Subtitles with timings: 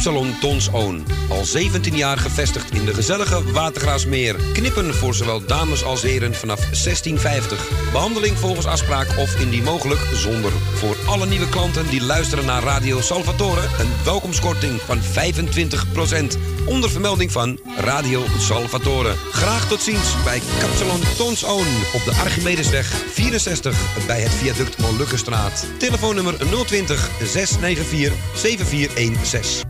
[0.00, 1.06] Kapsalon Tons Own.
[1.28, 4.36] Al 17 jaar gevestigd in de gezellige Watergraasmeer.
[4.52, 7.68] Knippen voor zowel dames als heren vanaf 1650.
[7.92, 10.52] Behandeling volgens afspraak of indien mogelijk zonder.
[10.74, 13.60] Voor alle nieuwe klanten die luisteren naar Radio Salvatore...
[13.60, 16.38] een welkomstkorting van 25%.
[16.66, 19.14] Onder vermelding van Radio Salvatore.
[19.30, 21.68] Graag tot ziens bij Kapsalon Tons Own.
[21.94, 25.66] Op de Archimedesweg 64 bij het viaduct Molukkenstraat.
[25.78, 26.34] Telefoonnummer
[26.66, 29.69] 020 694 7416.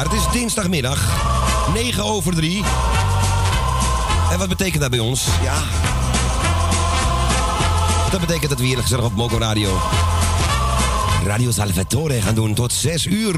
[0.00, 1.08] Het is dinsdagmiddag,
[1.74, 2.62] 9 over 3.
[4.32, 5.26] En wat betekent dat bij ons?
[5.42, 5.62] Ja.
[8.10, 9.78] Dat betekent dat we hier gezellig op Moco Radio.
[11.24, 13.36] Radio Salvatore gaan doen tot 6 uur.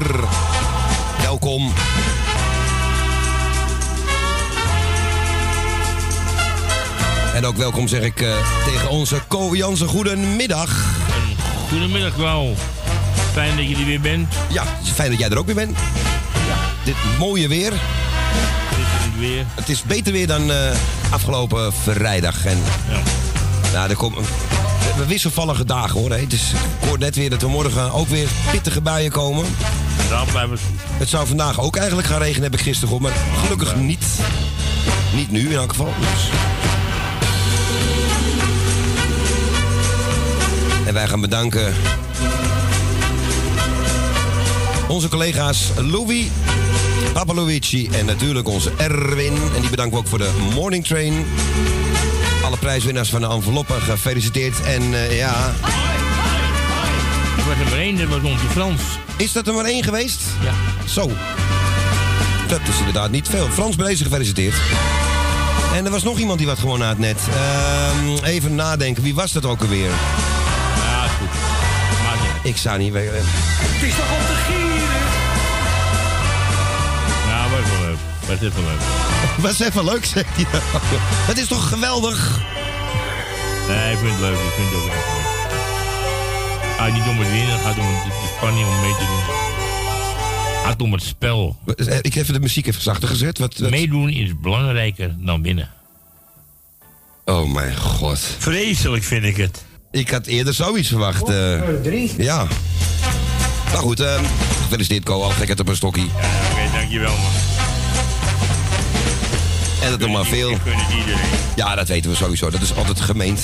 [1.21, 1.71] Welkom.
[7.33, 9.87] En ook welkom zeg ik eh, tegen onze Co Jansen.
[9.87, 10.85] Goedemiddag.
[11.69, 12.53] Goedemiddag, Wauw.
[13.33, 14.33] Fijn dat je er weer bent.
[14.49, 15.77] Ja, het is fijn dat jij er ook weer bent.
[16.83, 17.73] Dit mooie weer.
[19.17, 19.45] Weer.
[19.55, 20.57] Het is beter weer dan eh,
[21.09, 22.45] afgelopen vrijdag.
[22.45, 22.57] En,
[22.89, 22.99] Ja.
[23.73, 24.23] nou, er komen
[24.97, 26.09] we wisselvallige dagen hoor.
[26.11, 26.17] hè.
[26.19, 26.51] Het is,
[26.81, 29.45] ik hoor net weer dat er morgen ook weer pittige buien komen.
[30.31, 30.57] Blijven.
[30.97, 33.15] Het zou vandaag ook eigenlijk gaan regenen, heb ik gisteren gehoord.
[33.15, 34.05] Maar gelukkig niet.
[35.15, 35.93] Niet nu in elk geval.
[35.99, 36.29] Dus.
[40.87, 41.73] En wij gaan bedanken
[44.87, 46.25] onze collega's Louis,
[47.13, 49.33] Papa Luigi en natuurlijk onze Erwin.
[49.55, 51.25] En die bedanken we ook voor de morning train.
[52.43, 54.61] Alle prijswinnaars van de enveloppen gefeliciteerd.
[54.61, 55.53] En eh, ja,
[57.37, 58.81] Er was er maar één, dat was onze Frans.
[59.17, 60.21] is dat er maar één geweest?
[60.43, 60.51] Ja.
[60.87, 61.11] Zo.
[62.47, 63.47] Dat is inderdaad niet veel.
[63.51, 64.55] Frans deze gefeliciteerd.
[65.75, 67.17] En er was nog iemand die wat gewoon had net.
[67.33, 69.89] Ehm, even nadenken, wie was dat ook alweer?
[69.89, 71.27] Ja, is goed.
[72.03, 72.43] Maakt niet uit.
[72.43, 73.13] Ik zou niet weten.
[73.15, 75.12] Het is toch om te gieren?
[78.27, 78.79] Was even leuk.
[79.49, 80.45] Was even leuk, zegt hij.
[81.27, 82.39] Dat is toch geweldig?
[83.67, 84.33] Nee, ik vind het leuk.
[84.37, 85.21] Ik vind het ook echt leuk.
[86.79, 89.35] Ah, niet om het winnen, het gaat om de, spanning om mee te doen.
[90.55, 91.57] Het gaat om het spel.
[92.01, 93.37] Ik heb even de muziek even zachter gezet.
[93.37, 95.69] Wat, wat- Meedoen is belangrijker dan winnen.
[97.25, 98.19] Oh mijn god.
[98.37, 99.63] Vreselijk vind ik het.
[99.91, 101.29] Ik had eerder zoiets verwacht.
[101.29, 102.15] eh.
[102.17, 102.47] ja.
[103.71, 104.19] Nou goed, eh,
[104.61, 105.21] gefeliciteerd Ko.
[105.21, 106.05] Al gek op een stokkie.
[106.05, 107.31] Ja, oké, dankjewel man.
[109.83, 110.57] En dat nog maar veel.
[111.55, 112.49] Ja, dat weten we sowieso.
[112.49, 113.41] Dat is altijd gemeend.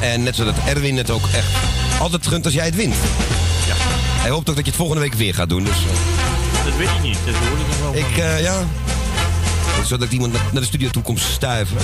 [0.00, 1.48] En net zodat Erwin het ook echt
[2.00, 2.94] altijd gunt als jij het wint.
[3.66, 3.74] Ja,
[4.20, 5.64] Hij hoopt ook dat je het volgende week weer gaat doen.
[5.64, 7.18] Dus eh, dat weet ik niet.
[7.26, 7.94] Dat hoor ik nog wel.
[7.94, 8.66] ik, eh, ja.
[9.84, 11.76] Zodat ik iemand naar de studio toe kom stuiven.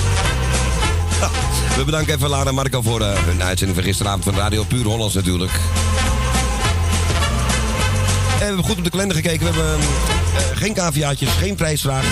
[1.19, 1.29] Ja,
[1.77, 4.85] we bedanken even Lara en Marco voor eh, hun uitzending van gisteravond van Radio Puur
[4.85, 5.51] Hollands natuurlijk.
[8.31, 9.39] En we hebben goed op de kalender gekeken.
[9.39, 9.87] We hebben
[10.55, 12.05] geen caviaatjes, geen prijsvraag.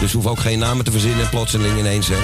[0.00, 2.08] Dus hoeven ook geen namen te verzinnen plotseling ineens.
[2.08, 2.16] Hè.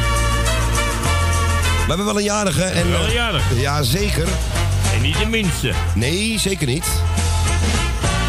[1.83, 2.63] We hebben wel een jarige.
[2.63, 3.61] En, Wel een eh, jarige.
[3.61, 4.29] Ja, zeker.
[4.95, 5.73] En niet de minste.
[5.95, 6.85] Nee, zeker niet.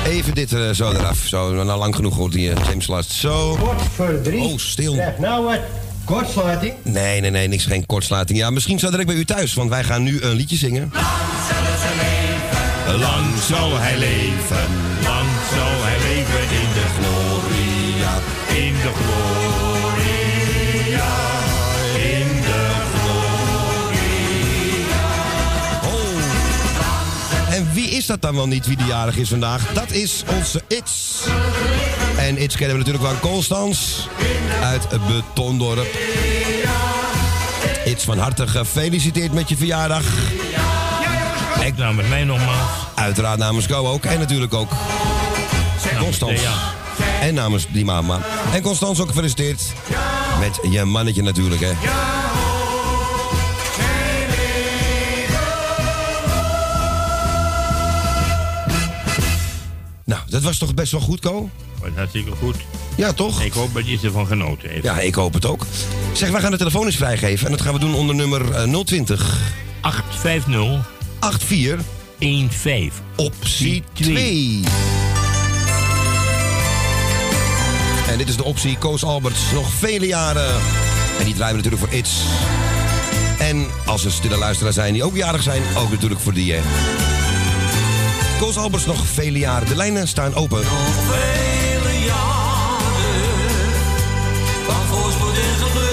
[0.06, 1.18] Even dit eh, zo eraf.
[1.18, 3.12] Zo, nou lang genoeg hoort die eh, James Last.
[3.12, 3.56] Zo.
[3.56, 4.42] Kort voor drie.
[4.42, 4.94] Oh, stil.
[4.94, 5.60] Zeg nou wat.
[6.06, 6.74] Kortsluiting.
[6.82, 8.40] Nee, nee, nee, niks, geen kortsluiting.
[8.40, 10.92] Ja, misschien zo direct bij u thuis, want wij gaan nu een liedje zingen.
[12.88, 14.66] Lang zal hij leven.
[15.04, 17.23] Lang zal hij leven in de gloria.
[18.84, 20.32] De gloria.
[21.96, 22.72] In de
[25.84, 27.54] Oh.
[27.54, 29.74] En wie is dat dan wel niet, wie de jarig is vandaag?
[29.74, 31.24] Dat is onzeIts.
[32.18, 34.08] EnIts kennen we natuurlijk van Constans
[34.62, 35.98] uit Betondorp.
[37.86, 40.04] Iets van harte gefeliciteerd met je verjaardag.
[41.66, 42.70] Ik nou met mij nogmaals.
[42.96, 44.06] Uiteraard namens Go ook.
[44.06, 44.72] En natuurlijk ook
[46.00, 46.42] Constans.
[47.24, 48.20] En namens die mama.
[48.54, 49.62] En Constans ook gefeliciteerd.
[50.40, 51.72] Met je mannetje natuurlijk, hè.
[60.06, 61.50] Nou, dat was toch best wel goed, Ko?
[61.80, 62.56] Was hartstikke goed.
[62.96, 63.42] Ja, toch?
[63.42, 64.84] Ik hoop dat je ervan genoten heeft.
[64.84, 65.66] Ja, ik hoop het ook.
[66.14, 67.46] Zeg, wij gaan de telefoon eens vrijgeven.
[67.46, 69.40] En dat gaan we doen onder nummer eh, 020
[69.82, 72.92] 850 84 15.
[73.16, 74.14] optie Twee.
[74.14, 75.03] 2.
[78.08, 79.52] En dit is de optie Koos Alberts.
[79.54, 80.56] Nog vele jaren.
[81.20, 82.22] En die draaien natuurlijk voor It's.
[83.40, 86.54] En als er stille luisteraars zijn die ook jarig zijn, ook natuurlijk voor die.
[86.54, 86.60] hè.
[88.40, 89.68] Koos Alberts nog vele jaren.
[89.68, 90.64] De lijnen staan open.
[90.64, 92.94] vele jaren
[94.66, 95.93] van voorspoed en geluk.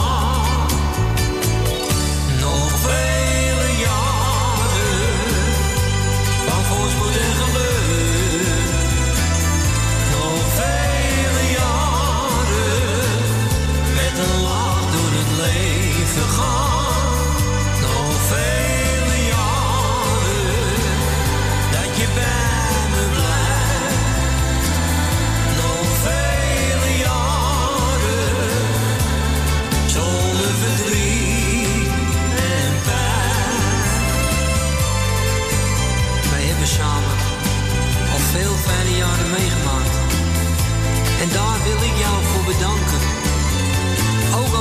[15.41, 16.70] Leven gaan.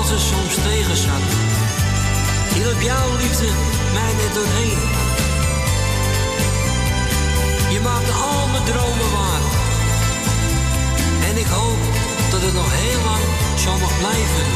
[0.00, 1.26] Als het soms tegen zat.
[2.54, 3.48] Hielp jouw liefde
[3.96, 4.80] mij net doorheen.
[7.74, 9.44] Je maakte al mijn dromen waar.
[11.28, 11.80] En ik hoop
[12.30, 13.24] dat het nog heel lang
[13.64, 14.46] zo mag blijven.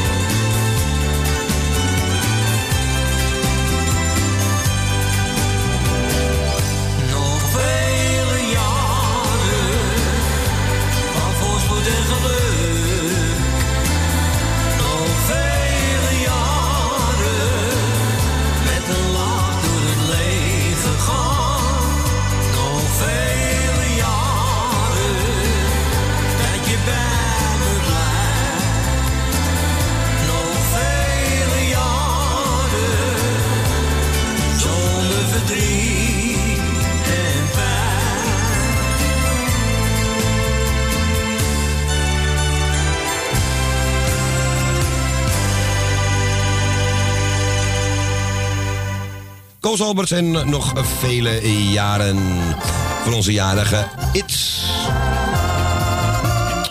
[49.59, 51.39] Koos Alberts en nog vele
[51.71, 52.17] jaren
[53.03, 54.63] van onze jarige It's.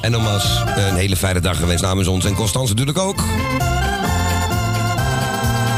[0.00, 3.24] En nogmaals, een hele fijne dag gewenst namens ons en Constance natuurlijk ook.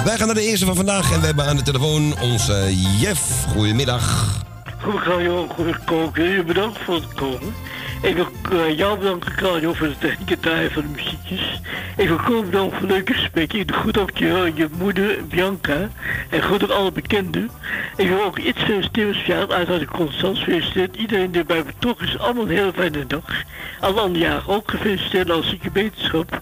[0.06, 3.44] Wij gaan naar de eerste van vandaag en we hebben aan de telefoon onze Jeff.
[3.44, 4.34] Goedemiddag.
[4.80, 6.46] Goed, Carlo, goed koken.
[6.46, 7.54] Bedankt voor het komen.
[8.02, 11.60] Ik wil eh, jou bedanken, Carlo, voor het draaien van de muziekjes.
[11.96, 15.90] Ik wil Koen bedanken voor leuke doe goed op je, je moeder, Bianca.
[16.30, 17.50] En goed op alle bekenden.
[17.96, 20.96] Ik wil ook iets feliciteren, speciaal uit Constance feliciteerd.
[20.96, 23.42] Iedereen die erbij betrokken is, allemaal een hele fijne dag.
[23.80, 26.40] Alle andere jaren ook gefeliciteerd als ik je beterschap.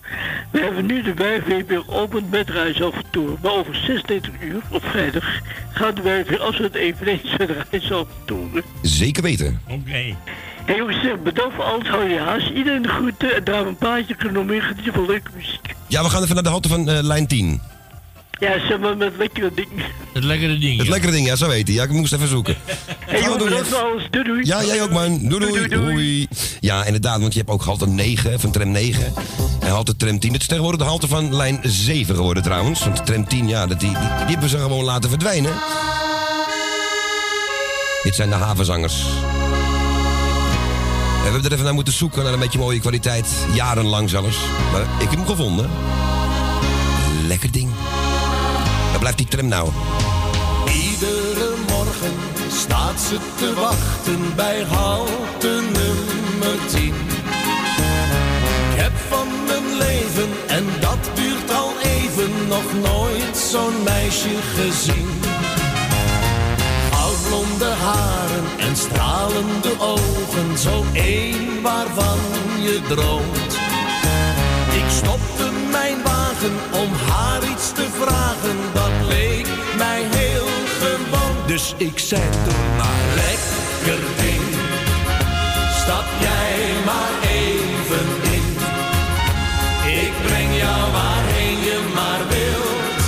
[0.50, 2.78] We hebben nu de wijf weer open met Reis.
[3.42, 5.40] Maar over 36 uur, op vrijdag,
[5.72, 7.92] gaat de wijf weer afzetten eveneens met Reis.
[8.82, 9.60] Zeker weten.
[9.68, 10.16] Oké.
[10.64, 12.48] Hey jongens, eh, bedankt voor alles, hou je haast.
[12.48, 15.74] Iedereen de groeten en daar een paardje kunnen nog meer genieten van leuke muziek.
[15.88, 17.60] Ja, we gaan even naar de halte van eh, lijn 10.
[18.38, 19.84] Ja, zeg maar met lekkere dingen.
[20.12, 20.76] Het lekkere ding.
[20.76, 20.92] Het ja.
[20.92, 21.76] lekkere ding, ja, zo heet hij.
[21.76, 22.56] Ja, ik moest even zoeken.
[22.98, 24.06] Hey doen, bedankt voor alles.
[24.10, 24.46] Doei doei.
[24.46, 25.28] Ja, jij ook, man.
[25.28, 25.68] Doei, doei.
[25.68, 26.28] doei.
[26.60, 29.12] Ja, inderdaad, want je hebt ook halte 9 van tram 9.
[29.60, 30.32] En halte tram 10.
[30.32, 32.84] Het is tegenwoordig de halte van lijn 7 geworden trouwens.
[32.84, 35.52] Want tram 10, ja, dat, die, die, die hebben ze gewoon laten verdwijnen.
[38.02, 39.04] Dit zijn de havenzangers.
[41.24, 43.26] We hebben er even naar moeten zoeken, naar een beetje mooie kwaliteit.
[43.52, 44.38] Jarenlang zelfs.
[44.72, 45.70] Maar ik heb hem gevonden.
[47.26, 47.70] Lekker ding.
[48.90, 49.70] Waar blijft die tram nou?
[50.66, 52.14] Iedere morgen
[52.50, 56.86] staat ze te wachten bij halte nummer 10.
[56.86, 65.08] Ik heb van mijn leven, en dat duurt al even, nog nooit zo'n meisje gezien.
[67.34, 72.18] Goudblonde haren en stralende ogen, zo één waarvan
[72.60, 73.52] je droomt.
[74.80, 79.46] Ik stopte mijn wagen om haar iets te vragen, dat leek
[79.78, 80.48] mij heel
[80.80, 81.36] gewoon.
[81.46, 84.44] Dus ik zei toen maar lekker ding,
[85.82, 88.56] stap jij maar even in.
[90.02, 93.02] Ik breng jou waarheen je maar wilt,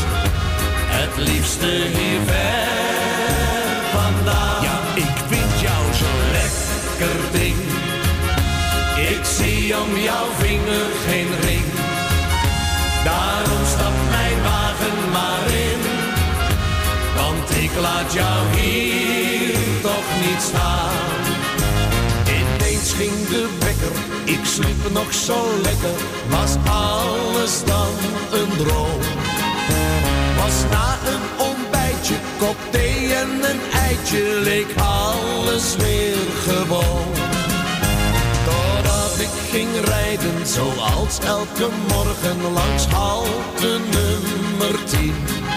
[0.99, 2.06] het liefste hier
[17.87, 20.95] laat jou hier toch niet staan.
[22.39, 25.99] Ineens ging de wekker, ik sliep nog zo lekker.
[26.29, 27.95] Was alles dan
[28.41, 29.01] een droom?
[30.41, 36.17] Was na een ontbijtje, kop thee en een eitje, leek alles weer
[36.47, 37.13] gewoon.
[38.49, 45.56] Totdat ik ging rijden zoals elke morgen langs halte nummer 10.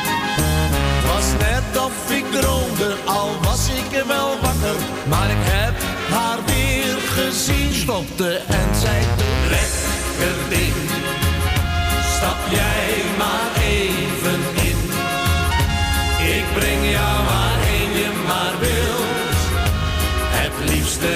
[1.59, 4.79] Net of ik droomde, al was ik wel wakker.
[5.09, 5.75] Maar ik heb
[6.09, 7.73] haar weer gezien.
[7.73, 8.99] Stopte en zei
[9.49, 10.77] lekker ding.
[12.15, 12.87] Stap jij
[13.17, 14.79] maar even in.
[16.37, 19.39] Ik breng jou waarheen je maar wilt.
[20.39, 21.13] Het liefste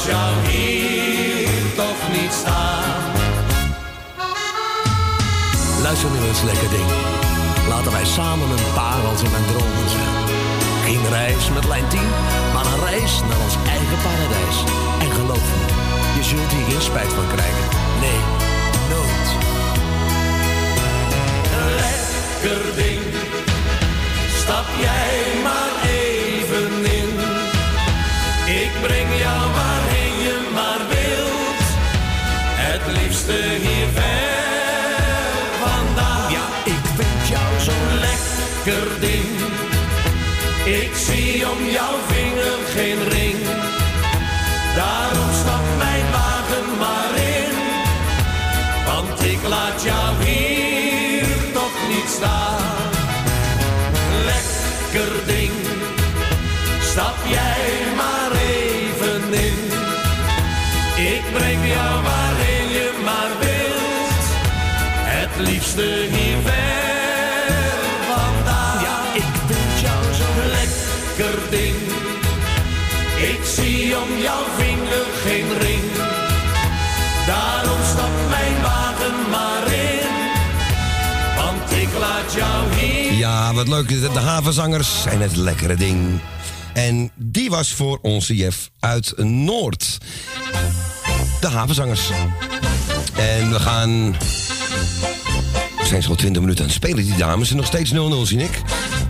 [0.00, 3.12] laat jou hier toch niet staan.
[5.82, 6.90] Luister nu eens, lekker ding.
[7.68, 10.14] Laten wij samen een paar als in mijn dromen zijn.
[10.84, 12.00] Geen reis met lijn 10,
[12.54, 14.58] maar een reis naar ons eigen paradijs.
[15.00, 15.66] En geloof me,
[16.16, 17.68] je zult hier geen spijt van krijgen.
[18.00, 18.20] Nee,
[18.92, 19.28] nooit.
[21.66, 23.02] lekker ding.
[24.42, 26.09] Stap jij maar even
[38.70, 39.28] lekker ding.
[40.64, 43.38] Ik zie om jouw vinger geen ring.
[44.74, 47.54] Daarom stap mijn wagen maar in.
[48.86, 52.90] Want ik laat jou hier toch niet staan.
[54.24, 55.52] Lekker ding,
[56.80, 59.58] stap jij maar even in.
[61.12, 64.24] Ik breng jou waarheen je maar wilt.
[65.04, 66.89] Het liefste hier ver
[71.50, 71.74] ding.
[73.16, 75.82] Ik zie om jouw vinger geen ring.
[77.26, 80.08] Daarom stap mijn wagen maar in.
[81.36, 83.12] Want ik laat jou hier.
[83.12, 83.88] Ja, wat leuk.
[83.88, 86.20] De, havenzangers zijn het lekkere ding.
[86.72, 89.98] En die was voor onze Jef uit Noord.
[91.40, 92.10] De havenzangers.
[93.16, 94.16] En we gaan...
[95.90, 97.50] We zijn zo'n 20 minuten aan het spelen, die dames.
[97.50, 98.62] En nog steeds 0-0, zie ik.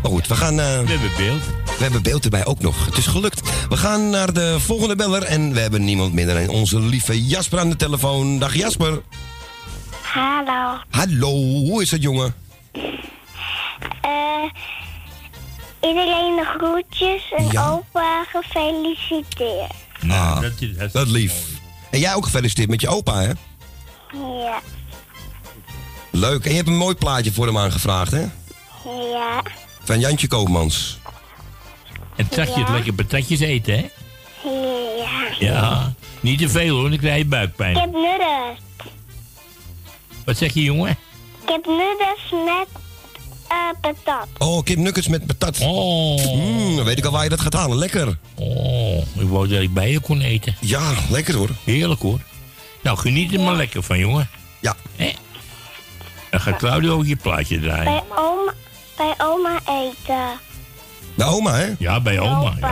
[0.02, 0.60] Maar goed, we gaan...
[0.60, 1.42] eh, We hebben beeld.
[1.64, 2.86] we hebben beeld erbij ook nog.
[2.86, 3.40] Het is gelukt.
[3.68, 5.22] We gaan naar de volgende beller.
[5.22, 8.38] En we hebben niemand minder dan onze lieve Jasper aan de telefoon.
[8.38, 9.02] Dag Jasper.
[10.02, 10.78] Hallo.
[10.90, 12.34] Hallo, hoe is het jongen?
[12.72, 14.44] Eh,
[15.80, 17.68] iedereen de groetjes en Ja.
[17.68, 19.72] opa gefeliciteerd.
[20.08, 21.34] Ah, dat, is, dat is dat lief.
[21.90, 23.30] En jij ook gefeliciteerd met je opa, hè?
[24.44, 24.60] Ja.
[26.10, 26.44] Leuk.
[26.44, 28.20] En je hebt een mooi plaatje voor hem aangevraagd, hè?
[29.12, 29.42] Ja.
[29.84, 30.98] Van Jantje Koopmans.
[32.16, 32.72] En zag je het Ja.
[32.74, 33.88] lekker patatjes eten, hè?
[34.98, 35.20] Ja.
[35.38, 35.92] Ja.
[36.20, 37.76] Niet te veel hoor, dan krijg je Ik buikpijn.
[37.78, 38.58] heb nudders.
[40.24, 40.90] Wat zeg je, jongen?
[41.42, 42.66] Ik heb nudders met
[43.48, 44.26] eh patat.
[44.38, 45.58] Oh, kipnuggets met patat.
[45.60, 47.78] Oh, Mm, dan weet ik al waar je dat gaat halen.
[47.78, 48.18] Lekker.
[48.34, 48.96] oh.
[48.98, 50.56] Ik wou dat ik bij je kon eten.
[50.60, 51.50] Ja, lekker hoor.
[51.64, 52.20] Heerlijk hoor.
[52.82, 54.28] Nou, geniet er maar lekker van, jongen.
[54.60, 54.76] Ja.
[56.30, 57.84] Dan gaat Claudio ook je plaatje draaien.
[57.84, 58.52] Bij oma,
[58.96, 60.38] bij oma eten.
[61.14, 61.74] De oma, hè?
[61.78, 62.50] Ja, bij oma.
[62.56, 62.68] Opa.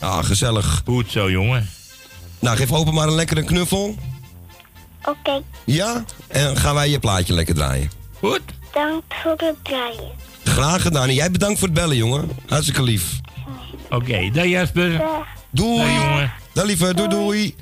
[0.00, 0.06] Ja.
[0.08, 0.82] Ah, gezellig.
[0.86, 1.68] Goed zo, jongen.
[2.38, 3.94] Nou, geef opa maar een lekkere knuffel.
[5.04, 6.04] Oké, Ja?
[6.28, 7.90] En dan gaan wij je plaatje lekker draaien.
[8.20, 8.40] Goed.
[8.72, 10.10] dank voor het draaien.
[10.44, 11.08] Graag gedaan.
[11.08, 12.30] En jij bedankt voor het bellen, jongen.
[12.48, 13.20] Hartstikke lief.
[13.90, 14.98] Oké, dag Jasper.
[14.98, 15.26] Dag.
[15.50, 15.78] Doei.
[15.78, 16.32] Dag jongen.
[16.52, 17.54] Dag lieve, doei doei.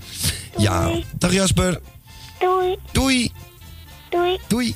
[0.58, 1.80] Ja, dag Jasper.
[2.40, 3.32] Doei, Doei.
[4.08, 4.74] doei, Doei.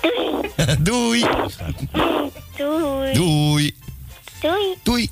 [0.00, 1.20] Doei, Doei.
[2.56, 3.74] doei, Doei.
[4.40, 4.74] doei.
[4.82, 5.10] Doei.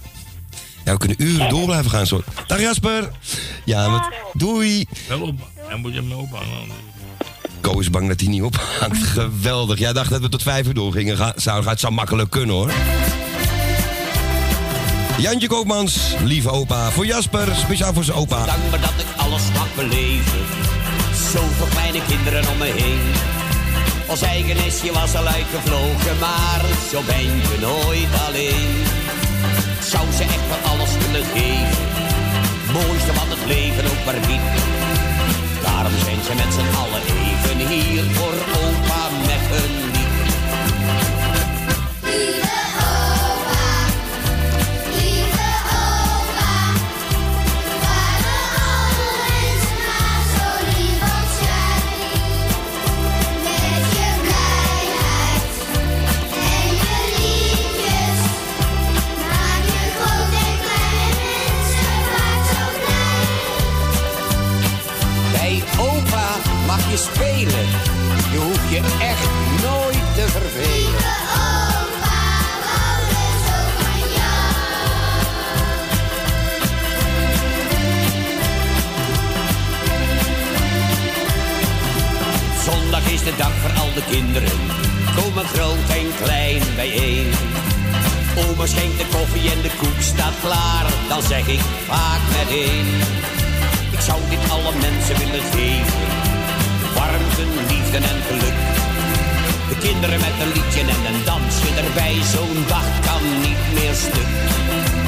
[0.84, 2.22] Ja, we kunnen uren door blijven gaan zo.
[2.46, 3.10] Dag Jasper.
[3.64, 4.02] Ja, met...
[4.32, 4.86] Doei.
[5.08, 5.40] Wel op.
[5.54, 6.68] Hij moet hem ophangen.
[7.60, 9.02] Ko is bang dat hij niet ophangt.
[9.18, 9.78] Geweldig.
[9.78, 11.16] Jij dacht dat we tot vijf uur doorgingen.
[11.16, 12.72] Ga, zou, het zou makkelijk kunnen hoor.
[15.18, 16.90] Jantje Koopmans, lieve opa.
[16.90, 18.44] Voor Jasper, speciaal voor zijn opa.
[18.44, 20.38] Dank me dat ik alles mag beleven.
[21.32, 23.00] Zoveel kleine kinderen om me heen.
[24.06, 28.72] Ons eigen was al uitgevlogen, maar zo ben je nooit alleen.
[29.82, 31.86] Zou ze echt van alles willen geven.
[32.72, 34.62] Mooiste wat het leven ook maar biedt.
[35.62, 39.44] Daarom zijn ze met z'n allen even hier voor opa met
[66.96, 67.66] spelen.
[68.32, 69.28] Je hoeft je echt
[69.62, 71.12] nooit te vervelen.
[82.64, 84.58] Zondag is de dag voor al de kinderen.
[85.16, 87.30] Komen groot en klein bijeen.
[88.36, 90.86] Oma schenkt de koffie en de koek staat klaar.
[91.08, 92.86] Dan zeg ik vaak meteen.
[93.90, 96.13] Ik zou dit alle mensen willen geven.
[97.04, 98.58] Warmte, liefde en geluk.
[99.68, 102.22] De kinderen met een liedje en een dansje erbij.
[102.22, 105.03] Zo'n dag kan niet meer stuk.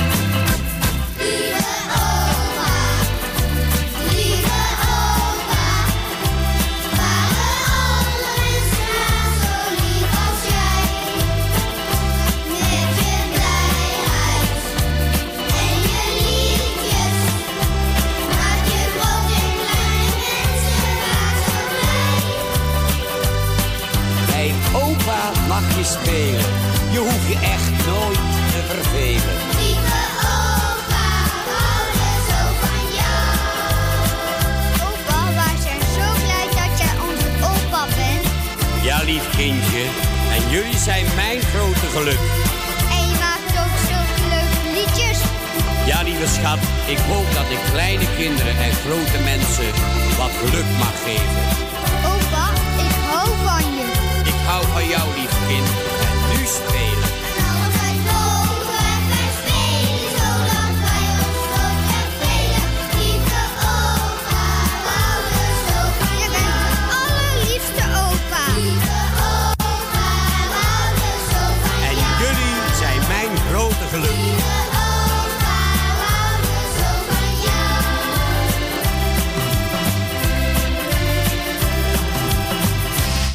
[26.06, 26.50] Spelen.
[26.90, 29.34] Je hoeft je echt nooit te vervelen.
[34.88, 38.26] Opa, wij zijn zo blij dat jij onze opa bent.
[38.82, 39.84] Ja, lief kindje.
[40.34, 42.22] En jullie zijn mijn grote geluk.
[42.94, 45.18] En je maakt ook zulke leuke liedjes.
[45.86, 46.58] Ja, lieve schat.
[46.86, 49.70] Ik hoop dat ik kleine kinderen en grote mensen
[50.20, 51.42] wat geluk mag geven.
[52.12, 52.46] Opa,
[52.86, 53.86] ik hou van je.
[54.32, 55.95] Ik hou van jou, lief kind.
[56.58, 56.95] En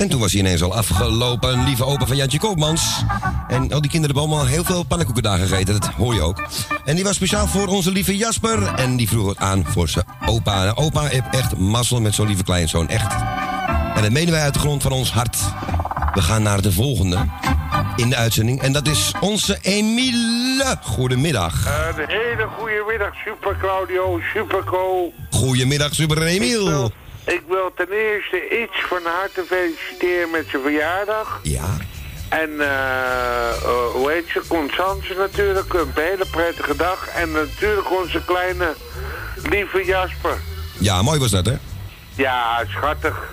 [0.01, 3.03] En toen was hij ineens al afgelopen, lieve opa van Jantje Koopmans.
[3.47, 6.47] En al die kinderen hebben allemaal heel veel pannenkoeken daar gegeten, dat hoor je ook.
[6.85, 8.73] En die was speciaal voor onze lieve Jasper.
[8.75, 10.65] En die vroeg het aan voor zijn opa.
[10.65, 13.13] En opa heeft echt mazzel met zo'n lieve kleinzoon, echt.
[13.95, 15.37] En dat menen wij uit de grond van ons hart.
[16.13, 17.17] We gaan naar de volgende
[17.95, 18.61] in de uitzending.
[18.61, 20.77] En dat is onze Emile.
[20.81, 21.65] Goedemiddag.
[21.65, 25.13] Een hele goede middag, Super Claudio, Super Co.
[25.29, 26.91] Goedemiddag, Super Emiel.
[27.25, 31.39] Ik wil ten eerste iets van harte feliciteren met zijn verjaardag.
[31.43, 31.77] Ja.
[32.29, 34.41] En eh, eh, hoe heet ze?
[34.47, 35.73] Constance natuurlijk.
[35.73, 37.07] Een hele prettige dag.
[37.07, 38.73] En natuurlijk onze kleine
[39.49, 40.37] lieve Jasper.
[40.79, 41.55] Ja, mooi was dat, hè?
[42.15, 43.29] Ja, schattig.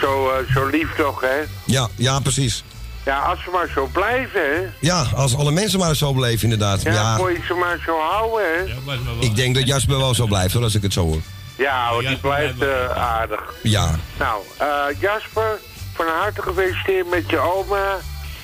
[0.00, 1.40] Zo, eh, zo lief toch, hè?
[1.64, 2.64] Ja, ja, precies.
[3.04, 4.60] Ja, als ze maar zo blijven, hè?
[4.80, 6.82] Ja, als alle mensen maar zo beleven, inderdaad.
[6.82, 9.24] Ja, Ja, moet je ze maar zo houden, hè?
[9.24, 11.20] ik denk dat Jasper wel zo blijft, hoor, als ik het zo hoor.
[11.56, 13.54] Ja, hoor, die blijft eh, aardig.
[13.62, 13.90] Ja.
[14.18, 15.58] Nou, eh, Jasper,
[15.94, 17.96] van harte gefeliciteerd met je oma.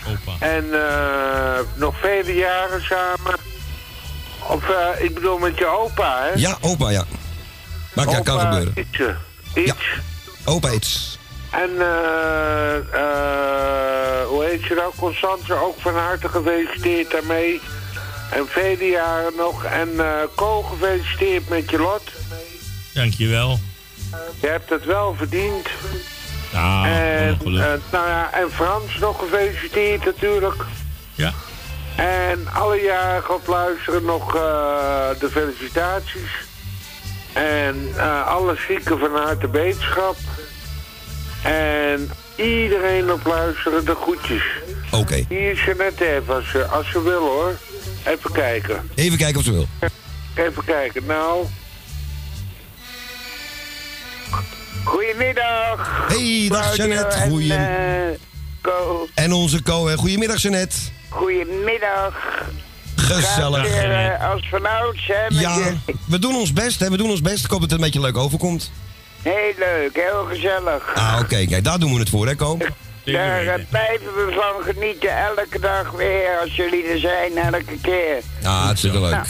[0.09, 0.46] Opa.
[0.46, 3.37] En eh, nog vele jaren samen.
[4.48, 6.31] Of, eh, ik bedoel met je opa, hè?
[6.35, 7.05] Ja, opa, ja.
[7.92, 8.72] Maar ja, kan gebeuren.
[8.77, 9.16] Ietse.
[9.55, 10.01] Iets.
[10.44, 11.18] Opa iets.
[11.51, 14.92] En, eh, eh, hoe heet je nou?
[14.96, 17.61] Constance, ook van harte gefeliciteerd daarmee.
[18.31, 19.64] En vele jaren nog.
[19.64, 22.03] En eh Ko, gefeliciteerd met je lot.
[22.92, 23.61] Dankjewel.
[24.40, 25.68] Je hebt het wel verdiend.
[26.52, 27.62] Ja, en, ongeluk.
[27.62, 30.64] eh, nou ja, en Frans nog gefeliciteerd natuurlijk.
[31.14, 31.33] Ja.
[31.96, 36.31] En alle jarigen op luisteren nog eh, de felicitaties.
[37.33, 40.16] En eh, alle zieken van harte beterschap.
[41.42, 44.42] En iedereen op luisteren de groetjes.
[44.90, 45.24] Oké.
[45.28, 47.52] Hier is je net even, als ze, als ze wil hoor.
[48.07, 48.90] Even kijken.
[48.94, 49.66] Even kijken of ze wil.
[50.35, 51.46] Even kijken, nou.
[54.85, 56.05] Goedemiddag.
[56.09, 57.16] Hey, dag Jeannette.
[57.16, 57.55] en, Goeie...
[57.55, 58.18] eh,
[58.61, 59.09] Ko.
[59.14, 59.87] En onze Co.
[59.88, 59.97] hè.
[59.97, 60.77] Goedemiddag, Jeannette.
[61.09, 62.14] Goedemiddag.
[62.97, 63.61] Gezellig.
[63.62, 65.75] Gaat weer, eh, als vanouds, hè, Ja, je.
[66.07, 66.90] we doen ons best, hè.
[66.90, 67.45] We doen ons best.
[67.45, 68.71] Ik hoop dat het een beetje leuk overkomt.
[69.23, 70.95] Heel leuk, heel gezellig.
[70.95, 71.45] Ah, oké.
[71.47, 72.57] Kijk, daar doen we het voor, hè, Co.
[73.05, 78.16] Daar eh, blijven we van genieten elke dag weer als jullie er zijn, elke keer.
[78.42, 79.11] Ja, hartstikke leuk.
[79.11, 79.27] Nou.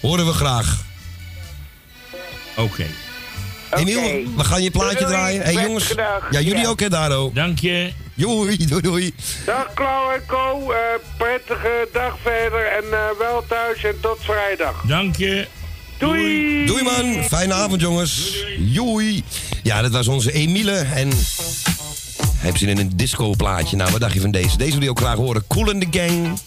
[0.00, 0.82] Horen we graag.
[2.56, 2.86] Oké.
[3.70, 5.42] Emiel, we gaan je plaatje Doei, draaien.
[5.42, 5.94] Hé hey, jongens.
[6.30, 6.68] Ja, jullie Ja.
[6.68, 7.30] ook, hè, Daro.
[7.34, 7.92] Dank je.
[8.14, 9.14] Doei, doei, doei.
[9.46, 10.78] Dag Klauw en Co, eh,
[11.18, 14.82] prettige dag verder en eh, wel thuis en tot vrijdag.
[14.86, 15.46] Dank je.
[15.98, 16.66] Doei!
[16.66, 17.24] Doei, man.
[17.24, 18.44] Fijne avond, jongens.
[18.58, 19.24] Joei.
[19.62, 20.72] Ja, dat was onze Emile.
[20.72, 21.10] En
[22.36, 23.76] heb zin in een disco-plaatje.
[23.76, 24.56] Nou, wat dacht je van deze?
[24.56, 25.46] Deze wil je ook graag horen.
[25.46, 26.38] Cool in the Gang.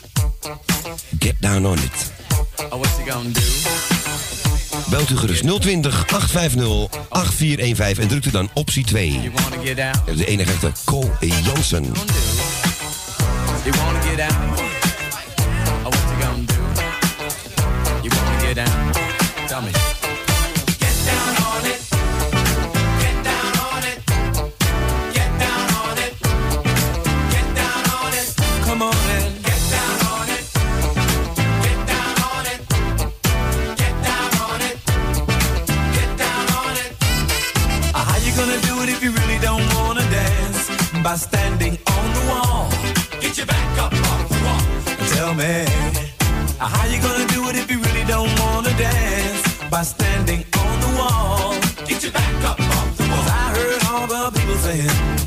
[1.20, 2.12] Get down on it.
[2.70, 3.42] Oh, what's he gonna do?
[4.90, 9.32] Belt u gerust 020 850 8415 en drukt u dan optie 2.
[10.16, 11.92] De enige echte Cole Jansen.
[13.64, 14.63] You wanna get out?
[41.04, 42.70] by standing on the wall.
[43.20, 45.08] Get your back up off the wall.
[45.10, 45.66] Tell me,
[46.62, 49.70] uh, how you gonna do it if you really don't wanna dance?
[49.70, 51.56] By standing on the wall.
[51.86, 53.26] Get your back up off the wall.
[53.28, 55.23] I heard all the people saying.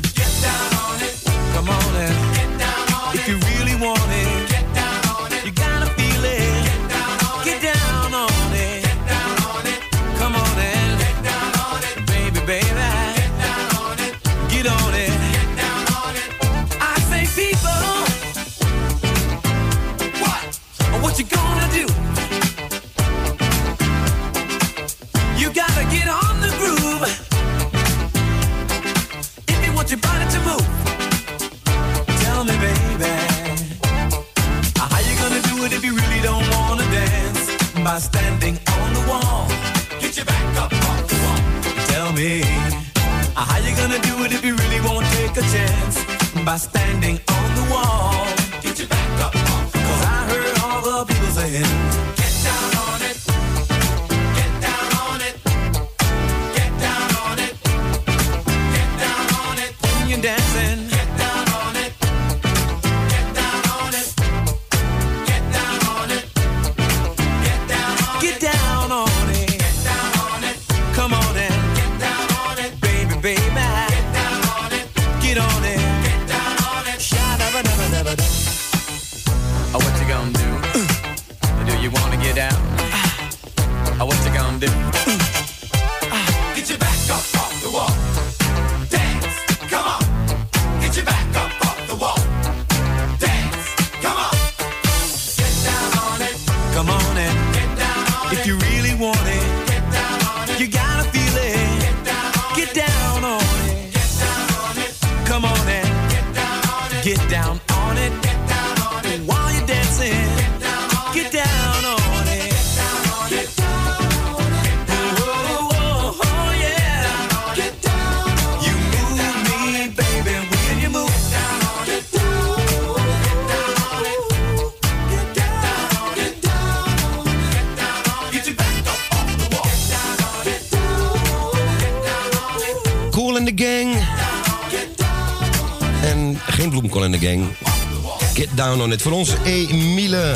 [138.87, 139.33] Het net voor ons.
[139.43, 140.35] Emile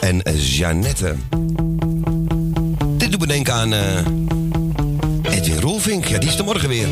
[0.00, 1.14] en Janette.
[2.96, 3.98] Dit doet me denken aan uh,
[5.22, 6.04] Edwin Rolvink.
[6.04, 6.86] Ja, die is er morgen weer.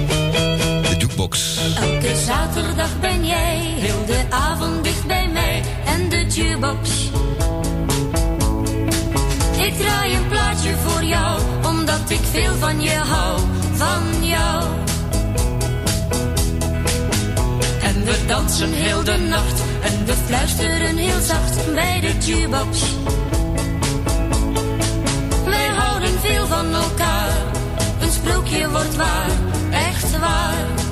[0.83, 1.59] De jukebox.
[1.81, 6.91] Elke zaterdag ben jij heel de avond dicht bij mij en de jukebox.
[9.57, 13.41] Ik draai een plaatje voor jou, omdat ik veel van je hou,
[13.75, 14.65] van jou.
[17.83, 22.83] En we dansen heel de nacht en we fluisteren heel zacht bij de jukebox.
[25.45, 27.33] Wij houden veel van elkaar.
[28.01, 29.31] Een sprookje wordt waar,
[29.71, 30.84] echt waar.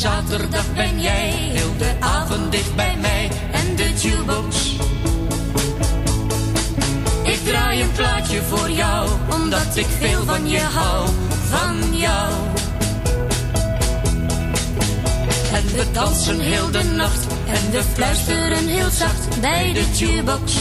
[0.00, 4.76] zaterdag ben jij heel de avond dicht bij mij en de jukebox.
[7.22, 11.08] Ik draai een plaatje voor jou, omdat ik veel van je hou,
[11.48, 12.32] van jou.
[15.52, 20.52] En we dansen heel de nacht en we fluisteren heel zacht bij de jukebox.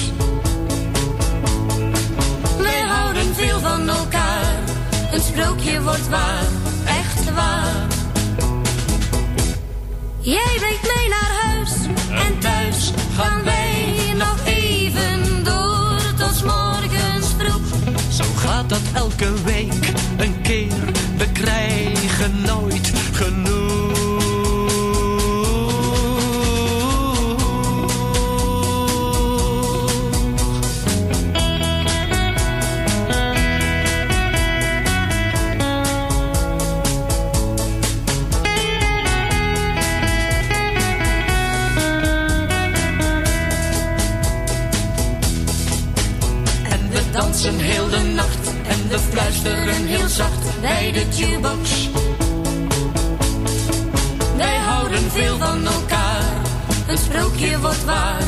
[2.58, 4.60] Wij houden veel van elkaar,
[5.12, 6.61] een sprookje wordt waar
[10.32, 11.72] Jij brengt mij naar huis
[12.10, 17.94] en thuis gaan wij nog even door tot morgens vroeg.
[18.12, 19.61] Zo gaat dat elke week
[50.62, 51.90] bij de jukebox.
[54.38, 56.42] Wij houden veel van elkaar,
[56.88, 58.24] een sprookje wordt waar,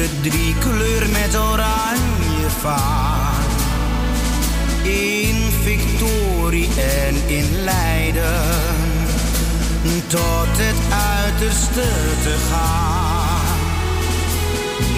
[0.00, 3.44] De drie kleur met oranje vaan.
[4.82, 6.68] In victorie
[7.04, 8.42] en in lijden.
[10.06, 10.80] Tot het
[11.22, 11.88] uiterste
[12.22, 13.58] te gaan.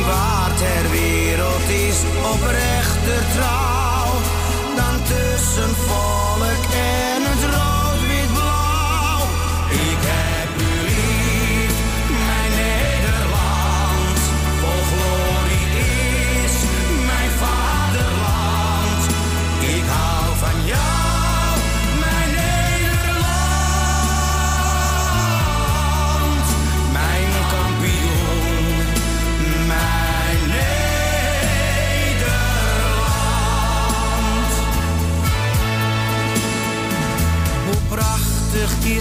[0.07, 1.97] Waar ter wereld is
[2.33, 4.12] oprechter trouw.
[4.77, 6.32] Dan tussen volk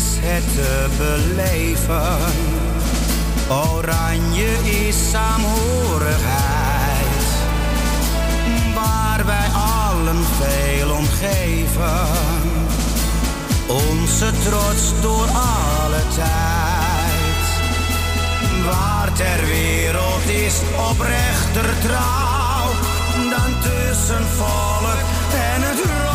[0.01, 2.17] is het te beleven.
[3.49, 4.51] Oranje
[4.87, 7.23] is saamhorigheid.
[8.75, 12.07] Waar wij allen veel om geven.
[13.67, 17.45] Onze trots door alle tijd.
[18.65, 22.69] Waar ter wereld is oprechter trouw.
[23.29, 24.99] Dan tussen volk
[25.33, 26.10] en het rood-wit-blauw.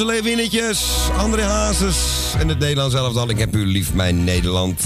[0.00, 1.96] Onze leeuwinnetjes, André Hazes
[2.38, 3.30] en het Nederlands elftal.
[3.30, 4.82] Ik heb u lief, mijn Nederland.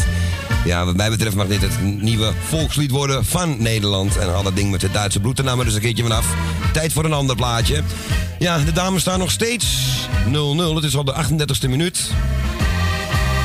[0.64, 4.16] Ja, wat mij betreft mag dit het nieuwe volkslied worden van Nederland.
[4.16, 6.34] En al dat ding met het Duitse bloed, dus een keertje vanaf.
[6.72, 7.82] Tijd voor een ander plaatje.
[8.38, 9.66] Ja, de dames staan nog steeds
[10.26, 10.74] 0-0.
[10.74, 12.10] Het is al de 38e minuut.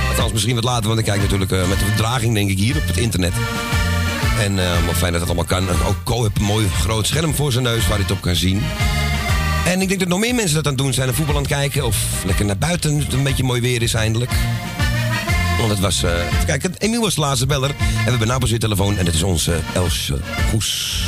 [0.10, 2.78] Althans, misschien wat later, want ik kijk natuurlijk eh, met de verdraging, denk ik, hier
[2.78, 3.34] op het internet.
[4.40, 5.70] En eh wat fijn dat het allemaal kan.
[5.70, 8.36] Ook Co heeft een mooi groot scherm voor zijn neus waar hij het op kan
[8.36, 8.62] zien.
[9.66, 11.06] En ik denk dat nog meer mensen dat aan het doen zijn.
[11.08, 11.86] Naar voetbal aan het kijken.
[11.86, 13.00] Of lekker naar buiten.
[13.00, 14.32] Het een beetje mooi weer is eindelijk.
[15.58, 16.04] Want het was...
[16.04, 17.70] eh even kijken, Emiel was de laatste beller.
[17.70, 18.98] En we hebben pas weer telefoon.
[18.98, 21.04] En dat is onze Elsje Goes.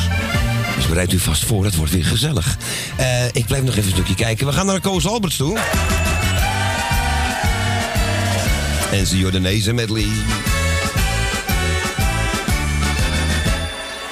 [0.76, 1.66] Dus bereid u vast voor.
[1.66, 2.58] Het wordt weer gezellig.
[2.98, 4.48] Eh, ik blijf nog even een stukje kijken.
[4.48, 5.58] We gaan naar Koos Alberts toe.
[8.92, 10.08] En zijn Jordanezen medley.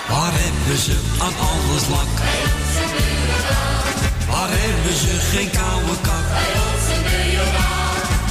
[0.09, 2.44] Waar hebben ze aan alles lak?
[4.45, 6.25] Waar hebben ze geen koude kak?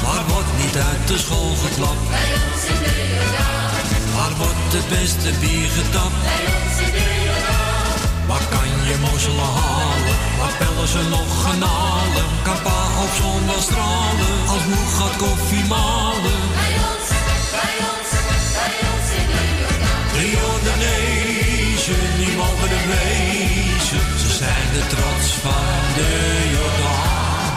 [0.04, 2.06] Waar wordt niet uit de school geklapt?
[4.16, 6.20] Waar wordt het beste bier getapt?
[8.26, 10.16] Waar kan je mozzelen halen?
[10.38, 12.26] Waar pellen ze nog genalen?
[12.42, 14.36] Kan pa op zondag stralen?
[14.54, 16.40] Als moe gaat koffie malen?
[16.60, 17.08] Bij ons,
[17.56, 18.10] bij ons,
[18.58, 20.78] bij ons in de Jordaan.
[20.78, 21.13] De
[21.84, 24.18] Jordanezen, die mogen de wezen.
[24.18, 26.12] Ze zijn de trots van de
[26.54, 27.54] Jordaan.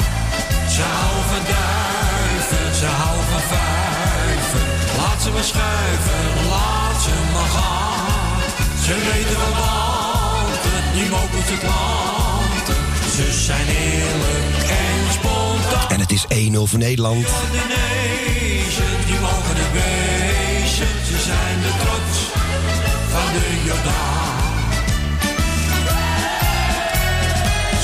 [0.76, 4.64] Ze houden van duiven, ze houden van vijven.
[4.98, 8.42] Laat ze maar schuiven, laat ze maar gaan.
[8.86, 12.80] Ze weten wel wat het niet mogen ze planten.
[13.16, 14.56] Ze zijn eerlijk
[14.86, 15.90] en spontaan.
[15.90, 17.28] En het is 1-0 voor Nederland.
[19.06, 20.88] Die mogen er wezen.
[21.10, 22.37] Ze zijn de trots
[23.18, 24.36] van de Jordaan.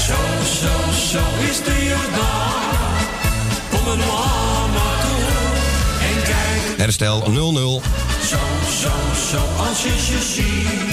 [0.07, 0.19] Zo,
[0.61, 0.75] zo,
[1.11, 2.95] zo is de Jordaan.
[3.71, 5.25] Kom er maar naartoe
[6.09, 6.77] en kijk.
[6.77, 7.25] Herstel 0-0.
[8.31, 8.43] Zo,
[8.81, 8.93] zo,
[9.31, 10.91] zo, als je ze ziet.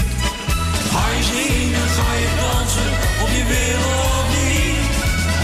[0.93, 2.91] Ga je zingen, ga je dansen,
[3.23, 4.93] of je wil of niet.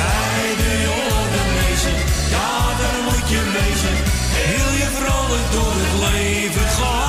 [0.00, 1.96] Bij de Jordanezen,
[2.34, 3.96] ja, daar moet je wezen.
[4.40, 7.05] Heel je vrolijk door het leven gaan.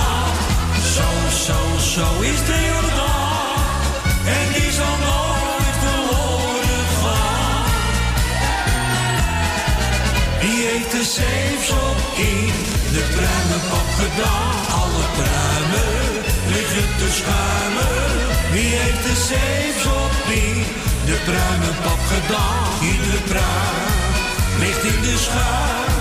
[0.97, 1.09] Zo,
[1.45, 1.59] zo,
[1.93, 3.81] zo is de Jordaan.
[4.37, 7.65] En die zal nooit verloren gaan.
[10.41, 11.99] Wie heeft de zeefs op
[12.31, 12.53] in
[12.95, 14.57] de pruimenpap gedaan?
[14.81, 16.07] Alle pruimen
[16.53, 17.95] liggen te schuimen.
[18.53, 20.13] Wie heeft de zeefs op
[20.45, 20.57] in
[21.09, 22.67] de pruimenpap gedaan?
[22.89, 23.91] Iedere pruim
[24.59, 25.95] ligt in de schuim.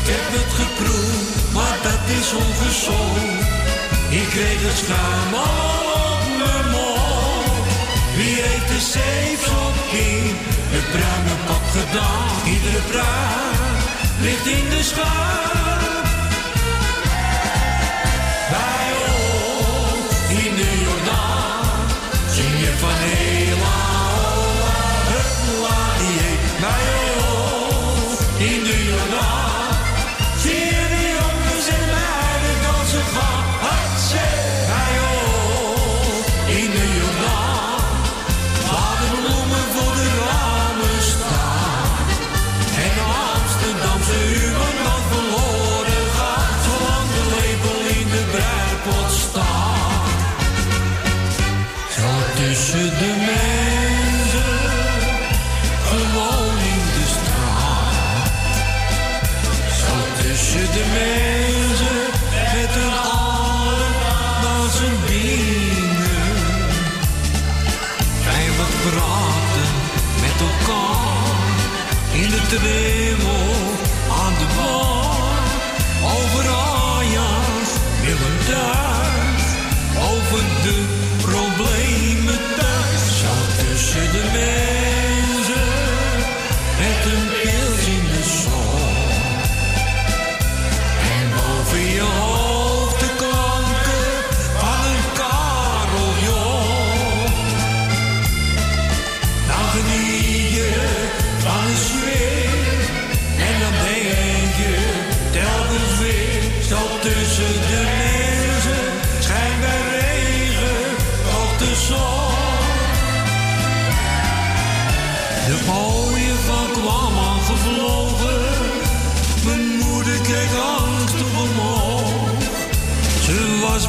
[0.00, 3.63] Ik heb het geproefd, maar dat is ongezond.
[4.20, 7.66] Ik kreeg het schuim al op mijn mond.
[8.16, 9.76] Wie heeft de zeefs op
[10.08, 10.36] in
[10.72, 12.52] de pruimenpap gedaan?
[12.54, 13.76] Iedere pruim
[14.20, 15.63] ligt in de schuim.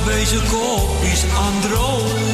[0.06, 2.24] Ze was bezig kopjes aan drogen.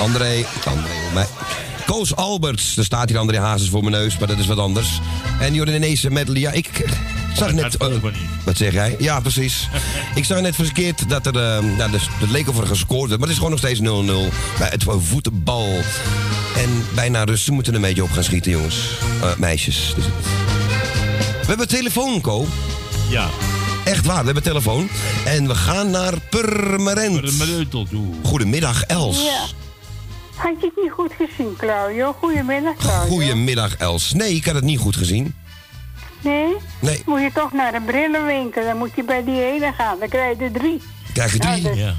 [0.00, 1.26] André, André, voor mij.
[1.86, 5.00] Koos Alberts, er staat hier André Hazes voor mijn neus, maar dat is wat anders.
[5.40, 6.84] En Jordaanese medley, ja, ik
[7.36, 7.76] zag net...
[7.76, 7.88] eh,
[8.44, 8.96] wat zeg jij?
[8.98, 9.68] Ja, precies.
[10.14, 13.20] ik zag net verkeerd dat er, eh, nou, dus, het leek of er gescoord werd,
[13.20, 15.68] maar het is gewoon nog steeds 0-0 bij het voetbal.
[16.56, 18.76] En bijna rust, ze moeten een beetje op gaan schieten, jongens.
[19.22, 19.92] Eh, meisjes.
[19.96, 20.04] Dus-
[21.40, 22.46] We hebben telefoon, Ko.
[23.08, 23.28] Ja.
[23.84, 24.88] Echt waar, we hebben telefoon.
[25.24, 27.20] En we gaan naar Purmerend.
[27.20, 27.86] Purmerend toe.
[28.22, 29.22] Goedemiddag, Els.
[29.22, 29.59] Ja.
[30.50, 32.12] Had je het niet goed gezien, Claudio?
[32.18, 33.16] Goedemiddag, Claudio.
[33.16, 34.12] Goedemiddag, Els.
[34.12, 35.34] Nee, ik had het niet goed gezien.
[36.20, 36.54] Nee?
[36.80, 37.02] Nee.
[37.06, 38.64] Moet je toch naar een brillenwinkel.
[38.64, 39.98] Dan moet je bij die ene gaan.
[39.98, 40.80] Dan krijg je er drie.
[41.12, 41.62] Krijg je drie?
[41.62, 41.94] Nou, dus-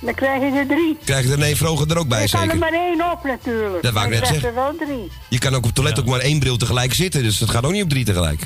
[0.00, 0.98] Dan krijg je er drie.
[1.04, 2.58] Krijg je er nee vroger er ook bij, je kan er zeker?
[2.60, 3.82] maar één op natuurlijk.
[3.82, 4.48] Dat wou ik Dan net zeggen.
[4.48, 5.10] er wel drie.
[5.28, 7.64] Je kan ook op het toilet ook maar één bril tegelijk zitten, dus dat gaat
[7.64, 8.42] ook niet op drie tegelijk.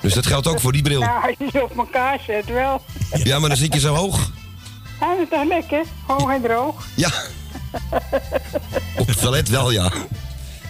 [0.00, 1.00] Dus dat geldt ook voor die bril.
[1.00, 2.82] Nou, als je ze op elkaar zet wel.
[3.24, 4.30] Ja, maar dan zit je zo hoog.
[5.00, 5.82] Ja, dat is toch lekker?
[6.06, 6.86] Hoog en droog.
[6.96, 7.10] Ja.
[8.98, 9.90] Op het toilet wel, ja.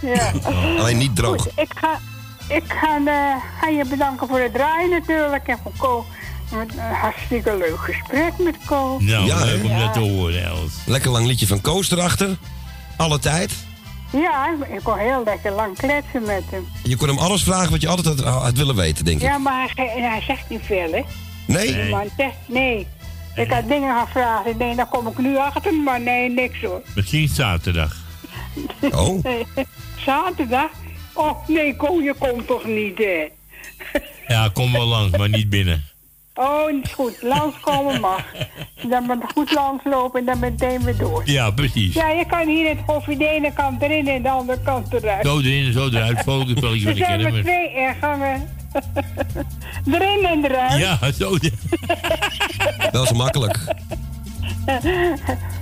[0.00, 0.32] Ja.
[0.78, 1.42] Alleen niet droog.
[1.42, 1.98] Goed, ik ga,
[2.48, 5.46] ik ga, eh, ga je bedanken voor het draaien natuurlijk.
[5.46, 6.06] En voor Co.
[6.52, 8.96] Een hartstikke leuk gesprek met Co.
[9.00, 10.72] Nou, Ja, leuk om dat te horen, Els.
[10.86, 12.36] Lekker lang liedje van Koos erachter.
[12.96, 13.52] Alle tijd.
[14.12, 16.66] Ja, ik kon heel lekker lang kletsen met hem.
[16.82, 19.26] Je kon hem alles vragen wat je altijd had, had willen weten, denk ik.
[19.26, 21.02] Ja, maar hij, hij zegt niet veel, hè?
[21.46, 21.94] Nee?
[22.16, 22.86] Zegt nee.
[23.38, 24.50] Ik had dingen gaan vragen.
[24.50, 26.82] Ik denk, daar kom ik nu achter, maar nee, niks hoor.
[26.94, 27.96] Misschien zaterdag.
[28.90, 29.24] Oh.
[30.04, 30.70] Zaterdag?
[31.14, 33.28] Oh, nee, kom, je komt toch niet, hè?
[34.34, 35.84] Ja, kom wel langs, maar niet binnen.
[36.34, 37.22] Oh, is goed.
[37.22, 38.24] Langskomen mag.
[38.88, 41.22] Dan moet goed langslopen en dan meteen weer door.
[41.24, 41.94] Ja, precies.
[41.94, 45.26] Ja, je kan hier het koffie de ene kant erin en de andere kant eruit.
[45.26, 46.18] Zo erin en zo eruit.
[46.18, 47.42] Fotospelletje Er wat ik zijn maar ken.
[47.42, 48.48] twee ingangen.
[49.92, 50.78] erin en eruit.
[50.80, 51.36] Ja, zo.
[52.92, 53.58] Wel zo makkelijk.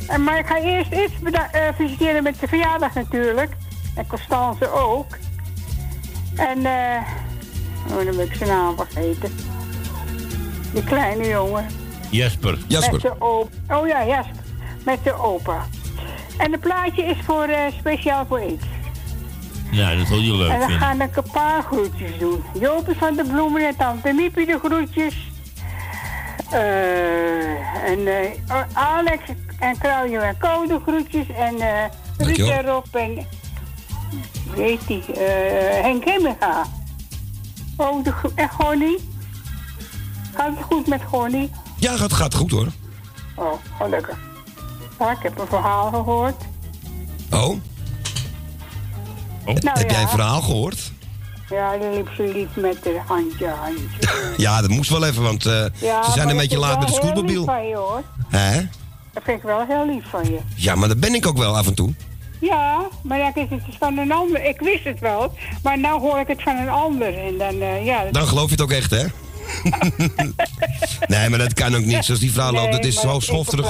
[0.07, 3.57] En maar ik ga eerst iets eh, feliciteren met zijn verjaardag natuurlijk.
[3.95, 5.17] En Constance ook.
[6.37, 7.03] En, eh.
[7.91, 9.35] oh, dan ben ik zijn naam vergeten.
[10.73, 11.67] Die kleine jongen.
[12.11, 12.59] Jasper.
[12.69, 13.79] Met zijn opa.
[13.79, 14.37] Oh ja, Jasper.
[14.85, 15.67] Met zijn opa.
[16.39, 18.65] En het plaatje is voor, eh, speciaal voor iets.
[19.71, 20.99] Nou, dat zal je leuk en dan vinden.
[20.99, 22.45] ga ik een paar groetjes doen.
[22.61, 25.15] Jopie van de Bloemen en Tante Miepie de groetjes.
[26.51, 29.23] Eh, en eh, Alex
[29.59, 31.29] en Claudio en Co de groetjes.
[31.29, 31.85] En eh
[32.19, 33.27] Ruud en Rob en...
[34.55, 36.67] Weet die, eh Henk Hemminga.
[37.77, 39.09] Oh, de, en Gonnie?
[40.35, 41.51] Gaat het goed met Gonnie?
[41.79, 42.67] Ja, gaat, gaat goed hoor.
[43.35, 44.19] Oh, gelukkig.
[44.99, 46.43] Ja, ik heb een verhaal gehoord.
[47.31, 47.57] Oh?
[49.45, 50.93] Nou Heb jij een verhaal gehoord?
[51.51, 54.35] Ja, die liep zo lief met de handje, handje.
[54.45, 56.89] Ja, dat moest wel even, want eh, Ja, ze zijn een dat beetje laat met
[56.89, 57.45] de wel heel lief scootmobiel.
[57.45, 58.03] van je, hoor.
[58.29, 58.61] Hè?
[59.13, 60.39] Dat vind ik wel heel lief van je.
[60.57, 61.95] Ja, maar dat ben ik ook wel af en toe.
[62.41, 64.45] Ja, maar ja, het is van een ander.
[64.45, 65.33] Ik wist het wel,
[65.63, 67.19] maar nu hoor ik het van een ander.
[67.27, 68.05] En dan, eh, ja...
[68.05, 69.05] dat- Dan geloof je het ook echt, hè?
[71.07, 72.05] nee, maar dat kan ook niet.
[72.05, 73.67] Zoals die vrouw loopt, dat is zo schofterig.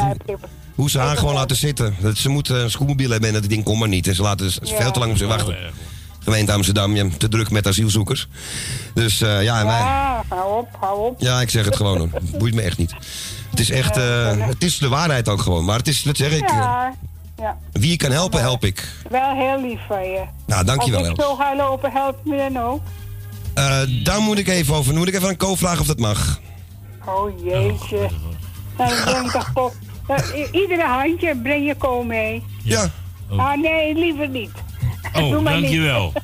[0.75, 1.97] Hoe ze haar gewoon laten zitten.
[2.01, 4.07] Dat ze moeten een scootmobiel hebben en dat ding komt maar niet.
[4.07, 4.77] En ze laten ze Ja.
[4.77, 5.57] veel te lang op zich wachten.
[6.27, 8.29] Gemeente Amsterdam, ja, te druk met asielzoekers.
[8.95, 11.21] Dus eh, ja, en wij, Ja, hou op, hou op.
[11.21, 11.99] ja, ik zeg het gewoon.
[11.99, 12.09] hoor.
[12.39, 12.95] Boeit me echt niet.
[13.51, 15.65] Het is echt, eh, het is de waarheid ook gewoon.
[15.65, 16.95] Maar het is, dat zeg ik, eh, Ja,
[17.37, 18.89] ja, wie je kan helpen, help ik.
[19.11, 20.23] wel heel lief van je.
[20.47, 22.81] Nou, dankjewel, Als ik zo ga lopen, helpt me dan ook.
[24.05, 24.95] Daar moet ik even over.
[24.95, 26.41] Moet ik even aan Co vragen of dat mag?
[27.05, 28.09] Oh jeetje.
[28.79, 29.73] Nou, dan breng ik toch
[30.53, 32.43] iedere handje breng je ko mee.
[32.63, 32.91] Ja.
[33.37, 34.51] Ah nee, liever niet.
[35.15, 36.13] Oh, dankjewel.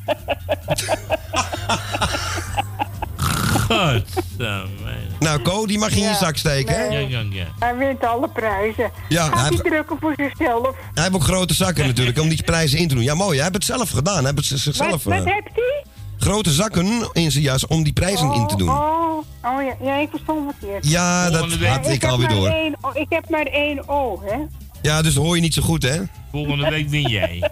[3.68, 4.92] Godsamme.
[5.18, 6.84] Nou, Co, die mag je in je zak steken, hè?
[6.84, 7.44] Ja, ja, ja.
[7.58, 8.90] Hij wint alle prijzen.
[9.08, 10.76] Ja, Gaat hij heeft- drukken voor zichzelf.
[10.94, 13.04] Hij heeft ook grote zakken natuurlijk, om die prijzen in te doen.
[13.04, 13.32] Ja, mooi.
[13.34, 14.24] Hij heeft het zelf gedaan.
[14.24, 14.90] Hij heeft het zichzelf...
[14.90, 15.84] Wat, wat eh, hebt hij?
[16.18, 18.68] grote zakken in zijn jas om die prijzen in te doen.
[18.68, 20.88] Oh, oh ja, ja, ik verstond het verkeerd.
[20.88, 22.48] Ja, dat had ik heb alweer maar door.
[22.48, 24.36] één o- ik heb maar één O, hè?
[24.82, 26.00] Ja, dus dat hoor je niet zo goed, hè?
[26.30, 27.50] Volgende week win jij.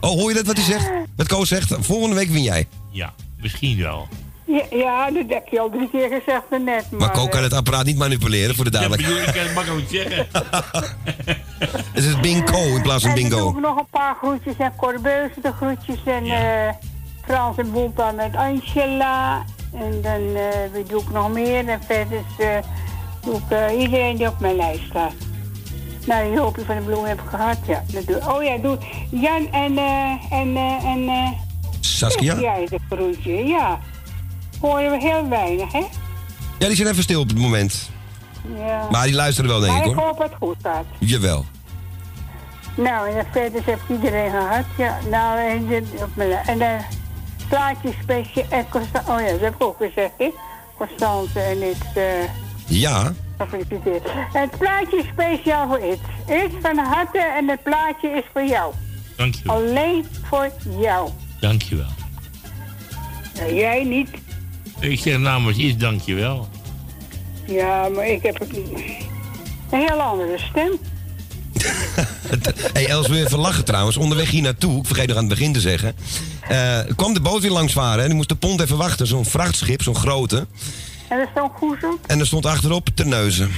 [0.00, 0.90] Oh, hoor je dat wat hij zegt?
[1.16, 1.74] Wat Koos zegt?
[1.80, 2.66] Volgende week win jij.
[2.90, 4.08] Ja, misschien wel.
[4.46, 6.64] Ja, ja, dat heb je al drie keer gezegd net.
[6.64, 9.36] Maar, Maar Ko kan eh, het apparaat niet manipuleren, voor de Ja, bedoel, duidelijkheid.
[9.36, 10.26] ik kan het makkelijk zeggen.
[11.92, 13.68] Het is bingo in plaats van En dan doe ik bingo.
[13.68, 16.74] nog een paar groetjes en Corbeuze de groetjes en eh
[17.24, 19.44] Frans en Boelpa met Angela.
[19.74, 21.68] En dan eh wie doe ik nog meer?
[21.68, 22.56] En verder is, eh,
[23.24, 25.12] doe ik eh, iedereen die op mijn lijst staat.
[26.06, 27.82] Nou, die hoopje van de bloem heb ik gehad, ja.
[27.92, 28.78] Dat doe, oh ja, doe
[29.10, 31.28] Jan en, eh en, eh en, eh
[31.80, 32.40] Saskia?
[32.40, 33.78] jij de groetje, ja.
[34.60, 35.84] Horen we heel weinig, hè?
[36.58, 37.90] Ja, die zijn even stil op het moment.
[38.58, 38.86] Ja.
[38.90, 40.04] Maar die luisteren wel, denk Maar ik, ik hoor.
[40.06, 40.84] hoop dat het goed gaat.
[40.98, 41.44] Jawel.
[42.74, 44.64] Nou, en verder heeft iedereen gehad.
[44.76, 45.84] Ja, nou, en, dit-
[46.46, 46.78] en dan
[47.48, 48.64] plaatje speciaal.
[49.08, 50.30] Oh ja, dat heb ik ook gezegd, hè?
[50.78, 51.76] Constance en ik.
[51.94, 52.04] eh
[52.66, 53.12] Ja.
[53.40, 54.02] Gefeliciteerd.
[54.32, 56.00] Het plaatje is speciaal voor Iets.
[56.44, 58.74] Iets van harte en het plaatje is voor jou.
[59.16, 59.56] Dankjewel.
[59.56, 61.10] Alleen voor jou.
[61.40, 61.86] Dankjewel.
[63.34, 64.08] Nou, jij niet.
[64.80, 66.48] Ik zeg namens iets dankjewel.
[67.46, 68.76] Ja, maar ik heb een
[69.70, 70.78] een heel andere stem.
[72.72, 73.96] hey, Els, wil je even lachen trouwens?
[73.96, 75.94] Onderweg hier naartoe, ik vergeet nog aan het begin te zeggen.
[76.48, 79.06] eh, kwam de boot weer langs varen en die moest de pont even wachten.
[79.06, 80.46] Zo'n vrachtschip, zo'n grote.
[81.10, 81.98] En er stond goezel.
[82.06, 83.50] En er stond achterop Terneuzen.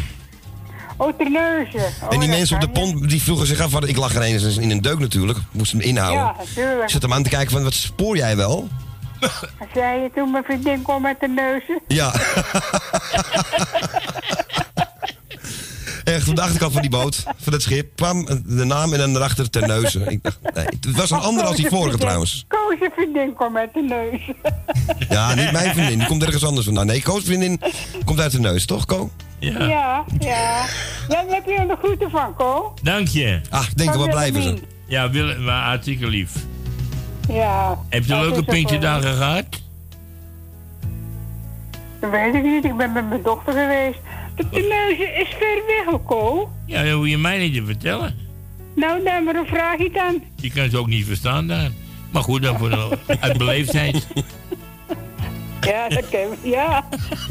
[0.96, 1.80] Oh, Terneuzen.
[1.80, 4.22] Oh, en die dat mensen op de pont die vroegen zich af, ik lag er
[4.22, 6.22] eens in een deuk natuurlijk, moest hem inhouden.
[6.22, 6.82] Ja, natuurlijk.
[6.82, 8.68] Ik zat hem aan te kijken van, wat spoor jij wel?
[9.74, 11.80] Zei je toen mijn vriendin kwam met de neuzen?
[11.88, 12.12] Ja.
[16.12, 19.12] Echt, op de achterkant van die boot, van het schip, kwam de naam en dan
[19.12, 20.08] daarachter Terneuzen.
[20.10, 22.44] Ik dacht, nee, het was een ander als die vorige trouwens.
[22.48, 24.20] Koos je vriendin kwam met de neus.
[25.08, 26.86] Ja, niet mijn vriendin, die komt ergens anders vandaan.
[26.86, 27.60] Nee, Koos vriendin
[28.04, 29.10] komt uit de neus, toch Ko?
[29.38, 30.04] Ja, ja.
[30.18, 30.64] ja.
[31.08, 32.74] Dan heb je de groeten van, Ko.
[32.82, 33.40] Dank je.
[33.50, 34.58] Ach, ik denk wel blijven ze.
[34.86, 36.32] Ja, Willem, maar hartstikke lief.
[37.28, 37.78] Ja.
[37.88, 39.44] Heb je dat leuke wel- Pinksterdagen gehad?
[42.00, 43.98] Dat weet ik niet, ik ben met mijn dochter geweest.
[44.36, 46.50] De Terneuzen is ver weg, Ko.
[46.66, 48.14] Ja, dat hoef je mij niet te vertellen.
[48.76, 50.22] Nou, dan maar een vraagje dan.
[50.36, 51.70] Je kan ze ook niet verstaan daar.
[52.10, 54.06] Maar goed, dan voor de, uit beleefdheid.
[55.60, 56.38] Ja, dat ken ik.
[56.52, 56.84] Ja.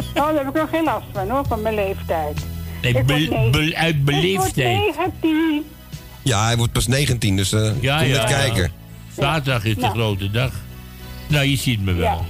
[0.07, 2.45] Oh, daar heb ik nog geen last van, hoor, van mijn leeftijd.
[2.81, 4.95] Nee, Ik be- uit Ik word beleefdheid.
[4.95, 5.65] 19.
[6.21, 8.37] Ja, hij wordt pas 19, dus eh Ja, kom ja, net ja.
[8.37, 8.71] kijken.
[9.17, 9.93] Zaterdag is de Nou.
[9.93, 10.51] grote dag.
[11.27, 12.25] Nou, je ziet me wel.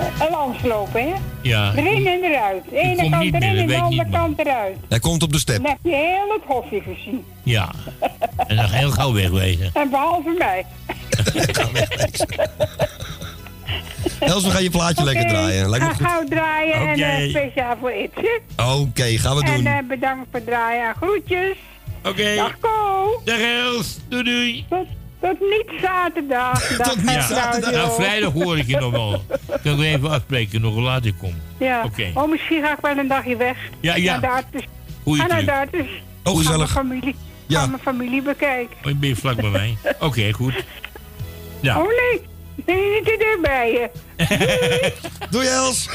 [0.00, 0.24] Ja.
[0.26, 1.14] En langslopen, hè?
[1.42, 1.72] Ja.
[1.76, 2.62] Erin en eruit.
[2.70, 4.76] De ene kant meer, erin en de andere kant eruit.
[4.88, 5.56] Hij komt op de step.
[5.62, 7.24] Dan heb je heel het hofje gezien.
[7.42, 7.70] Ja.
[8.46, 9.70] En dan heel gauw wegwezen.
[9.74, 10.66] En behalve mij.
[14.20, 15.68] Els, we gaan je plaatje lekker draaien.
[15.70, 16.06] Lijkt me Ga goed.
[16.06, 17.02] gauw draaien en Oké.
[17.04, 18.64] eh, speciaal voor iets, hè?
[18.72, 19.66] Oké, gaan we En doen.
[19.66, 20.94] eh, bedankt voor het draaien.
[20.94, 21.56] Groetjes.
[22.04, 22.34] Oké.
[22.34, 23.20] Dag Ko.
[23.24, 23.98] Dag Els.
[24.08, 24.64] Doei doei.
[24.68, 24.86] Tot,
[25.20, 26.68] tot niet zaterdag.
[26.78, 27.58] Dag, Ja.
[27.70, 29.24] Nou, vrijdag hoor ik je nog wel.
[29.62, 31.34] Kunnen we even afspreken nog hoe laat ik kom.
[31.58, 31.82] Ja.
[31.84, 32.10] Oké.
[32.14, 33.56] Oh, misschien ga ik wel een dagje weg.
[33.80, 34.12] Ja, ja.
[34.12, 34.66] Naar de arts.
[35.02, 35.36] Goeie Ga naar
[35.68, 35.72] truc.
[35.72, 35.90] de arts.
[36.24, 36.58] Oh, Ga gezellig.
[36.58, 37.14] mijn familie,
[37.46, 37.60] Ja.
[37.60, 38.76] ga mijn familie bekijken.
[38.84, 39.76] Oh, ben je vlak bij mij?
[40.00, 40.54] Oké, goed.
[41.60, 41.78] Ja.
[41.80, 42.20] Oh nee,
[42.66, 43.90] nee, niet dicht bij je.
[45.30, 45.88] Doei Els.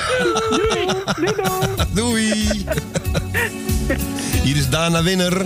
[0.49, 1.85] Doei, doei, doei.
[1.93, 2.63] Doei.
[4.43, 5.45] Hier is Dana Winner.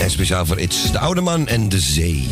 [0.00, 2.28] En speciaal voor It's de Oude Man en de Zee.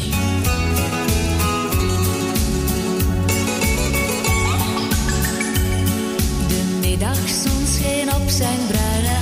[6.49, 9.21] De middagzon scheen op zijn bruine.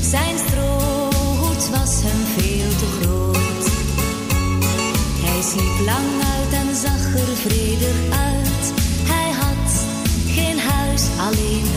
[0.00, 3.64] Zijn strohoed was hem veel te groot.
[5.24, 8.72] Hij sliep lang uit en zag er vredig uit.
[9.02, 9.84] Hij had
[10.34, 11.73] geen huis, alleen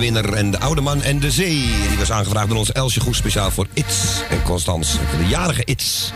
[0.00, 1.72] En de oude man en de zee.
[1.88, 4.98] Die was aangevraagd door ons Elsje Goes speciaal voorIts en Constans.
[5.08, 6.12] Voor de jarigeIts.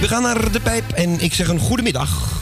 [0.00, 2.40] We gaan naar de pijp en ik zeg een goedemiddag.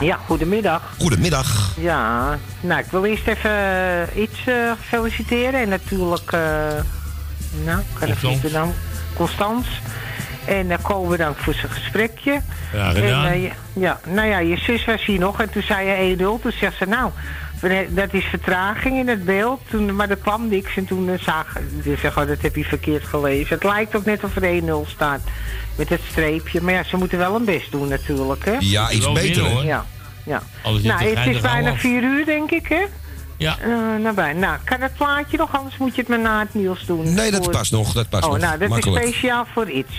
[0.00, 0.94] Ja, goedemiddag.
[0.98, 1.76] Goedemiddag.
[1.78, 5.60] Ja, nou, ik wil eerst even eh, iets eh, feliciteren.
[5.60, 6.40] En natuurlijk, eh
[7.64, 8.72] nou, kan ik dan,
[9.14, 9.66] Constans.
[10.44, 12.40] En uh, Ko bedankt voor zijn gesprekje.
[12.72, 13.26] Ja, gedaan.
[13.26, 16.18] En, ja, nou ja, je zus was hier nog en toen zei je 1-0.
[16.18, 17.10] Toen zegt ze, nou,
[17.88, 19.60] dat is vertraging in het beeld.
[19.70, 22.64] Toen, maar er kwam niks en toen uh, zag ze, zeg, oh, dat heb je
[22.64, 23.54] verkeerd gelezen.
[23.54, 25.20] Het lijkt ook net of er 1-0 staat
[25.76, 26.60] met het streepje.
[26.60, 28.56] Maar ja, ze moeten wel hun best doen natuurlijk, hè?
[28.58, 29.64] Ja, iets beter, hoor.
[29.64, 29.86] Ja,
[30.24, 30.42] ja.
[30.62, 31.80] Nou, het is bijna af.
[31.80, 32.84] vier uur, denk ik, hè?
[33.36, 33.58] Ja.
[33.58, 33.68] Eh,
[34.02, 34.32] nou, bij.
[34.32, 37.14] nou, kan het plaatje nog, anders moet je het maar na het nieuws doen.
[37.14, 37.92] Nee, dat Voor- past nog.
[37.92, 38.40] Dat past oh, nog.
[38.40, 39.04] nou, dat Makkelijk.
[39.04, 39.94] is speciaal voor iets.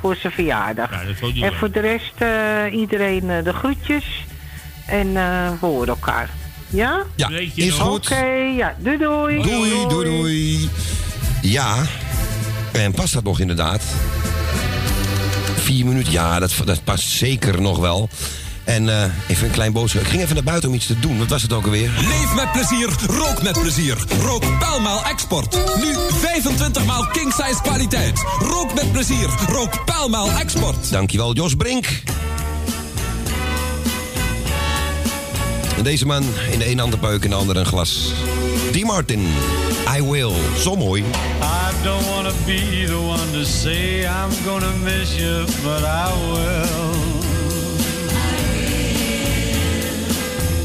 [0.00, 0.90] Voor zijn verjaardag.
[0.90, 4.24] Ja, en voor de rest, eh, iedereen eh, de groetjes.
[4.86, 6.30] En eh, we horen elkaar.
[6.68, 7.02] Ja?
[7.16, 7.88] Ja, Weet je is nog?
[7.88, 8.06] goed.
[8.06, 8.24] Oké,
[8.56, 8.74] ja.
[8.78, 9.42] Doei doei.
[9.42, 10.70] Doei, doei, doei.
[11.42, 11.76] Ja,
[12.72, 13.82] en past dat nog inderdaad?
[15.56, 18.08] Vier minuten, ja, dat, dat past zeker nog wel.
[18.64, 20.02] En eh, even een klein boodschap.
[20.02, 21.18] Ik ging even naar buiten om iets te doen.
[21.18, 21.90] Wat was het ook alweer?
[21.98, 23.96] Leef met plezier, rook met plezier.
[24.20, 25.56] Rook Paalmaal Export.
[25.76, 28.24] Nu 25 maal king size kwaliteit.
[28.38, 30.90] Rook met plezier, rook Paalmaal Export.
[30.90, 31.86] Dankjewel, Jos Brink.
[35.86, 38.12] Deze man in de een hand een peuk, in de andere een glas.
[38.72, 38.82] D.
[38.82, 39.20] Martin,
[39.98, 40.32] I Will.
[40.58, 41.02] Zo mooi.
[41.02, 46.94] I don't wanna be the one to say I'm gonna miss you, but I will.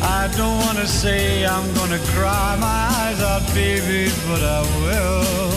[0.02, 5.52] I don't wanna say I'm gonna cry my eyes out, baby, but I will.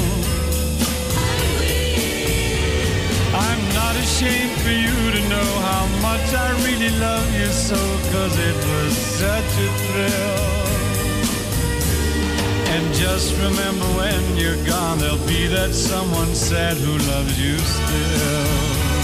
[3.34, 7.80] I'm not ashamed for you know how much I really love you so,
[8.12, 10.54] cause it was such a thrill.
[12.74, 18.94] And just remember when you're gone, there'll be that someone sad who loves you still.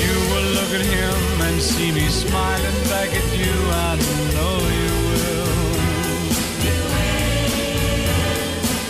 [0.00, 3.54] You will look at him and see me smiling back at you.
[3.88, 3.96] I
[4.34, 4.89] know you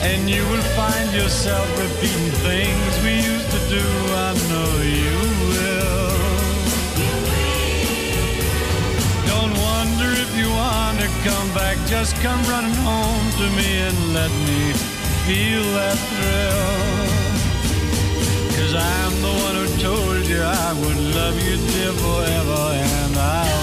[0.03, 3.85] And you will find yourself repeating things we used to do.
[4.29, 5.19] I know you
[5.53, 6.11] will.
[9.29, 11.77] Don't wonder if you want to come back.
[11.87, 14.73] Just come running home to me and let me
[15.29, 17.01] feel that thrill.
[18.57, 23.60] Cause I'm the one who told you I would love you dear forever and I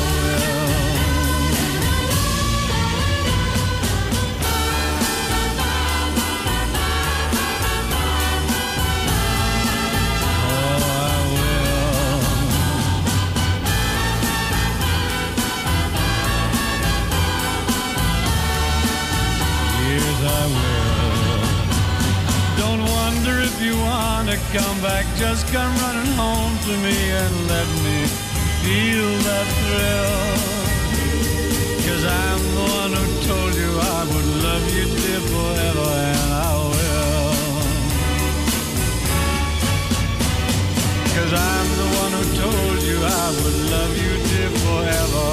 [23.58, 25.06] if you wanna come back.
[25.16, 27.98] Just come running home to me and let me
[28.62, 30.38] feel that thrill.
[31.86, 36.54] Cause I'm the one who told you I would love you dear forever and I
[36.72, 37.34] will.
[41.16, 45.30] Cause I'm the one who told you I would love you dear forever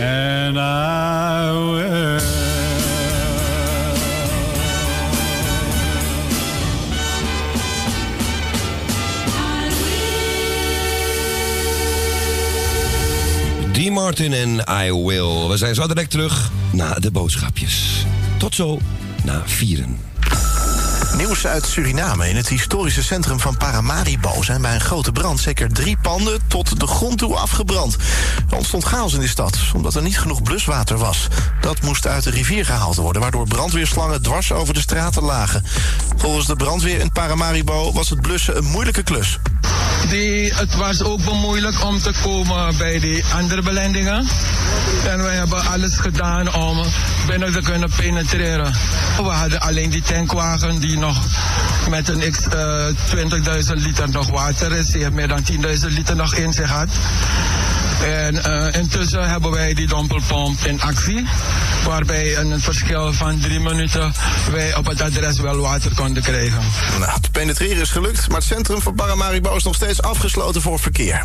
[0.00, 2.37] and I will.
[13.78, 13.90] D.
[13.90, 15.48] Martin en I Will.
[15.48, 18.06] We zijn zo direct terug na de boodschapjes.
[18.38, 18.78] Tot zo
[19.24, 19.98] na vieren.
[21.16, 22.28] Nieuws uit Suriname.
[22.28, 26.80] In het historische centrum van Paramaribo zijn bij een grote brand zeker drie panden tot
[26.80, 27.96] de grond toe afgebrand.
[28.50, 31.26] Er ontstond chaos in de stad, omdat er niet genoeg bluswater was.
[31.60, 35.64] Dat moest uit de rivier gehaald worden, waardoor brandweerslangen dwars over de straten lagen.
[36.16, 39.38] Volgens de brandweer in Paramaribo was het blussen een moeilijke klus.
[40.08, 44.26] Die, het was ook wel moeilijk om te komen bij die andere belendingen.
[45.08, 46.80] En wij hebben alles gedaan om
[47.26, 48.72] binnen te kunnen penetreren.
[49.16, 51.16] We hadden alleen die tankwagen die nog
[51.90, 52.86] met een x eh
[53.66, 54.86] 20.000 liter nog water is.
[54.86, 56.88] Die heeft meer dan 10.000 liter nog in zich had.
[58.04, 61.26] En eh, intussen hebben wij die dompelpomp in actie.
[61.84, 64.12] Waarbij in een verschil van drie minuten
[64.50, 66.58] wij op het adres wel water konden krijgen.
[66.98, 70.78] Nou, het penetreren is gelukt, maar het centrum van Paramaribo is nog steeds afgesloten voor
[70.78, 71.24] verkeer.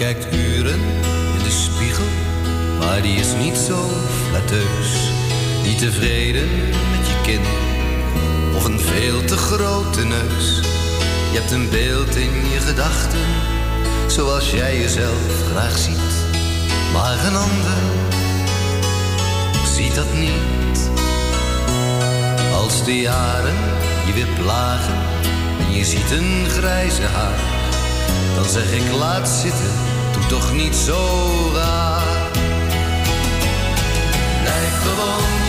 [0.00, 0.80] Kijkt uren
[1.36, 2.04] in de spiegel,
[2.78, 3.88] maar die is niet zo
[4.28, 5.12] flatteus.
[5.64, 6.48] Niet tevreden
[6.90, 7.40] met je kin
[8.56, 10.60] of een veel te grote neus.
[11.32, 13.26] Je hebt een beeld in je gedachten,
[14.06, 16.14] zoals jij jezelf graag ziet.
[16.92, 17.80] Maar een ander
[19.64, 20.90] ziet dat niet.
[22.54, 23.56] Als de jaren
[24.06, 24.98] je weer plagen
[25.58, 27.60] en je ziet een grijze haar
[28.40, 29.70] dan zeg ik laat zitten,
[30.30, 30.98] toch niet zo
[31.54, 32.30] raar.
[34.42, 35.39] Blijf gewoon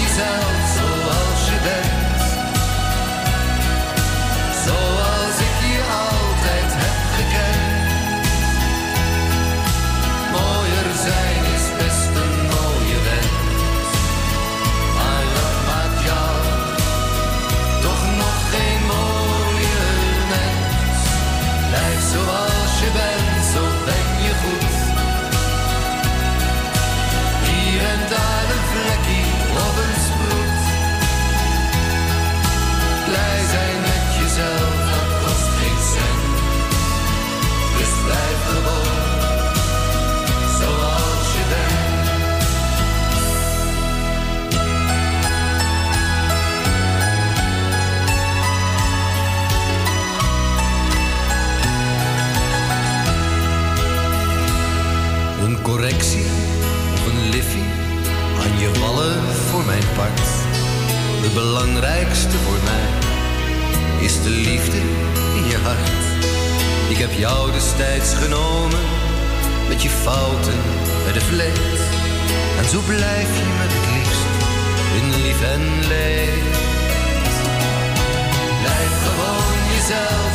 [61.31, 62.89] Het belangrijkste voor mij
[64.05, 64.77] is de liefde
[65.35, 66.03] in je hart.
[66.89, 68.79] Ik heb jou destijds genomen
[69.67, 70.59] met je fouten
[71.03, 71.81] bij de vleet.
[72.57, 74.31] En zo blijf je me het liefst
[74.99, 76.55] in lief en leed.
[78.61, 80.30] Blijf gewoon jezelf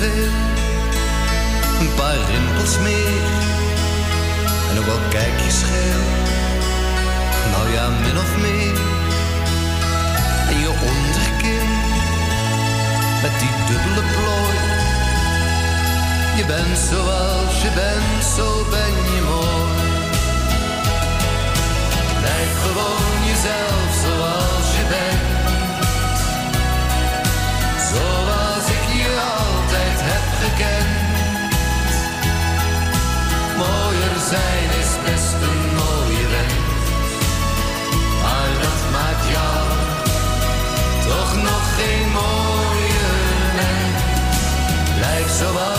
[0.00, 3.22] Een paar rimpels meer.
[4.70, 6.04] En ook al kijk je scheel.
[7.50, 8.78] Nou ja, min of meer.
[10.48, 11.68] En je onderkin.
[13.22, 14.58] Met die dubbele plooi.
[16.36, 19.67] Je bent zoals je bent, zo ben je mooi.
[33.56, 36.52] Mooier zijn is best een mooie wens.
[38.22, 39.68] Maar dat maakt jou
[41.08, 43.08] toch nog geen mooie
[43.54, 44.02] mens.
[44.96, 45.77] Blijf je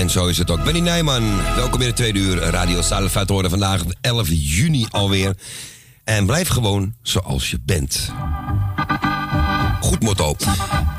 [0.00, 0.64] En zo is het ook.
[0.64, 1.22] Benny Nijman,
[1.56, 3.50] welkom in de tweede uur Radio Salva te horen.
[3.50, 5.34] Vandaag 11 juni alweer.
[6.04, 8.12] En blijf gewoon zoals je bent.
[9.80, 10.34] Goed motto.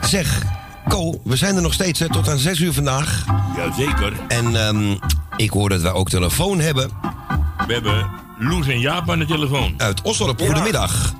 [0.02, 0.42] Zeg,
[0.88, 3.26] Ko, we zijn er nog steeds hè, tot aan 6 uur vandaag.
[3.56, 4.14] Jazeker.
[4.28, 4.96] En ehm,
[5.36, 6.90] ik hoor dat wij ook telefoon hebben.
[7.68, 9.74] We hebben Loes en Jaap aan de telefoon.
[9.78, 11.14] Uit Osdorp, goedemiddag.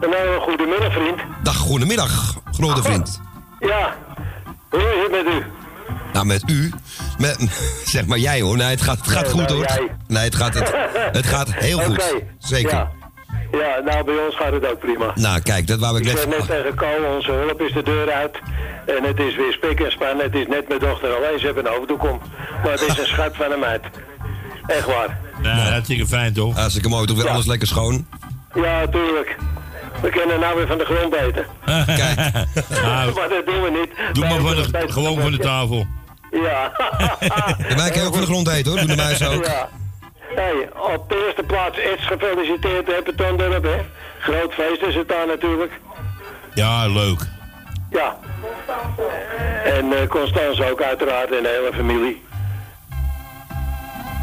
[0.00, 1.18] Een hele goedemiddag, vriend.
[1.42, 3.20] Dag, goedemiddag, grote vriend.
[3.60, 3.96] Ja,
[4.70, 5.46] hoe is het met u?
[6.14, 6.72] Nou, met u.
[7.18, 7.36] Met,
[7.94, 8.56] zeg maar jij hoor.
[8.56, 9.66] Nee, het gaat, het gaat Nee, goed nou, hoor.
[9.66, 9.88] jij.
[10.06, 10.72] Nee, het gaat, het,
[11.12, 12.14] het gaat heel goed.
[12.38, 12.70] Zeker.
[12.70, 12.90] Ja.
[13.52, 15.12] ja, nou bij ons gaat het ook prima.
[15.14, 16.18] Nou, kijk, dat wou ik Ik net...
[16.22, 18.38] zei net tegen Ko, onze hulp is de deur uit.
[18.86, 20.18] En het is weer spik en span.
[20.18, 21.38] Het is net mijn dochter alleen.
[21.38, 22.20] Ze hebben een hoofddoek om.
[22.62, 23.82] Maar het is een schat van een meid.
[24.66, 25.18] Echt waar.
[25.42, 26.54] Ja, hartstikke fijn toch?
[26.56, 28.06] Hartstikke mooi, toch weer alles lekker schoon.
[28.54, 29.36] Ja, tuurlijk.
[30.02, 31.44] We kunnen nou weer van de grond eten.
[32.00, 32.16] Kijk.
[32.82, 34.14] Nou, maar dat doen we niet.
[34.14, 35.86] doe maar van de, gewoon van de tafel.
[36.42, 36.72] Ja.
[37.68, 39.44] En wij kunnen ook van de grond eten hoor, doen de muizen ook.
[39.44, 39.68] Ja.
[40.34, 43.80] Hey, op de eerste plaats iets gefeliciteerd hebben Tondorp, hè.
[44.18, 45.72] Groot feest is het daar natuurlijk.
[46.54, 47.20] Ja, leuk.
[47.90, 48.16] Ja.
[49.64, 52.22] En eh Constance ook uiteraard en de hele familie.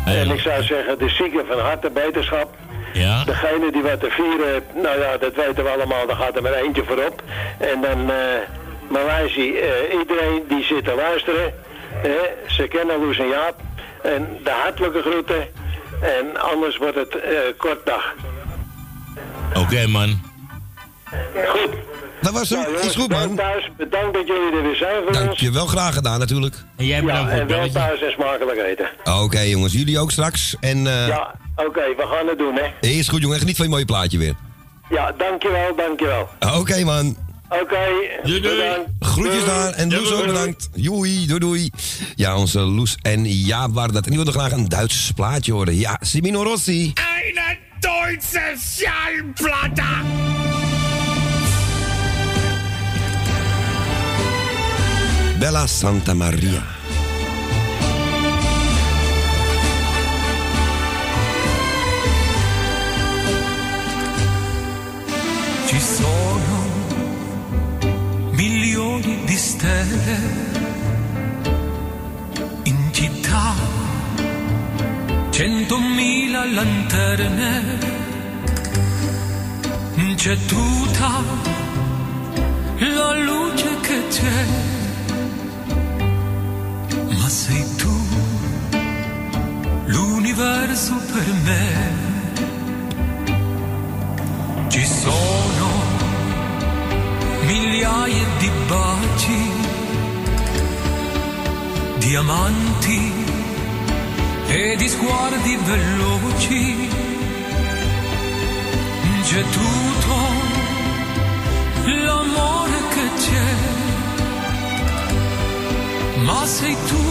[0.05, 2.55] En ik zou zeggen, de zieken van harte beterschap.
[2.93, 3.23] Ja.
[3.23, 6.41] Degene die wat te vieren heeft, nou ja, dat weten we allemaal, daar gaat er
[6.41, 7.21] maar eentje voorop.
[7.57, 8.17] En dan, eh
[8.91, 11.53] Maleisië, eh, iedereen die zit te luisteren,
[12.47, 13.55] ze kennen Loes en Jaap.
[14.03, 15.47] En de hartelijke groeten.
[16.01, 18.13] En anders wordt het eh kort dag.
[19.53, 20.21] Oké man.
[21.47, 21.69] Goed.
[22.21, 22.59] Dat was hem.
[22.59, 23.35] Nou, jongens, Is goed, wel man.
[23.35, 23.69] thuis.
[23.77, 25.39] Bedankt dat jullie er weer zijn voor Dank ons.
[25.39, 26.55] je wel graag gedaan natuurlijk.
[26.77, 27.79] En jij Ja, bedankt voor en het wel belletje.
[27.79, 28.89] thuis en smakelijk eten.
[29.23, 30.55] Oké jongens, jullie ook straks.
[30.59, 32.87] En eh Ja, oké, we gaan het doen, hè.
[32.87, 34.33] is goed jongen, geniet van je mooie plaatje weer.
[34.89, 36.29] Ja, dankjewel, dankjewel.
[36.59, 37.17] Oké man.
[37.59, 37.79] Oké,
[38.23, 38.89] bedankt.
[38.99, 40.69] Groetjes daar en Loes ook bedankt.
[40.73, 41.69] Joei, doei doei.
[42.15, 44.03] Ja, onze Loes en Jaap waren dat.
[44.03, 45.75] En die wilden graag een Duits plaatje horen.
[45.75, 46.93] Ja, Simino Rossi.
[46.93, 49.83] Eine deutsche Schallplatte!
[55.39, 56.63] Bella Santa Maria.
[65.67, 66.50] Ci sono
[69.31, 70.17] di stelle
[72.63, 73.53] in città,
[75.29, 77.63] centomila lanterne,
[80.15, 81.23] c'è tutta
[82.79, 84.45] la luce che c'è,
[87.17, 87.95] ma sei tu
[89.85, 92.09] l'universo per me.
[94.67, 95.80] Ci sono
[97.45, 99.51] migliaia di baci,
[101.97, 103.13] diamanti
[104.47, 106.89] e di sguardi veloci.
[109.23, 110.15] C'è tutto
[111.85, 113.53] l'amore che c'è,
[116.25, 117.05] ma sei tu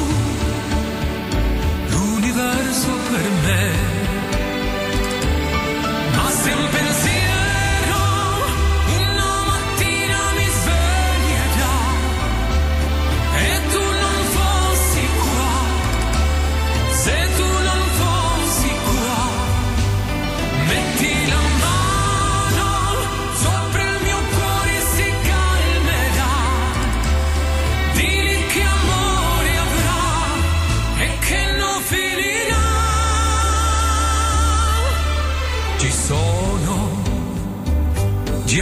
[1.88, 3.64] l'universo per me.
[6.14, 6.54] Ma se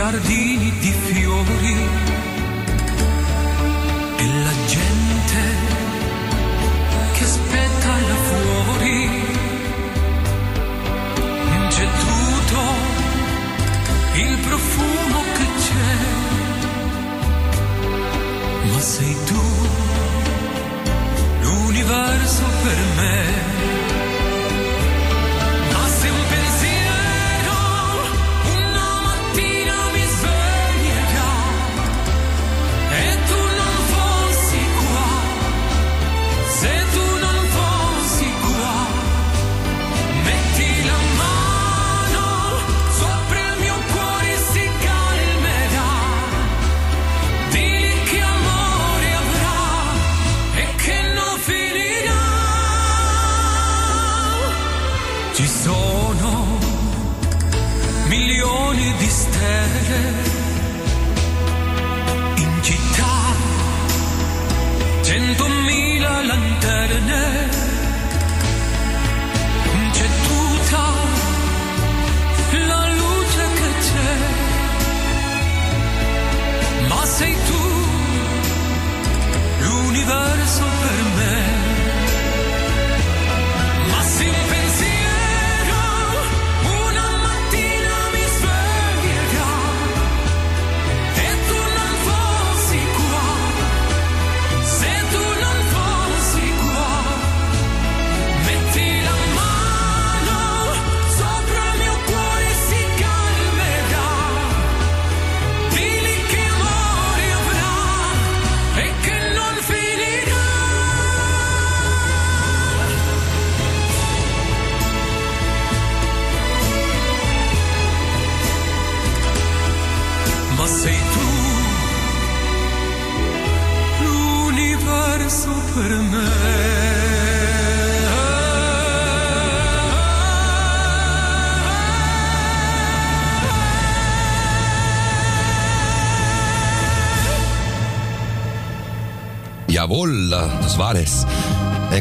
[0.09, 0.58] out of.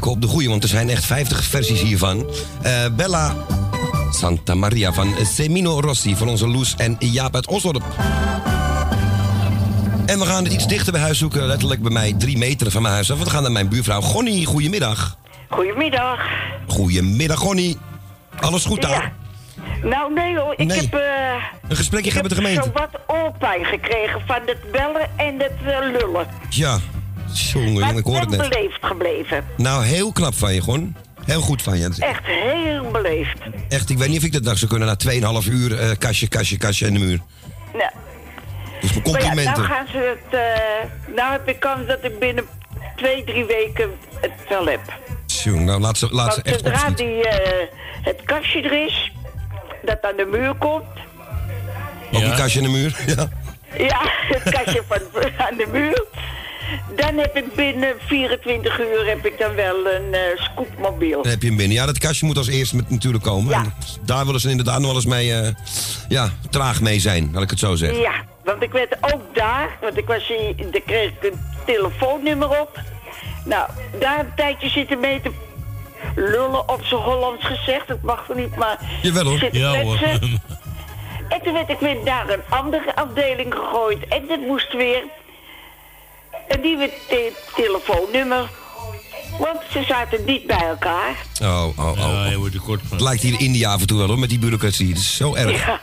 [0.08, 2.26] Ik hoop de goede, want er zijn echt 50 versies hiervan.
[2.62, 3.36] Eh, Bella
[4.12, 7.84] Santa Maria van Semino Rossi van onze Loes en Jaap uit Osdorp.
[10.06, 12.82] En we gaan het iets dichter bij huis zoeken, letterlijk bij mij drie meter van
[12.82, 13.20] mijn huis af.
[13.24, 14.46] We gaan naar mijn buurvrouw Gonnie.
[14.46, 15.18] Goedemiddag.
[15.50, 16.20] Goedemiddag.
[16.68, 17.78] Goedemiddag, Gonnie.
[18.40, 19.14] Alles goed daar?
[19.84, 20.80] Nou, nee hoor, ik Nee.
[20.80, 20.94] heb...
[20.94, 21.00] eh
[21.70, 22.62] Een gesprekje gaan met de gemeente.
[22.64, 26.28] zo wat oorpijn gekregen van het bellen en het eh, lullen.
[26.50, 26.78] Ja,
[27.34, 28.50] jongen, ik hoor het ben net.
[28.50, 29.46] beleefd gebleven.
[29.58, 30.96] Nou, heel knap van je, Gon.
[31.26, 31.90] Heel goed van je.
[32.00, 33.38] Echt heel beleefd.
[33.70, 36.28] Echt, ik weet niet of ik dat nog zou kunnen na 2,5 uur eh, kastje,
[36.28, 37.20] kastje, kastje in de muur.
[37.74, 37.90] Nou,
[38.82, 39.54] Dus mijn maar ja, complimenten.
[39.64, 40.40] nou gaan ze het...
[40.40, 42.46] eh, nou heb ik kans dat ik binnen
[42.96, 43.90] twee, drie weken
[44.22, 44.80] het wel heb.
[45.44, 47.06] Jong, nou laat ze, laat ze Want echt zodra opschieten.
[47.06, 47.68] die, eh,
[48.02, 49.12] het kastje er is,
[49.86, 50.84] dat aan de muur komt...
[52.12, 52.98] Ook een kastje in de muur?
[53.16, 53.28] Ja.
[53.78, 54.98] Ja, het kastje van,
[55.48, 56.04] aan de muur.
[56.96, 61.22] Dan heb ik binnen 24 uur heb ik dan wel een eh scootmobiel.
[61.22, 61.78] Dan heb je hem binnen.
[61.78, 63.54] Ja, dat kastje moet als eerste met, natuurlijk komen.
[63.54, 63.74] En
[64.06, 65.54] daar willen ze inderdaad nog wel eens mee, eh,
[66.08, 68.00] ja, traag mee zijn, laat ik het zo zeggen.
[68.00, 68.14] Ja,
[68.44, 72.80] want ik werd ook daar, want ik was hier, daar kreeg ik een telefoonnummer op.
[73.46, 73.70] Nou,
[74.00, 75.32] daar een tijdje zitten mee te
[76.16, 77.88] lullen op zijn Hollands gezegd.
[77.88, 78.80] Dat mag er niet, maar...
[79.02, 79.50] Jawel hoor.
[79.52, 80.00] Ja, hoor.
[81.30, 84.08] En toen werd ik weer naar een andere afdeling gegooid.
[84.08, 85.04] En dat moest weer
[86.48, 88.50] een nieuwe te- telefoonnummer.
[89.40, 91.16] Want ze zaten niet bij elkaar.
[91.42, 91.98] Oh, oh, oh.
[91.98, 92.98] Ja, je wordt kort van.
[92.98, 94.88] Het lijkt hier in India af en toe wel hoor, met die bureaucratie.
[94.90, 95.66] Het is zo erg.
[95.66, 95.82] Ja.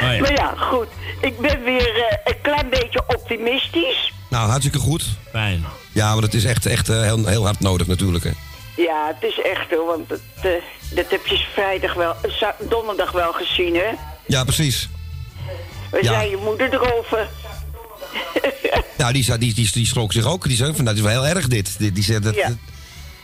[0.00, 0.18] Ja.
[0.20, 0.86] Maar ja, goed.
[1.20, 4.12] Ik ben weer eh, een klein beetje optimistisch.
[4.30, 5.04] Nou, hartstikke goed.
[5.30, 5.64] Fijn.
[5.92, 8.24] Ja, maar het is echt, echt eh, heel, heel hard nodig natuurlijk.
[8.24, 8.30] Hè.
[8.76, 10.50] Ja, het is echt hoor, want het, eh,
[10.96, 12.14] dat heb je vrijdag wel,
[12.68, 13.90] donderdag wel gezien, hè?
[14.26, 14.88] Ja, precies.
[15.90, 16.12] We Ja.
[16.12, 17.28] zei je moeder erover.
[18.98, 20.46] Nou, die, die, die, die schrok zich ook.
[20.48, 21.78] Die zei van, dat is wel heel erg dit.
[21.78, 22.46] Die, die zei, dat, Ja.
[22.48, 22.56] dat,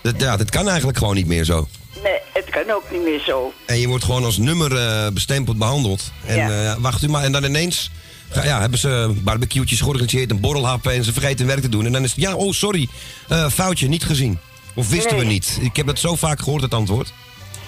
[0.03, 1.69] dat- ja, dat kan eigenlijk gewoon niet meer zo.
[2.03, 3.53] Nee, het kan ook niet meer zo.
[3.67, 6.13] En je wordt gewoon als nummer eh, bestempeld behandeld.
[6.27, 6.73] En Ja.
[6.73, 7.91] eh, wacht u maar, en dan ineens
[8.31, 11.87] ga- ja, hebben ze barbecue'tjes georganiseerd, een borrelhappen en ze vergeten werk te doen.
[11.87, 12.89] En dan is het, ja, oh sorry,
[13.29, 14.39] eh, foutje, niet gezien.
[14.75, 15.59] Of wisten we niet.
[15.61, 17.13] Ik heb dat zo vaak gehoord, het antwoord.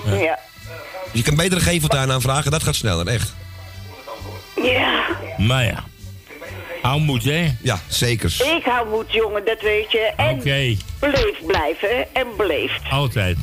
[0.04, 0.38] Ja.
[1.12, 3.34] Dus je kan beter een geveltuin aanvragen, dat gaat sneller, echt.
[4.62, 5.06] Ja.
[5.38, 5.84] Maar ja.
[6.82, 7.48] Hou moed, hè?
[7.62, 8.34] Ja, zeker.
[8.56, 10.12] Ik hou moed, jongen, dat weet je.
[10.16, 10.76] En Oké.
[11.00, 12.02] beleefd blijven, hè?
[12.12, 12.80] En beleefd.
[12.90, 13.36] Altijd.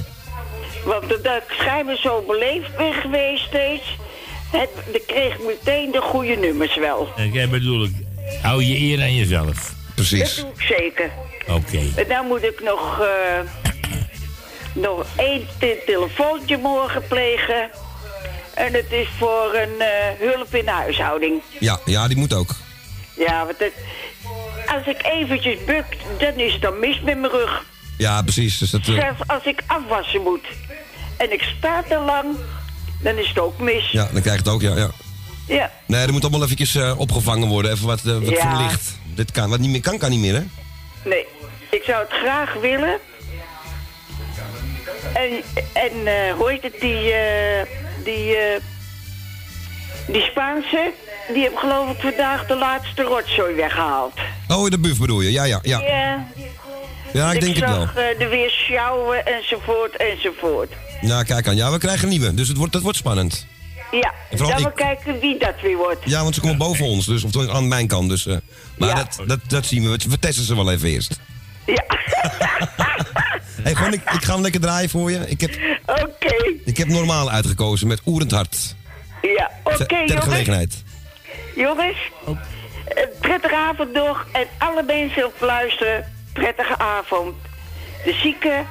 [0.86, 3.84] Want dat ik schijnbaar zo beleefd ben geweest steeds...
[4.52, 7.10] Het, dan kreeg ik meteen de goede nummers wel.
[7.16, 7.92] Ik bedoel, ik,
[8.42, 9.74] hou je eer aan jezelf.
[9.96, 11.12] Dat doe ik zeker.
[11.48, 11.80] Oké.
[11.96, 13.40] En dan moet ik nog, eh,
[14.74, 17.70] nog één te- telefoontje morgen plegen.
[18.54, 19.88] En het is voor een eh,
[20.32, 21.42] hulp in de huishouding.
[21.60, 22.50] Ja, ja, die moet ook.
[23.18, 23.74] Ja, want het,
[24.76, 25.86] als ik eventjes buk,
[26.20, 27.64] dan is het dan mis met mijn rug.
[27.98, 28.58] Ja, precies.
[28.58, 30.46] Dus dat, eh, Zelfs als ik afwassen moet.
[31.18, 32.26] En ik sta te lang,
[33.02, 33.92] dan is het ook mis.
[33.92, 34.76] ja, dan krijg je het ook, ja.
[34.76, 34.90] ja.
[35.48, 35.72] Ja.
[35.86, 37.72] Nee, er moet allemaal eventjes eh, opgevangen worden.
[37.72, 38.56] Even wat, eh, wat Ja.
[38.56, 38.98] verlicht.
[39.16, 39.50] Dit kan.
[39.50, 40.44] Wat niet meer kan, kan niet meer, hè?
[41.10, 41.26] Nee,
[41.70, 43.00] ik zou het graag willen.
[45.14, 45.42] En,
[45.74, 45.92] en
[46.38, 47.66] hoe heet het, die, eh,
[48.04, 48.62] die, eh,
[50.08, 50.92] die Spaanse,
[51.34, 54.14] die heeft geloof ik vandaag de laatste rotzooi weggehaald.
[54.48, 55.32] Oh, de buf bedoel je?
[55.32, 55.80] Ja, ja, ja.
[55.82, 56.28] Ja,
[57.14, 57.80] Ja, ik denk het wel.
[57.82, 60.72] zag eh, er weer sjouwen enzovoort enzovoort.
[61.02, 61.56] Ja, kijk aan.
[61.56, 62.34] Ja, we krijgen nieuwe.
[62.34, 63.46] Dus het wordt, het wordt spannend.
[63.92, 66.00] Ja, En dan we kijken wie dat weer wordt.
[66.06, 67.06] Ja, want ze komen boven ons.
[67.06, 68.10] Dus, of aan mijn kant.
[68.10, 68.38] Dus, eh,
[68.78, 68.96] maar Ja.
[68.96, 69.98] dat, dat, dat zien we.
[70.10, 71.20] We testen ze wel even eerst.
[71.66, 71.84] Ja.
[73.64, 75.20] hey, gewoon, ik, ik ga hem lekker draaien voor je.
[75.30, 75.52] Ik heb,
[75.86, 76.54] Oké.
[76.66, 78.76] ik heb normaal uitgekozen met Oerend Hart.
[79.22, 80.84] Ja, oké Ter- gelegenheid.
[81.58, 84.26] Jongens, eh, prettige avond nog.
[84.32, 87.36] En alle mensen op luisteren, prettige avond.
[88.04, 88.68] De zieken,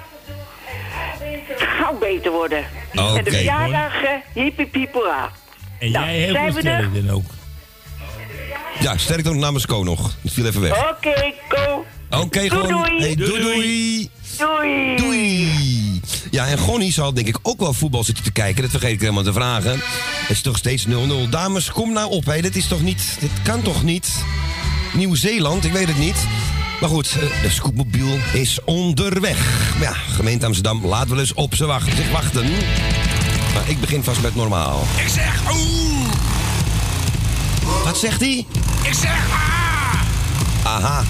[1.57, 2.65] gauw beter worden.
[2.93, 5.31] En de verjaardagen, hippie piep hoera.
[5.79, 6.79] En Nou, jij heel zijn veel er?
[6.83, 7.25] sterren dan ook.
[8.81, 10.15] Ja, sterk dan namens Co nog.
[10.23, 10.91] Dat viel even weg.
[10.91, 11.85] Oké, go.
[12.11, 12.69] Oké, Doei, gewoon.
[12.69, 13.01] doei.
[13.01, 14.11] Hey, doei, doei.
[14.39, 14.97] Doei.
[14.97, 16.01] Doei.
[16.31, 18.63] Ja, en Gonnie zal denk ik ook wel voetbal zitten te kijken.
[18.63, 19.71] Dat vergeet ik helemaal te vragen.
[19.73, 20.91] Het is toch steeds 0-0.
[21.31, 22.25] Dames, kom nou op.
[22.25, 22.41] Hè.
[22.41, 23.17] Dit is toch niet...
[23.21, 24.09] Dit kan toch niet?
[24.95, 26.17] Nieuw-Zeeland, ik weet het niet.
[26.81, 29.73] Maar goed, eh, de scootmobiel is onderweg.
[29.81, 32.45] Ja, gemeente Amsterdam, laat wel eens op ze wachten, zich wachten.
[33.55, 34.83] Maar ik begin vast met normaal.
[34.97, 36.13] Ik zeg oeh.
[37.85, 38.47] Wat zegt hij?
[38.83, 40.75] Ik zeg ah.
[40.75, 41.05] Aha.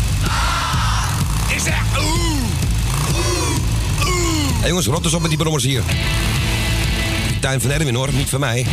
[1.48, 2.26] Ik zeg oeh.
[4.60, 5.82] Hé jongens, rot eens op met die brommers hier.
[7.28, 8.66] Die tuin van Erwin hoor, niet van mij.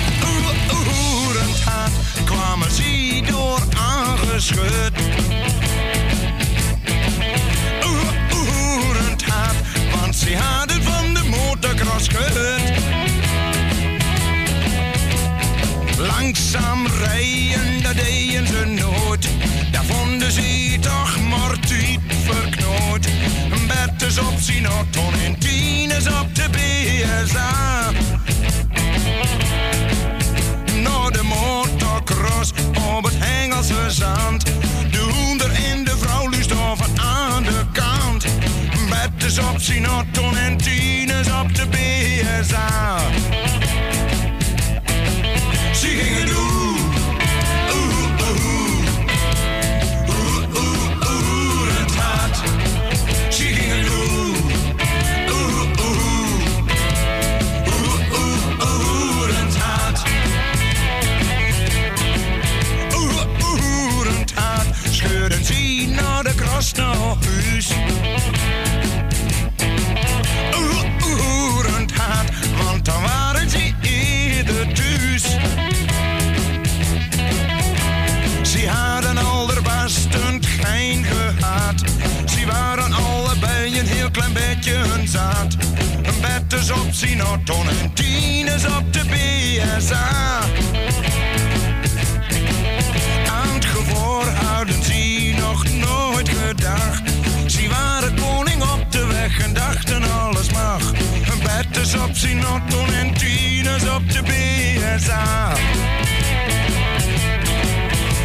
[0.74, 1.92] Oerend haat
[2.26, 4.92] kwamen ze door aangeschud.
[7.86, 9.56] Oeh, Oerend haat,
[9.96, 12.72] want ze hadden van de motocross gehut.
[15.98, 19.43] Langzaam rijden, dat deden ze nooit.
[19.88, 23.08] Daar vonden ze toch mortiet verknoot.
[23.68, 27.92] Bertus op zijn auto en Tines op de BSA.
[30.82, 32.52] Naar de motocross
[32.96, 34.46] op het Hengelse zand.
[34.92, 38.26] De hoender en de vrouw lustoven aan de kant.
[38.90, 42.98] Bertus op zijn auto en Tines op de BSA.
[45.74, 46.53] Ze gingen doen.
[66.54, 67.74] Huis.
[70.56, 72.30] Oeh, het gaat.
[72.64, 75.24] Want dan waren ze eerder thuis.
[78.42, 81.84] Ze hadden al er best een gein gehad.
[82.26, 85.58] Ze waren allebei een heel klein beetje hun zaad.
[86.04, 90.42] Een is op zijn auto en tien is op de BSA.
[99.34, 100.92] Op de weg en dachten alles mag.
[101.32, 102.12] Een bed is op
[102.46, 105.56] auto en tien is op de BSA.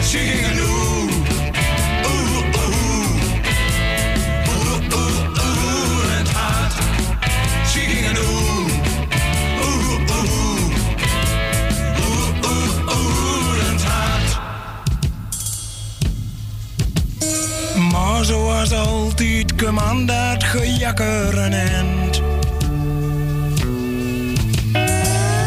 [0.02, 0.57] Ze gingen
[18.58, 22.22] Zoals altijd kwam dat gejakker een end.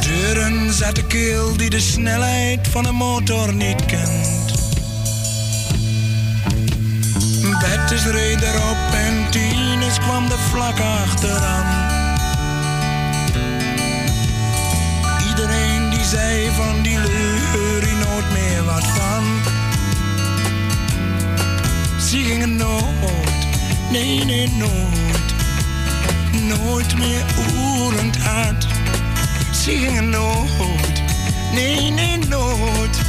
[0.06, 4.52] Deuren zat de keel die de snelheid van een motor niet kent.
[7.60, 11.90] Bettes reed erop en Tines kwam er vlak achteraan.
[15.30, 17.31] Iedereen die zei van die leur
[22.12, 23.48] Ze gingen nooit,
[23.92, 25.34] nee nee nooit,
[26.48, 28.68] nooit meer oerend hard.
[29.64, 31.02] Ze gingen nooit,
[31.54, 33.02] nee nee nooit,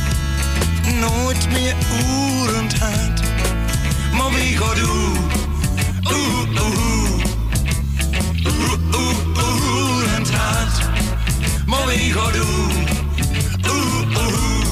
[1.00, 1.74] nooit meer
[2.04, 3.20] oerend hard.
[4.16, 5.16] Maar wie gaat doen?
[6.12, 7.20] Oeh, oeh,
[8.46, 10.80] oeh, oeh, oerend hard.
[11.66, 12.86] Maar wie gaat doen?
[13.70, 14.71] Oeh, oeh,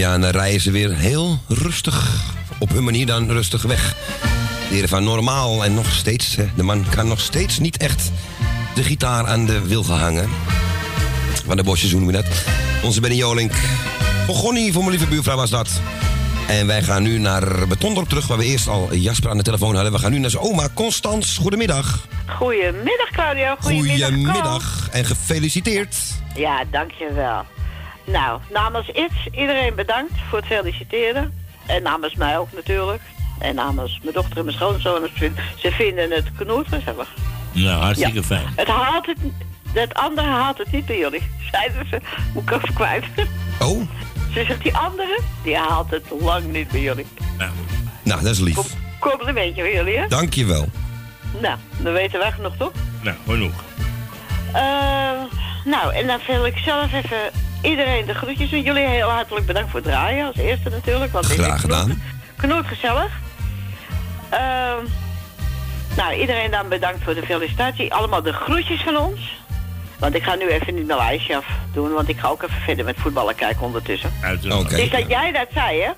[0.00, 2.24] Ja, en dan rijden ze weer heel rustig,
[2.58, 3.94] op hun manier dan rustig weg.
[4.68, 8.12] De heren van normaal en nog steeds, hè, de man kan nog steeds niet echt
[8.74, 10.28] de gitaar aan de wilgen hangen.
[11.46, 12.44] Van de bosjes noemen we dat.
[12.82, 13.52] Onze Benny Jolink.
[14.26, 15.80] Voor Gonnie, voor mijn lieve buurvrouw was dat.
[16.48, 19.74] En wij gaan nu naar Betondorp terug, waar we eerst al Jasper aan de telefoon
[19.74, 19.92] hadden.
[19.92, 21.36] We gaan nu naar zijn oma Constans.
[21.36, 22.06] Goedemiddag.
[22.26, 23.56] Goedemiddag Claudio.
[23.60, 24.08] Goedemiddag.
[24.08, 25.96] Goedemiddag en gefeliciteerd.
[26.34, 27.44] Ja, dankjewel.
[28.12, 31.34] Nou, namens Iets, iedereen bedankt voor het feliciteren.
[31.66, 33.02] En namens mij ook natuurlijk.
[33.38, 35.08] En namens mijn dochter en mijn schoonzoon.
[35.58, 37.08] Ze vinden het knoetgezellig.
[37.52, 38.22] Nou, hartstikke Ja.
[38.22, 38.46] fijn.
[38.56, 39.18] Het haalt het,
[39.72, 41.22] het andere haalt het niet bij jullie.
[41.50, 42.00] Zeiden ze,
[42.34, 43.04] moet ik even kwijt.
[43.60, 43.80] Oh?
[44.32, 47.06] Ze zegt, die andere, die haalt het lang niet bij jullie.
[48.02, 48.58] Nou, dat is lief.
[48.98, 50.06] Complimentje voor jullie, hè?
[50.06, 50.68] Dankjewel.
[51.40, 52.72] Nou, dan weten wij genoeg, toch?
[53.02, 53.52] Nou, genoeg.
[54.52, 54.62] Eh,
[55.64, 57.18] nou, en dan wil ik zelf even
[57.62, 58.62] iedereen de groetjes doen.
[58.62, 61.12] Jullie heel hartelijk bedankt voor het draaien als eerste natuurlijk.
[61.12, 62.02] Want Graag gedaan.
[62.36, 63.12] Knoet gezellig.
[64.28, 64.84] Ehm,
[65.96, 67.94] nou, iedereen dan bedankt voor de felicitatie.
[67.94, 69.38] Allemaal de groetjes van ons.
[69.98, 72.84] Want ik ga nu even niet mijn lijstje afdoen, want ik ga ook even verder
[72.84, 74.12] met voetballen kijken ondertussen.
[74.50, 74.76] Oké.
[74.76, 75.90] Is dat jij dat zei, hè?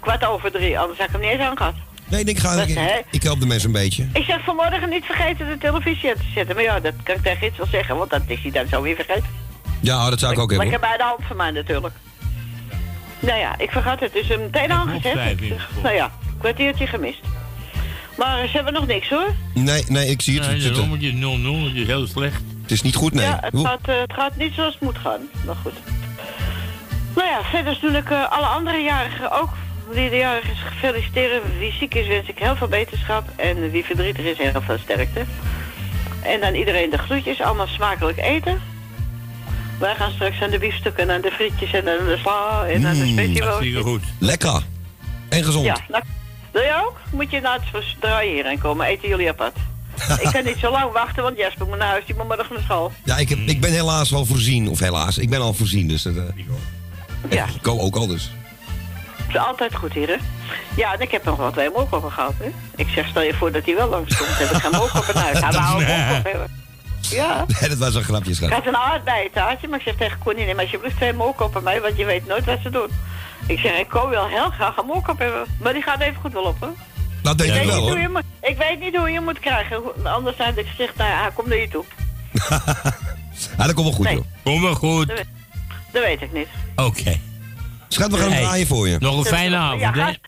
[0.00, 1.74] Kwart over drie, anders had ik hem niet eens aangehad.
[2.08, 4.08] Nee, ik, ga, ik, ik help de mensen een beetje.
[4.12, 6.54] Ik zeg vanmorgen niet vergeten de televisie aan te zetten.
[6.54, 8.82] Maar ja, dat kan ik tegen iets wel zeggen, want dat is hij dan zo
[8.82, 9.47] weer vergeten.
[9.80, 10.68] Ja, dat zou ik ook hebben.
[10.68, 10.96] Lekker hoor.
[10.96, 11.94] bij de hand van mij natuurlijk.
[13.20, 14.12] Nou ja, ik vergat het.
[14.12, 15.12] Dus hem meteen aangezet.
[15.12, 17.20] vijf Ik zeg, Nou ja, kwartiertje gemist.
[18.16, 19.34] Maar ze hebben nog niks hoor.
[19.54, 20.46] Nee, nee, ik zie het.
[20.46, 22.42] Nee, het, zit de rommeltje 0-0, dat is heel slecht.
[22.62, 23.24] het is niet goed, nee.
[23.24, 25.20] Ja, het gaat, eh, het gaat niet zoals het moet gaan.
[25.44, 25.72] Maar goed.
[27.14, 29.48] Nou ja, verder doe ik eh, alle andere jarigen ook.
[29.90, 31.40] Wie de jarig is, feliciteren.
[31.58, 33.28] Wie ziek is, wens ik heel veel beterschap.
[33.36, 35.24] En wie verdrietig is, heel veel sterkte.
[36.22, 37.40] En dan iedereen de groetjes.
[37.40, 38.60] Allemaal smakelijk eten.
[39.78, 42.86] Wij gaan straks aan de biefstukken en aan de frietjes en aan de sla en
[42.86, 43.82] aan de Mm, spetiewoordjes.
[43.82, 44.02] goed.
[44.18, 44.62] Lekker.
[45.28, 45.64] En gezond.
[45.64, 46.02] Ja, nou,
[46.52, 46.96] wil je ook?
[47.10, 48.86] Moet je naar het draaien hierheen komen.
[48.86, 49.56] Eten jullie apart.
[50.22, 52.04] ik kan niet zo lang wachten, want Jasper moet naar huis.
[52.06, 52.92] Die moet morgen naar school.
[53.04, 54.68] Ja, ik, heb, ik ben helaas al voorzien.
[54.68, 55.88] Of helaas, ik ben al voorzien.
[55.88, 56.22] Dus dat, eh,
[57.30, 57.46] Ja.
[57.60, 58.30] ik ook, ook al dus.
[59.16, 60.16] Het is altijd goed hier, hè?
[60.76, 62.50] Ja, en ik heb nog wel twee moorkoppen gehad, hè?
[62.76, 64.38] Ik zeg, stel je voor dat hij wel langs komt.
[64.38, 65.40] heb ik geen moorkop in huis.
[65.44, 66.57] Hij wou een moorkop hebben.
[67.20, 67.44] Ja.
[67.60, 68.50] Nee, dat was een grapje, Ik schat.
[68.50, 72.04] had een aardbeitaartje, maar ik zeg tegen Connie, neem alsjeblieft twee moorkoppen mee, want je
[72.04, 72.88] weet nooit wat ze doen.
[73.46, 76.42] Ik zeg, ik wel heel graag een moorkop hebben, maar die gaat even goed wel
[76.42, 76.66] op, hè?
[77.22, 77.90] Dat denk ik, ik weet wel, niet hoor.
[77.98, 81.10] hoe je moet, ik weet niet hoe je moet krijgen, anders had ik gezegd, nou
[81.10, 81.84] ja, hij komt naar je toe.
[83.58, 84.14] Ja, dat komt wel goed, Nee.
[84.14, 84.24] joh.
[84.44, 85.08] Kom wel goed.
[85.08, 85.26] Dat weet,
[85.92, 86.48] dat weet ik niet.
[86.76, 87.18] Oké.
[87.88, 88.96] Schat, we gaan Hey, hem draaien voor je.
[89.00, 89.82] Nog een fijne Ja, avond,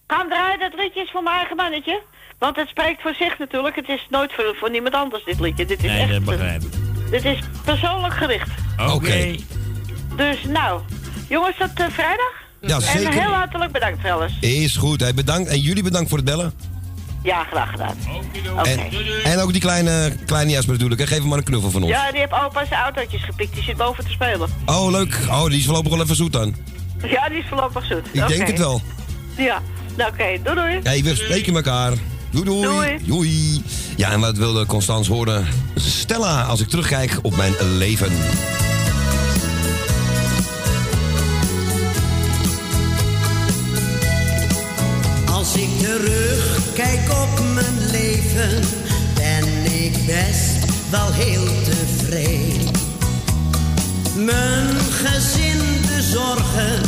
[0.06, 2.02] ga, hem draaien, dat liedje is voor mijn eigen mannetje.
[2.40, 3.76] Want het spreekt voor zich natuurlijk.
[3.76, 5.64] Het is nooit voor, voor niemand anders, dit liedje.
[5.66, 6.10] Dit is Nee, echt...
[6.10, 6.72] dat begrijp ik.
[7.10, 8.48] Dit is persoonlijk gericht.
[8.92, 9.34] Oké.
[10.16, 10.80] Dus nou,
[11.28, 12.32] jongens, tot eh, vrijdag.
[12.60, 13.12] Ja, En zeker.
[13.12, 14.32] heel hartelijk bedankt trouwens.
[14.40, 15.48] Is goed, hey, bedankt.
[15.50, 16.52] En jullie bedankt voor het bellen.
[17.22, 17.96] Ja, graag gedaan.
[18.58, 18.68] Oké.
[18.68, 18.90] En,
[19.24, 21.00] en ook die kleine, kleine Jasper natuurlijk.
[21.00, 21.06] hè.
[21.06, 21.90] Geef hem maar een knuffel van ons.
[21.92, 23.54] Ja, die heeft opa zijn autootjes gepikt.
[23.54, 24.48] Die zit boven te spelen.
[24.66, 25.18] Oh, leuk.
[25.28, 26.54] Oh, die is voorlopig wel even zoet dan.
[27.06, 28.06] Ja, die is voorlopig zoet.
[28.12, 28.80] Ik denk het wel.
[29.36, 29.62] Ja,
[29.96, 30.38] nou oké.
[30.42, 30.80] Doei doei.
[30.82, 31.92] Hey, we spreken elkaar.
[32.30, 32.98] Doei, doei.
[33.06, 33.62] Doei.
[33.96, 35.46] Ja, en wat wilde Constans horen?
[35.74, 38.12] Stella, als ik terugkijk op mijn leven.
[45.32, 48.60] Als ik terugkijk op mijn leven,
[49.14, 52.70] ben ik best wel heel tevreden.
[54.14, 56.80] Mijn gezin, de zorgen,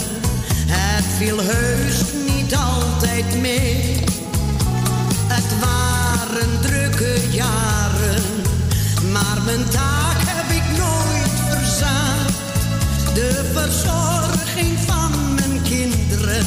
[0.67, 4.12] het viel heus niet altijd mee.
[6.33, 8.23] Waren drukke jaren,
[9.13, 12.37] maar mijn taak heb ik nooit verzaakt.
[13.15, 16.47] De verzorging van mijn kinderen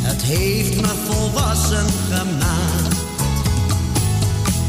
[0.00, 2.96] het heeft me volwassen gemaakt.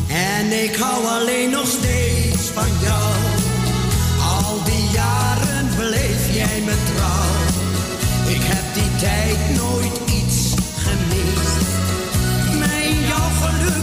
[0.08, 3.14] En ik hou alleen nog steeds van jou.
[4.22, 7.56] Al die jaren bleef jij me trouw.
[8.34, 10.11] Ik heb die tijd nooit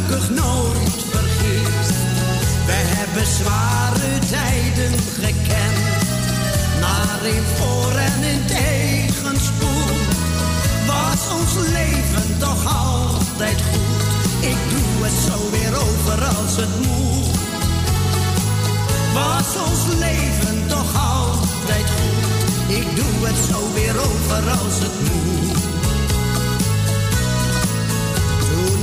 [0.08, 1.04] gelukkig nooit.
[2.66, 6.06] We hebben zware tijden gekend.
[6.80, 10.08] Maar in voor- en in tegenspoed
[10.86, 14.06] was ons leven toch altijd goed.
[14.40, 17.36] Ik doe het zo weer over als het moet.
[19.14, 22.76] Was ons leven toch altijd goed.
[22.76, 25.57] Ik doe het zo weer over als het moet.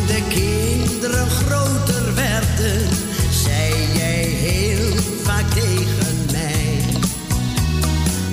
[0.07, 2.87] De kinderen groter werden,
[3.31, 6.79] zei jij heel vaak tegen mij.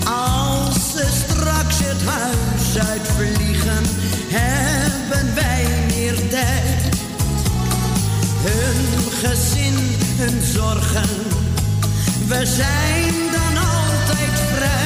[0.04, 3.84] Als ze straks het huis uitvliegen,
[4.28, 6.96] hebben wij meer tijd.
[8.42, 9.74] Hun gezin,
[10.16, 11.08] hun zorgen,
[12.26, 14.81] we zijn dan altijd vrij.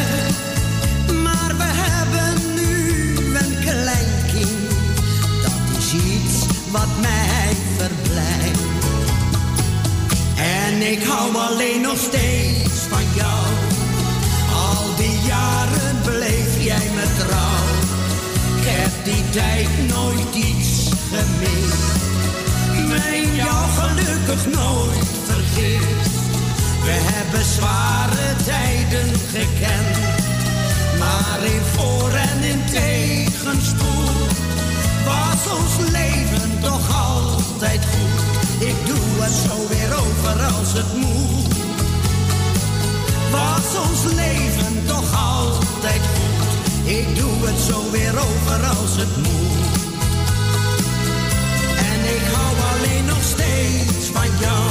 [6.77, 8.65] Wat mij verblijft.
[10.37, 13.45] En ik hou alleen nog steeds van jou.
[14.65, 17.67] Al die jaren bleef jij me trouw.
[18.57, 20.71] Ik heb die tijd nooit iets
[21.13, 21.95] gemist.
[22.91, 26.15] Me in jou gelukkig nooit vergist.
[26.89, 29.97] We hebben zware tijden gekend.
[30.99, 34.37] Maar in voor- en in tegenspoed
[35.07, 38.67] was ons leven toch altijd goed.
[38.69, 41.55] Ik doe het zo weer over als het moet.
[43.31, 46.91] Was ons leven toch altijd goed.
[46.99, 49.77] Ik doe het zo weer over als het moet.
[51.91, 54.69] En ik hou alleen nog steeds van jou.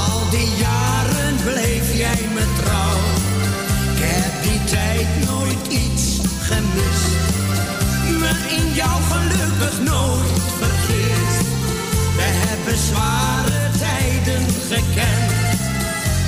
[0.00, 3.00] Al die jaren bleef jij me trouw.
[3.92, 6.04] Ik heb die tijd nooit iets
[6.40, 7.39] gemist.
[8.56, 11.46] In jou gelukkig nooit vergist.
[12.16, 15.60] We hebben zware tijden gekend.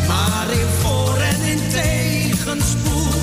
[0.09, 3.15] Maar in voor- en in tegenspoed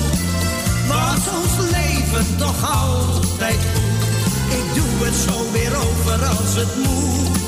[0.88, 4.52] was ons leven toch altijd goed.
[4.58, 7.38] Ik doe het zo weer over als het moet.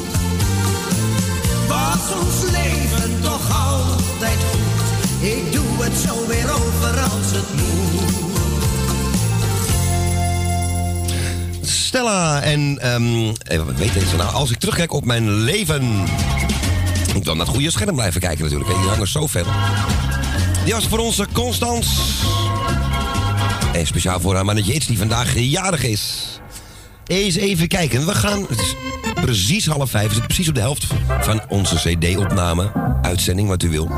[1.69, 5.27] Was ons leven toch altijd goed.
[5.29, 8.32] Ik doe het zo weer over als het moet.
[11.93, 14.33] Stella en, ehm even, wat weet deze nou?
[14.33, 16.05] Als ik terugkijk op mijn leven.
[17.15, 18.71] Ik wil naar het goede scherm blijven kijken natuurlijk.
[18.71, 18.81] Hè.
[18.81, 19.45] Die hangen zoveel.
[20.65, 21.87] Die was voor onze Constans.
[23.73, 26.27] En speciaal voor haar mannetje Iets die vandaag jarig is.
[27.07, 28.07] Eens even kijken.
[28.07, 28.47] We gaan.
[28.49, 28.75] Het is
[29.15, 30.07] precies half vijf.
[30.07, 30.87] We zitten precies op de helft
[31.21, 32.73] van onze CD-opname.
[33.03, 33.91] Uitzending, wat u wil.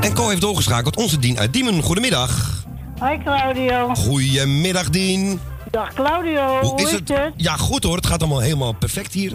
[0.00, 0.96] En Co heeft doorgeschakeld.
[0.96, 1.82] Onze Dien uit Diemen.
[1.82, 2.64] Goedemiddag.
[2.98, 3.94] Hoi Claudio.
[3.94, 5.40] Goedemiddag, Dien.
[5.72, 6.60] Dag Claudio.
[6.60, 7.12] Hoe is het?
[7.36, 7.96] Ja, goed hoor.
[7.96, 9.32] Het gaat allemaal helemaal perfect hier.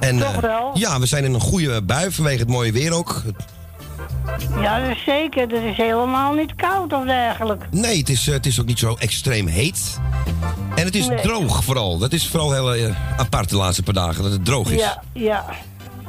[0.00, 0.70] En, Toch eh, wel?
[0.74, 3.22] ja, we zijn in een goede bui vanwege het mooie weer ook.
[4.60, 5.40] Ja, dat is zeker.
[5.40, 7.66] Het is helemaal niet koud of dergelijke.
[7.70, 9.98] Nee, het is, eh, het is ook niet zo extreem heet.
[10.74, 11.20] En het is Nee.
[11.20, 11.98] droog vooral.
[11.98, 14.80] Dat is vooral heel eh, apart de laatste paar dagen, dat het droog is.
[14.80, 15.44] Ja, ja.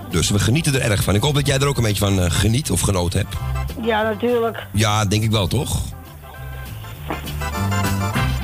[0.10, 1.16] Dus we genieten er erg van.
[1.16, 3.36] Ik hoop dat jij er ook een beetje van geniet of genoten hebt.
[3.86, 4.68] Ja, natuurlijk.
[4.74, 5.82] Ja, denk ik wel, toch?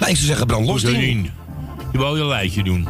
[0.06, 0.82] Nou, ik zou zeggen, brand los.
[1.91, 2.88] Je wou je lijstje doen.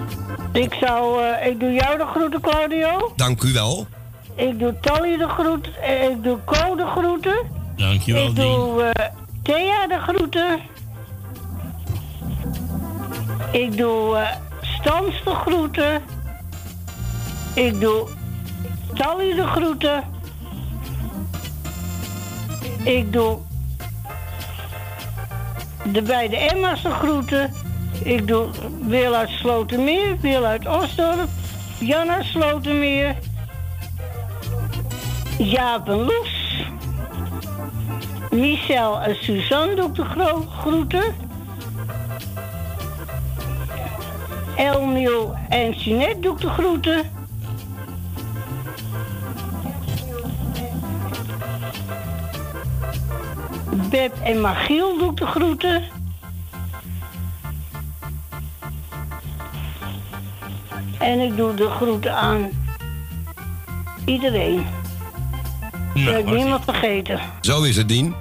[0.54, 1.24] Ik zou...
[1.24, 3.12] eh, ik doe jou de groeten, Claudio.
[3.16, 3.88] Dank u wel.
[4.36, 5.82] Ik doe Tally de groeten.
[5.84, 7.38] eh, Ik doe Co de groeten.
[7.76, 8.46] Dankjewel, ik Dien.
[8.46, 9.06] doe eh,
[9.44, 10.60] Thea de groeten.
[13.52, 14.18] Ik doe
[14.62, 16.02] Stans de groeten.
[17.54, 18.08] Ik doe
[18.94, 20.04] Tally de groeten.
[22.84, 23.38] Ik doe
[25.92, 27.54] de beide Emma's de groeten.
[28.04, 28.48] Ik doe
[28.82, 31.30] Wil uit Slotermeer, Wil uit Osdorp,
[31.80, 33.16] Jan uit Slotermeer,
[35.38, 36.64] Jaap en Loes,
[38.32, 41.16] Michel en Suzanne doe ik de gro- groeten.
[44.56, 47.15] Elmiel en Jeanette doe ik de groeten.
[53.90, 55.84] Beb en Magiel doe ik de groeten.
[61.00, 62.50] En ik doe de groeten aan
[64.06, 64.66] iedereen.
[65.94, 67.20] Nou, Ik heb niemand vergeten.
[67.42, 68.16] Zo is het, Dien.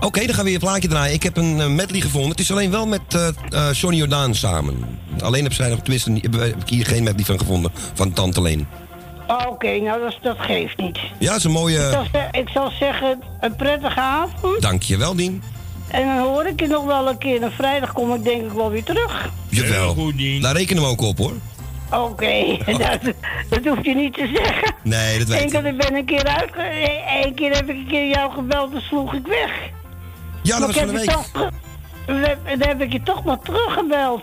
[0.00, 1.14] Oké, dan gaan we weer een plaatje draaien.
[1.14, 2.30] Ik heb een eh, medley gevonden.
[2.30, 3.28] Het is alleen wel met eh
[3.68, 4.98] eh, Johnny Jordaan samen.
[5.22, 7.70] Alleen heb zij nog, tenminste, niet- heb, heb ik hier geen medley van gevonden.
[7.94, 8.66] Van Tante Leen.
[9.32, 10.98] Oh, Oké, nou dat, dat geeft niet.
[11.18, 11.90] Ja, dat is een Ik, mooie...
[11.90, 14.62] zal ik zal zeggen, een prettige avond.
[14.62, 15.42] Dankjewel, Dien.
[15.88, 17.42] En dan hoor ik je nog wel een keer.
[17.42, 19.30] En vrijdag kom ik denk ik wel weer terug.
[19.48, 19.94] Jawel.
[20.40, 21.32] Daar rekenen we ook op, hoor.
[22.10, 23.00] Oké, dat,
[23.48, 24.74] dat hoef je niet te zeggen.
[24.82, 25.50] Nee, dat weet Eén ik.
[25.62, 26.50] keer ben ik een keer uit.
[27.24, 29.50] Eén keer heb ik een keer jou gebeld en sloeg ik weg.
[30.42, 31.16] Ja, dat Maar was ik van de heb week.
[31.24, 31.50] je Toch,
[32.46, 34.22] we- dan heb ik je toch maar teruggebeld.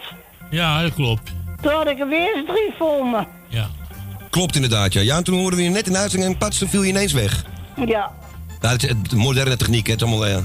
[0.50, 1.32] Ja, dat klopt.
[1.62, 3.24] Toen had ik er weer eens drie voor me.
[4.30, 5.02] Klopt inderdaad, ja.
[5.02, 6.90] Ja, en toen hoorden we je net in de uitzending en pats, toen viel je
[6.90, 7.44] ineens weg.
[7.86, 8.12] Ja,
[8.62, 9.94] Nou, het is het- moderne techniek, hè.
[9.94, 10.26] Het allemaal...
[10.26, 10.38] eh,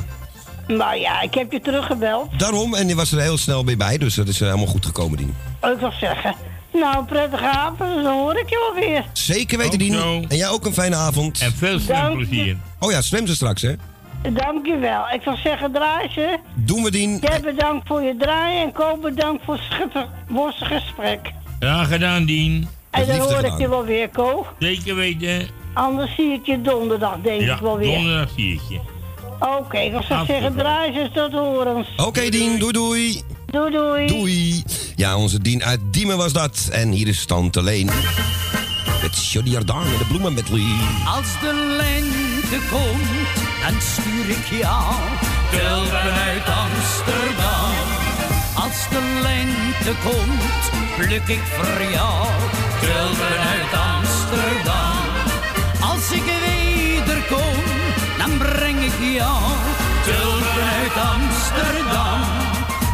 [0.77, 2.39] maar ja, ik heb je teruggebeld.
[2.39, 4.87] daarom, en die was er heel snel weer bij, dus dat is eh, helemaal goed
[4.87, 5.35] gekomen, Dien.
[5.63, 6.35] Ik wil zeggen,
[6.73, 9.05] nou, prettige avond, dan hoor ik je wel weer.
[9.13, 9.95] Zeker weten, Dien.
[10.29, 11.41] En jij ook een fijne avond.
[11.41, 12.57] En veel zwemplezier.
[12.79, 13.73] Oh ja, zwem ze straks, hè?
[14.33, 15.03] Dankjewel.
[15.13, 16.39] Ik zou zeggen, draai ze.
[16.55, 17.19] Doen we die.
[17.21, 21.33] Jij bedankt voor je draaien en Koop bedankt voor het schipper- voor het gesprek.
[21.61, 22.69] Ja, gedaan, Dien.
[22.95, 24.47] En dan hoor ik je wel weer, Ko.
[24.59, 25.49] Zeker weten.
[25.75, 27.95] Anders zie ik je donderdag, denk Ja, ik wel weer.
[27.95, 28.79] donderdag zie ik je.
[29.59, 31.89] Oké, ik zou zeggen, draai ze tot horens.
[31.97, 32.59] Oké, Dien.
[32.59, 33.23] Doei, doei.
[33.47, 34.07] Doei, doei.
[34.07, 34.63] Doei.
[34.97, 36.69] Ja, onze Dien uit Diemen was dat.
[36.73, 37.91] En hier is Tante Leen.
[39.03, 40.67] Met Johnny Jordaan en de bloemenmedley.
[41.17, 44.95] Als de lente komt, dan stuur ik jou
[45.51, 47.75] tulpen uit Amsterdam.
[48.55, 52.27] Als de lente komt, pluk ik voor jou
[52.81, 54.97] tulpen uit Amsterdam.
[55.81, 57.63] Als ik wederkom,
[58.19, 59.43] dan breng ik jou
[60.05, 62.21] tulpen uit Amsterdam.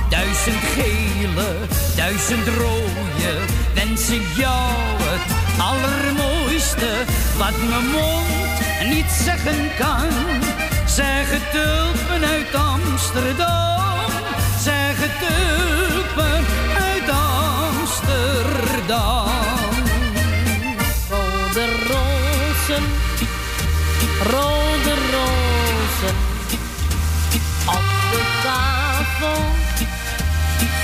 [0.08, 1.48] Duizend gele,
[1.96, 3.32] duizend rode,
[3.74, 5.26] wens ik jou het
[5.58, 6.90] allermooiste
[7.36, 10.08] wat mijn mond niet zeggen kan.
[10.86, 14.10] Zeg het tulpen uit Amsterdam,
[14.62, 15.79] zeg het tulpen
[18.90, 19.30] Amsterdam.
[21.10, 22.84] Rode rozen,
[24.30, 26.16] rode rozen.
[27.66, 29.42] Op de tafel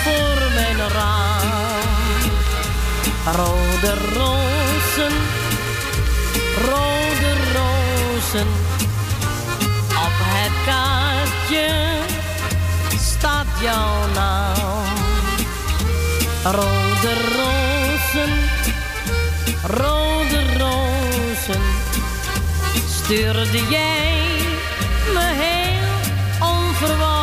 [0.02, 1.54] voor mijn raam.
[3.34, 5.14] Rode rozen,
[6.64, 8.46] rode rozen.
[9.90, 11.68] Op het kaartje
[12.98, 14.94] staat jouw naam.
[16.44, 17.65] Rode rozen,
[19.76, 21.62] rode rozen.
[22.88, 24.18] Stuurde jij
[25.14, 27.16] me heel onverwacht.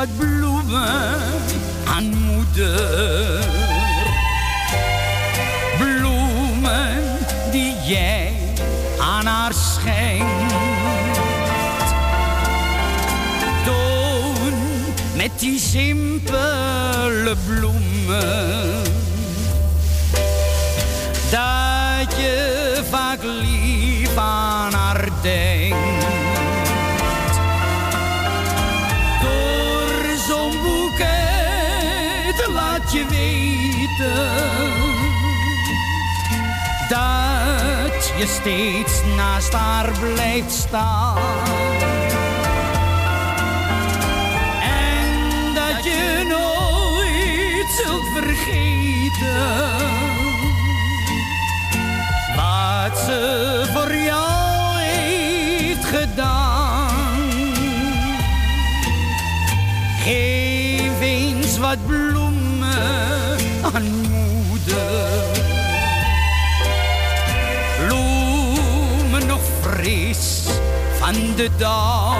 [0.00, 1.18] Wat bloemen
[1.84, 3.44] aan moeder.
[5.78, 7.02] Bloemen
[7.50, 8.32] die jij
[9.00, 10.54] aan haar schenkt.
[13.64, 14.52] Toon
[15.16, 18.89] met die simpele bloemen.
[38.20, 41.16] Je steeds naast haar blijft staan.
[44.62, 49.38] En dat je nooit zult vergeten
[52.36, 53.99] wat ze voor
[71.12, 72.18] van de dauw.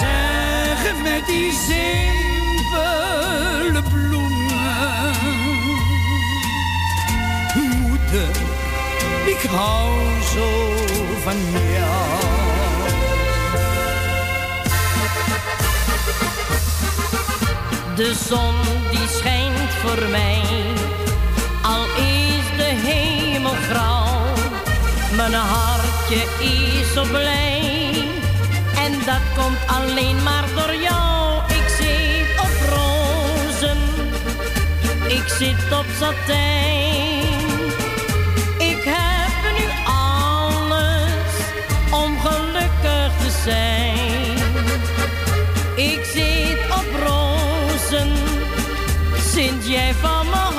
[0.00, 1.92] Zeg met die simpele
[3.92, 5.14] bloemen.
[7.54, 8.36] Moeder,
[9.26, 9.90] ik hou
[10.34, 10.48] zo
[11.22, 11.36] van
[11.72, 12.08] jou.
[17.96, 18.54] De zon
[18.90, 20.42] die schijnt voor mij,
[25.20, 28.08] Mijn hartje is zo blij,
[28.76, 31.42] en dat komt alleen maar door jou.
[31.48, 33.78] Ik zit op rozen,
[35.08, 37.48] ik zit op satijn.
[38.58, 41.32] Ik heb nu alles
[41.90, 44.38] om gelukkig te zijn.
[45.76, 48.12] Ik zit op rozen,
[49.32, 50.49] sinds jij van me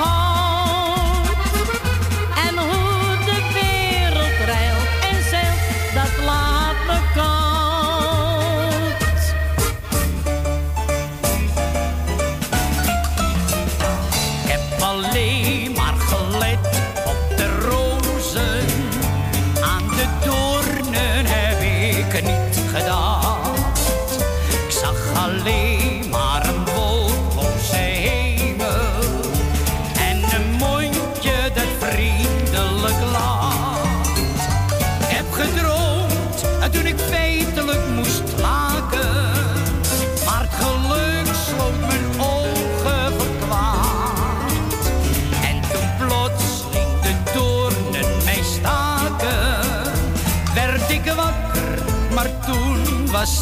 [53.22, 53.38] Als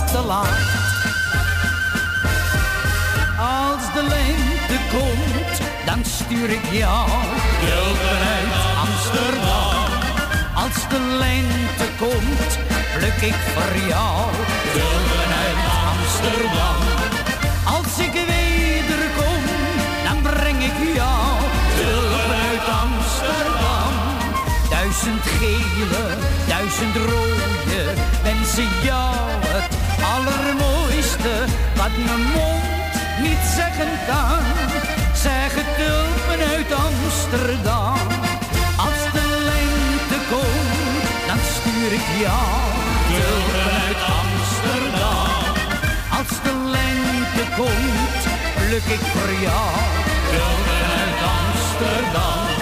[3.94, 7.08] de lente komt, dan stuur ik jou
[7.66, 8.54] tulpen uit
[8.84, 9.90] Amsterdam.
[10.54, 12.58] Als de lente komt,
[12.96, 14.30] pluk ik voor jou
[14.72, 16.80] tulpen uit Amsterdam.
[17.76, 19.42] Als ik wederkom,
[20.04, 21.26] dan breng ik jou
[21.78, 23.92] tulpen uit Amsterdam.
[24.70, 26.16] Duizend gele,
[26.48, 27.82] duizend rode,
[28.22, 29.29] wensen jou
[30.16, 31.34] allermooiste
[31.76, 32.92] wat mijn mond
[33.24, 34.42] niet zeggen kan.
[35.14, 37.98] Zeggen tulpen uit Amsterdam.
[38.86, 42.52] Als de lente komt, dan stuur ik jou
[43.16, 45.42] tulpen uit Amsterdam.
[46.18, 48.22] Als de lente komt,
[48.56, 49.72] pluk ik voor jou
[50.32, 52.59] tulpen uit Amsterdam.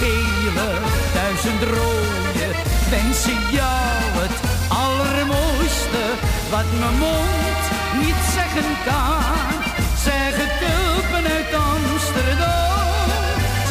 [0.00, 0.70] Gele,
[1.14, 2.48] duizend rode,
[2.90, 4.36] wensen jou het
[4.68, 6.04] allermooiste
[6.50, 7.62] wat mijn mond
[8.02, 9.64] niet zeggen kan.
[10.04, 13.08] Zeggen tulpen uit Amsterdam,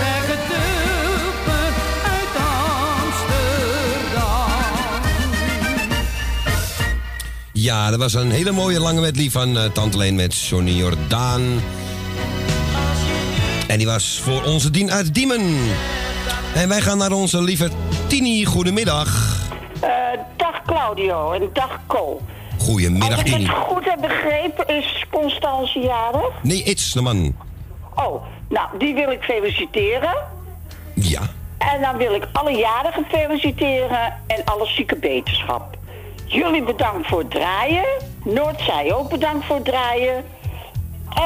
[0.02, 1.74] zeggen tulpen
[2.16, 2.34] uit
[2.96, 3.42] Amsterdam.
[7.52, 11.42] Ja, dat was een hele mooie lange medley van eh, Tante Leen met Johnny Jordaan.
[13.68, 15.56] En die was voor onze Dien uit Diemen.
[16.56, 17.70] En wij gaan naar onze lieve
[18.08, 18.46] Tini.
[18.46, 19.38] Goedemiddag.
[19.80, 19.90] Eh,
[20.36, 22.22] dag Claudio en dag Co.
[22.60, 23.44] Goedemiddag, Als ik Tini.
[23.46, 26.34] het goed heb begrepen, is Constance jarig?
[26.44, 27.36] Nee, It's de man.
[27.96, 30.16] Oh, nou, die wil ik feliciteren.
[30.94, 31.22] Ja.
[31.58, 35.78] En dan wil ik alle jarigen feliciteren en alle zieke beterschap.
[36.26, 37.86] Jullie bedankt voor het draaien.
[38.24, 40.24] Noordzij ook bedankt voor het draaien.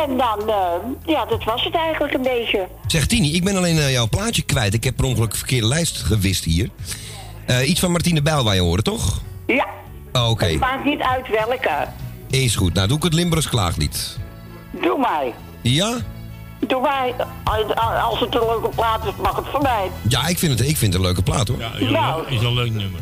[0.06, 0.74] En dan, eh,
[1.06, 2.68] ja, dat was het eigenlijk een beetje.
[2.92, 4.74] Zeg Tini, ik ben alleen eh, jouw plaatje kwijt.
[4.74, 6.70] Ik heb per ongeluk de verkeerde lijst gewist hier.
[7.46, 9.22] Eh, iets van Martine Bijl waar je hoorde, toch?
[9.48, 9.68] Ja.
[10.14, 11.88] Oh, Oké, Het maakt niet uit welke.
[12.30, 12.74] is goed.
[12.74, 14.18] Nou, doe ik het Limburgs klaaglied.
[14.82, 15.34] Doe mij.
[15.62, 15.98] Ja?
[16.68, 17.14] Doe mij.
[18.02, 19.90] Als het een leuke plaat is, mag het voor mij.
[20.08, 21.60] Ja, ik vind het, ik vind het een leuke plaat, hoor.
[21.60, 22.22] Ja, is een, Nou.
[22.22, 23.00] leuk- is een leuk nummer.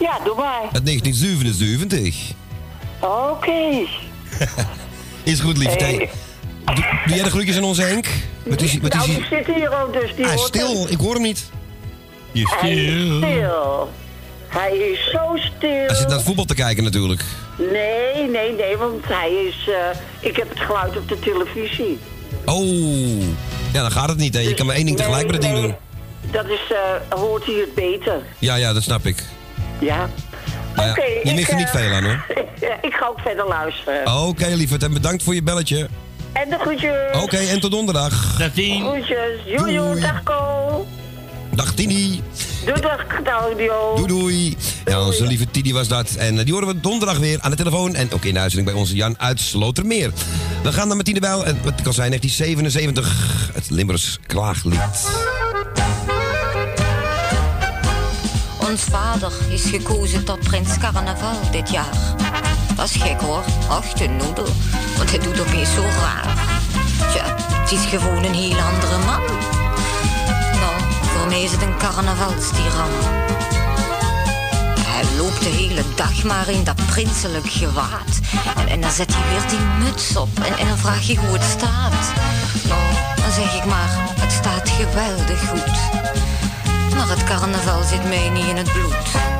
[0.00, 0.60] Ja, doe mij.
[0.72, 2.30] Uit 1977.
[3.00, 3.86] Oké.
[5.32, 6.10] Is goed, lieve Hey.
[6.64, 8.06] Doe, doe jij de groetjes aan onze Henk?
[8.42, 10.86] Wat is, wat is nou, die zit hier ook, dus die Hij is hoort stil,
[10.88, 11.50] ik hoor hem niet.
[12.32, 13.90] Je Hij is stil.
[14.48, 15.86] Hij is zo stil.
[15.86, 17.22] Hij zit naar het voetbal te kijken natuurlijk.
[17.58, 19.68] Nee, nee, nee, want hij is...
[19.68, 21.98] eh, ik heb het geluid op de televisie.
[22.44, 23.22] Oh,
[23.72, 24.40] ja, dan gaat het niet, hè.
[24.40, 25.74] Je kan maar één ding tegelijk met het ding doen.
[26.30, 28.22] Dat is, eh, hoort hij het beter.
[28.38, 29.22] Ja, ja, dat snap ik.
[29.78, 30.08] Ja.
[30.76, 32.24] Oké, je ik, mist er niet eh, veel aan, hoor.
[32.88, 34.16] ik ga ook verder luisteren.
[34.26, 35.88] Oké, lieverd, en bedankt voor je belletje.
[36.32, 37.22] En de groetjes.
[37.22, 38.36] Oké, en tot donderdag.
[38.38, 38.84] Dag Tien.
[38.84, 39.40] Groetjes.
[39.46, 40.86] Joejoe, dag Ko.
[41.54, 42.22] Dag Tini.
[42.64, 43.94] Doei, dag Claudio.
[43.96, 44.56] Doei doei.
[44.84, 46.14] Ja, onze lieve Tini was dat.
[46.14, 47.94] En eh, die horen we donderdag weer aan de telefoon.
[47.94, 50.12] En ook in de uitzending bij onze Jan uit Slotermeer.
[50.62, 51.44] We gaan naar Martine Bijl.
[51.44, 53.50] En wat kan zijn, 1977.
[53.54, 54.80] Het Limburgs klaaglied.
[58.70, 61.96] Ons vader is gekozen tot prins carnaval dit jaar.
[62.76, 64.48] Dat is gek hoor, ach de noedel,
[64.96, 66.36] want hij doet opeens zo raar.
[67.10, 69.22] Tja, het is gewoon een heel andere man.
[70.60, 72.90] Nou, voor mij is het een carnavalstiran.
[74.80, 78.20] Hij loopt de hele dag maar in dat prinselijk gewaad.
[78.68, 81.44] En, dan zet hij weer die muts op en, en dan vraag je hoe het
[81.44, 82.12] staat.
[82.68, 82.82] Nou,
[83.16, 83.90] dan zeg ik maar,
[84.20, 86.00] het staat geweldig goed.
[86.96, 89.31] Maar het carnaval zit mij niet in het bloed.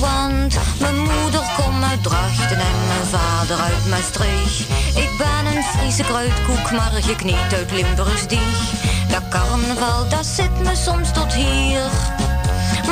[0.00, 4.60] Want mijn moeder komt uit Drachten en mijn vader uit Maastricht.
[4.94, 8.72] Ik ben een Friese kruidkoek, maar gekniet uit Limburgs dieg.
[9.08, 11.90] Dat carnaval, dat zit me soms tot hier.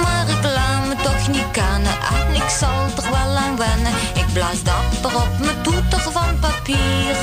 [0.03, 3.93] Maar ik laat me toch niet kennen en ik zal er wel aan wennen.
[4.15, 7.17] Ik blaas dapper op mijn toeter van papier.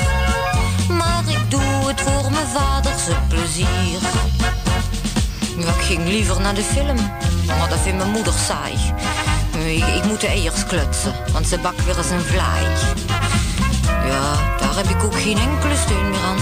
[0.88, 4.00] Maar ik doe het voor mijn vaders plezier.
[5.58, 6.96] Ja, ik ging liever naar de film,
[7.46, 8.94] maar dat vindt mijn moeder saai.
[9.64, 12.64] Ik, moet de eiers klutsen, want ze bakt weer eens een vlaai.
[14.06, 16.36] Ja, daar heb ik ook geen enkele steun meer aan.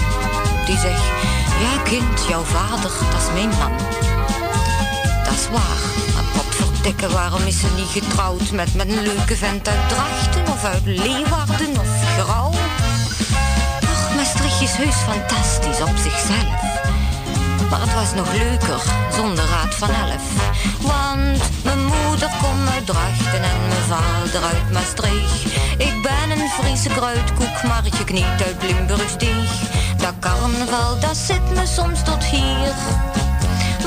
[0.67, 1.03] Die zegt,
[1.61, 3.73] ja kind, jouw vader, dat is mijn man.
[5.25, 9.89] Dat is waar, potverdikke, waarom is ze niet getrouwd met, met een leuke vent uit
[9.89, 12.51] Drachten of uit Leeuwarden of Grauw?
[13.93, 16.74] Ach, Maastricht is heus fantastisch op zichzelf.
[17.71, 18.81] Maar het was nog leuker
[19.13, 20.23] zonder raad van elf.
[20.81, 25.45] Want mijn moeder komt uit Drachten en mijn vader uit Maastricht.
[25.79, 29.51] Ik ben een Friese kruidkoek, maar je kniet uit Limburgsteeg.
[29.97, 32.75] Dat carnaval, dat zit me soms tot hier.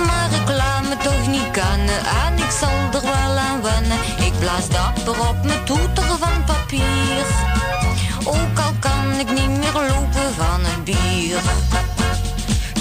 [0.05, 3.97] Maar ik laat me toch niet kennen en ik zal er wel aan wennen.
[4.17, 7.25] Ik blaas dapper op mijn toeter van papier.
[8.23, 11.41] Ook al kan ik niet meer lopen van het bier.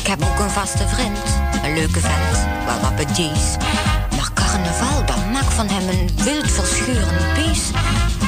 [0.06, 1.18] Ik heb ook een vaste vriend,
[1.62, 3.56] een leuke vent, wel wat petits.
[4.16, 7.70] Maar carnaval, dat maakt van hem een wild verschurend beest.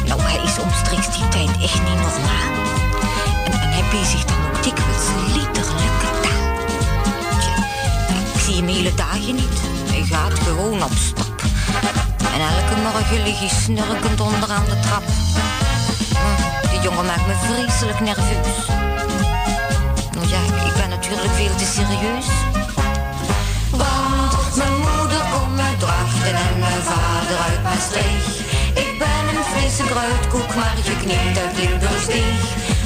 [0.07, 2.51] Nou, hij is omstreeks die tijd echt niet normaal.
[3.45, 6.51] En, en hij bezigt dan ook dikwijls liederlijke taal.
[8.35, 9.59] Ik zie hem hele dagen niet.
[9.91, 11.43] Hij gaat gewoon op stap.
[12.35, 15.03] En elke morgen lig hij snurkend onderaan de trap.
[16.19, 18.67] Hm, Die jongen maakt me vreselijk nerveus.
[20.15, 20.58] Nou ja,
[21.09, 22.29] natuurlijk veel te serieus.
[23.71, 28.39] Want mijn moeder komt uit Drachten en mijn vader uit Maastricht.
[28.85, 32.41] Ik ben een frisse kruidkoek, maar geknipt uit Limburgsteeg.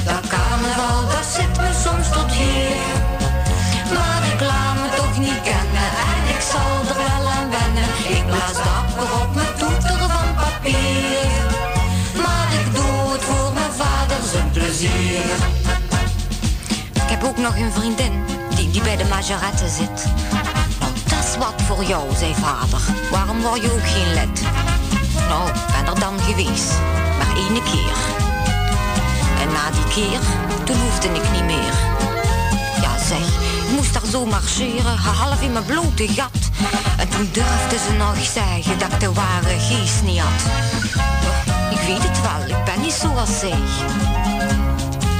[0.05, 2.75] Dat carnaval, dat zit me soms tot hier.
[3.95, 7.89] Maar ik laat me toch niet kennen en ik zal er wel aan wennen.
[8.15, 11.41] Ik blaas dapper op mijn toeter van papier.
[12.23, 15.62] Maar ik doe het voor mijn vader zijn plezier.
[17.23, 18.23] Heb ook nog een vriendin
[18.55, 20.05] die, die bij de majorette zit.
[20.79, 22.81] Nou, dat is wat voor jou, zei vader.
[23.11, 24.41] Waarom word je ook geen lid?
[25.27, 26.71] Nou, ben er dan geweest.
[27.17, 27.95] Maar ene keer.
[29.41, 30.19] En na die keer,
[30.63, 31.73] toen hoefde ik niet meer.
[32.81, 33.27] Ja, zeg,
[33.67, 36.49] ik moest daar zo marcheren, half in mijn blote gat.
[36.97, 40.41] En toen durfde ze nog zeggen dat ik de ware geest niet had.
[41.71, 43.59] Ik weet het wel, ik ben niet zoals zij.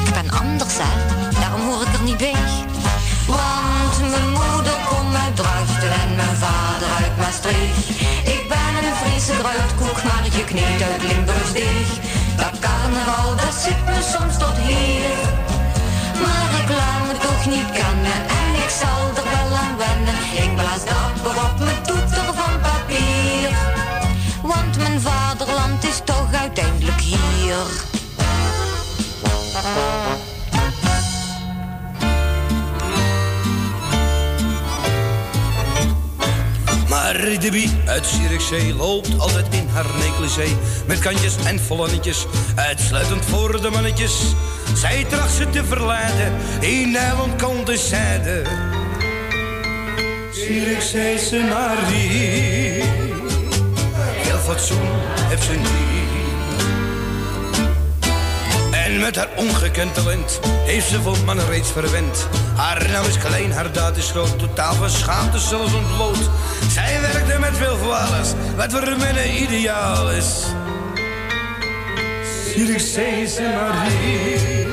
[0.05, 1.22] Ik ben anders, hè.
[1.65, 2.21] Hoor ik er niet.
[3.27, 7.89] Want mijn moeder komt uit Drachten en mijn vader uit Maastricht.
[8.35, 11.89] Ik ben een Friese kruidkoek, maar gekneed uit Limburgsdeeg.
[12.35, 15.15] Dat carnaval, dat zit me soms tot hier.
[16.23, 20.17] Maar ik laat me toch niet kennen en ik zal er wel aan wennen.
[20.43, 23.49] Ik blaas dapper op mijn toeter van papier.
[24.41, 27.91] Want mijn vaderland is toch uiteindelijk hier.
[37.13, 40.55] Maar Debbie uit Zierikzee loopt altijd in haar negligé.
[40.87, 42.25] Met kantjes en vollannetjes,
[42.55, 44.21] uitsluitend voor de mannetjes.
[44.75, 48.41] Zij tracht ze te verleiden, in Nederland komt de zijde.
[50.31, 52.83] Zierikzeese Marie,
[53.95, 54.89] heel fatsoen
[55.29, 56.12] heeft ze niet.
[58.93, 61.17] En met haar ongekend talent heeft ze voor
[61.49, 62.27] reeds verwend.
[62.55, 66.29] Haar naam is klein, haar daad is groot, totaal van schaamte zelfs ontbloot.
[66.71, 70.25] Zij werkte met veel alles, wat voor mannen ideaal is.
[72.53, 74.67] Zierikzeese Marie,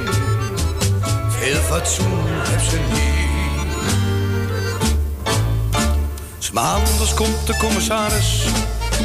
[1.28, 3.08] veel fatsoen heeft ze niet.
[6.38, 8.44] S maandags komt de commissaris,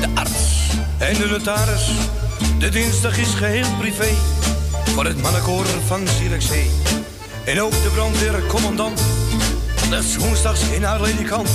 [0.02, 1.90] de arts en de notaris.
[2.60, 4.35] De dinsdag is geheel privé
[4.96, 6.72] voor het mannenkoor van Zierikzee.
[7.46, 9.02] En ook de brandweercommandant,
[9.90, 11.50] dat is woensdags in haar ledikant.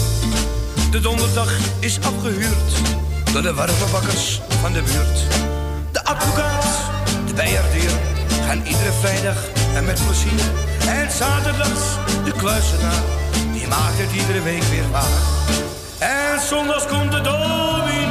[0.90, 2.72] De donderdag is afgehuurd
[3.32, 5.18] door de warmebakkers van de buurt.
[5.92, 6.66] De advocaat,
[7.26, 7.90] de bijaardier,
[8.46, 9.36] gaan iedere vrijdag
[9.74, 10.40] en met plezier.
[10.88, 11.84] En zaterdags
[12.24, 13.02] de kluisenaar,
[13.52, 15.20] die maakt het iedere week weer waar.
[15.98, 18.10] En zondags komt de dominee,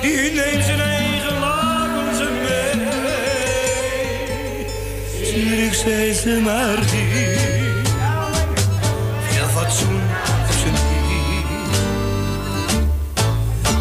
[0.00, 0.97] die neemt zijn
[5.38, 7.36] Zierikzeese Marie,
[9.28, 10.00] veel fatsoen
[10.50, 11.44] ze niet.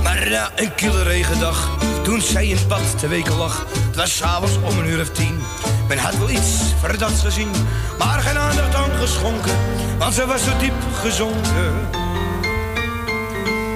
[0.03, 4.17] Maar na een kille regendag, toen zij in het bad te weken lag, het was
[4.17, 5.39] s'avonds om een uur of tien.
[5.87, 7.49] Men had wel iets verdachts gezien,
[7.97, 9.55] maar geen aandacht aan geschonken,
[9.97, 11.89] want ze was zo diep gezonken.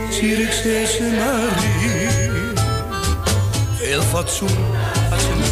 [0.09, 2.09] Zierikzeese Marie,
[3.77, 4.57] veel fatsoen
[5.19, 5.50] ze niet.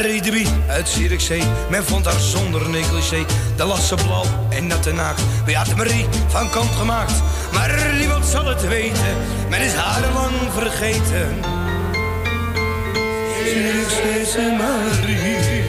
[0.00, 3.24] Redeby uit Zierikzee, men vond haar zonder negligé.
[3.56, 5.22] De las ze blauw en natte naakt.
[5.44, 7.12] Wie had Marie van kant gemaakt?
[7.52, 9.16] Maar niemand zal het weten,
[9.48, 11.40] men is haar lang vergeten.
[13.44, 15.64] Zierikzeese Marie,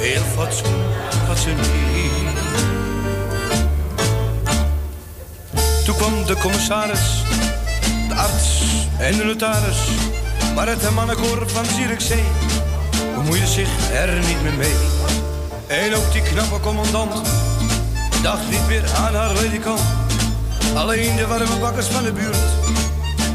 [0.00, 0.84] veel fatsoen
[1.26, 2.38] had ze niet.
[5.84, 7.22] Toen kwam de commissaris,
[8.08, 8.62] de arts
[8.98, 9.78] en de notaris.
[10.54, 12.24] Maar het mannenkoor van Zierikzee
[13.16, 14.76] bemoeide zich er niet meer mee.
[15.66, 17.28] En ook die knappe commandant
[18.22, 19.80] dacht niet meer aan haar ledikant.
[20.74, 22.46] Alleen de warme bakkers van de buurt,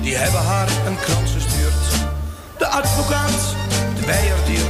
[0.02, 1.82] die hebben haar een krans gestuurd.
[2.58, 3.56] De advocaat,
[3.96, 4.68] de bijerdier,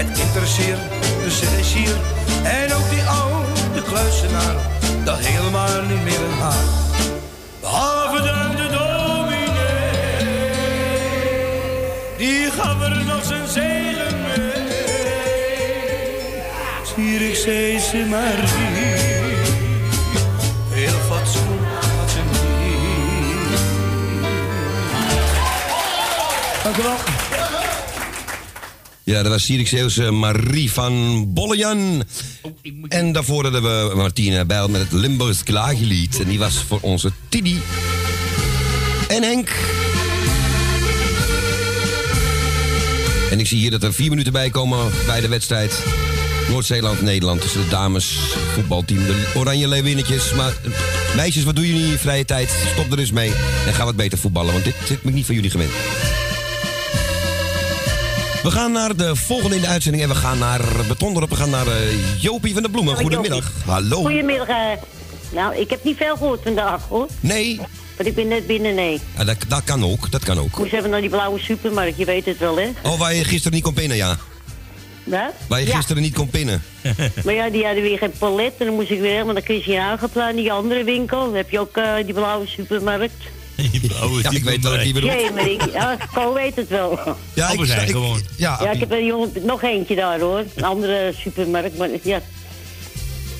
[0.00, 0.80] het interesseert
[1.24, 1.96] de seressier.
[2.44, 4.56] En ook die oude kluisenaar,
[5.04, 6.68] dat helemaal niet meer een haar.
[7.60, 9.58] Behalve dan de dominee,
[12.16, 13.24] die gaf er nog
[17.18, 17.34] Marie,
[20.70, 23.58] heel fatsoen had ze niet.
[26.62, 26.96] Dank u wel.
[29.04, 32.04] Ja, dat was Sierikzeeuwse Marie van Bollejan.
[32.88, 36.20] En daarvoor hadden we Martine Bijl met het Limburgs Klagelied.
[36.20, 37.60] En die was voor onze Tidi.
[39.08, 39.48] En Henk.
[43.30, 45.82] En ik zie hier dat er vier minuten bij komen bij de wedstrijd.
[46.48, 48.18] Noord-Zeeland-Nederland tussen de dames
[48.54, 49.04] voetbalteam.
[49.06, 50.32] De Oranje Leeuwinnetjes.
[50.32, 50.70] Maar eh,
[51.16, 52.50] meisjes, wat doe je nu in je vrije tijd?
[52.72, 53.32] Stop er eens mee
[53.66, 54.52] en ga wat beter voetballen.
[54.52, 55.70] Want dit, ben ik niet van jullie gewend.
[58.42, 61.30] We gaan naar de volgende in de uitzending en we gaan naar Betondorp.
[61.30, 62.96] We gaan naar eh, Jopie van de Bloemen.
[62.96, 63.52] Goedemiddag.
[63.66, 64.00] Hallo.
[64.00, 64.48] Goedemiddag.
[64.48, 64.56] eh.
[65.32, 67.06] nou, ik heb niet veel gehoord vandaag, hoor.
[67.20, 67.60] Nee.
[67.96, 69.00] Want ik ben net binnen, nee.
[69.16, 70.58] Ja, dat, dat kan ook, dat kan ook.
[70.58, 72.68] Moest even naar die blauwe supermarkt, je weet het wel, hè?
[72.82, 74.16] Oh, waar je gisteren niet kon pinnen, ja.
[75.08, 75.32] Wat?
[75.48, 75.76] Waar je Ja.
[75.76, 76.62] gisteren niet kon pinnen.
[77.24, 78.52] Maar ja, die hadden weer geen palet.
[78.58, 81.24] En dan moest ik weer helemaal naar Christian Hagenplein, die andere winkel.
[81.24, 83.12] Dan heb je ook eh, die blauwe supermarkt.
[84.22, 85.12] Ja, ik weet wel wat je bedoelt.
[85.12, 86.98] Jee, maar ik, ja, Ko weet het wel.
[87.34, 88.20] Ja, ik, ik, gewoon.
[88.36, 90.44] Ja, Ja, ik heb een jongen, nog eentje daar hoor.
[90.54, 92.20] Een andere supermarkt, maar ja.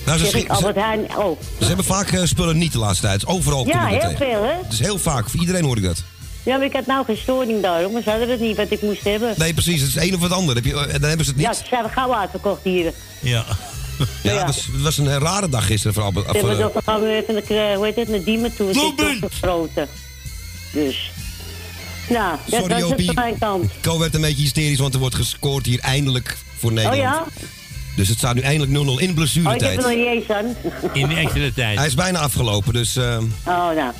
[0.05, 1.39] nou, ze, ik Albert ze, Heijn, oh.
[1.59, 3.25] ze hebben vaak eh, spullen niet de laatste tijd.
[3.27, 4.17] Overal Ja, ik dat heel tegen.
[4.17, 4.53] veel, hè?
[4.63, 6.03] Het is heel vaak, voor iedereen hoor ik dat.
[6.49, 8.81] Ja, maar ik had nou geen storing daarom, maar ze hadden het niet wat ik
[8.81, 9.33] moest hebben.
[9.37, 10.55] Nee, precies, het is een of het ander.
[10.55, 11.57] Heb je, eh, dan hebben ze het Ja, niet.
[11.57, 12.93] ze zijn gauw uitverkocht hier.
[13.19, 13.45] Ja.
[14.23, 16.25] Ja, Het, was, het was een rare dag gisteren voor Albert.
[16.25, 18.67] Hebben voor, toch, dan gaan we even naar, hoe heet het, naar Diemen toe.
[18.67, 19.87] Het gesloten.
[20.73, 21.11] Dus.
[22.09, 23.71] Nou, dat Sorry was het mijn kant.
[23.81, 27.01] Ko werd een beetje hysterisch, want er wordt gescoord hier eindelijk voor Oh Nederland.
[27.01, 27.23] ja?
[27.95, 29.77] Dus het staat nu eindelijk 0-0 in Oh, ik heb blessuretijd.
[29.77, 30.55] er nog niet eens aan.
[30.93, 31.77] In de extra tijd.
[31.77, 33.91] Hij is bijna afgelopen, dus eh, Oh, nou.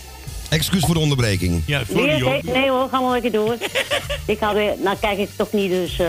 [0.50, 1.62] Excuus voor de onderbreking.
[1.66, 3.56] Ja, Nee, nee, nee hoor, ga maar lekker door.
[4.26, 6.00] ik ga weer, nou kijk ik toch niet, dus...
[6.00, 6.08] eh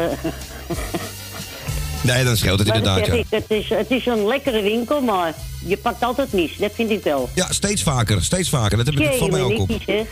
[2.03, 3.13] Nee, dan scheelt het maar inderdaad, ja.
[3.13, 5.35] ik, het, is, het is een lekkere winkel, maar
[5.67, 6.57] je pakt altijd mis.
[6.59, 7.29] Dat vind ik wel.
[7.35, 8.77] Ja, steeds vaker, steeds vaker.
[8.77, 9.69] Dat heb ik van mij ook op.
[9.69, 10.07] niet, zeg.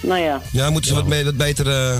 [0.00, 0.40] Nou ja.
[0.52, 1.96] Ja, moeten ze wat, meer, wat beter, eh,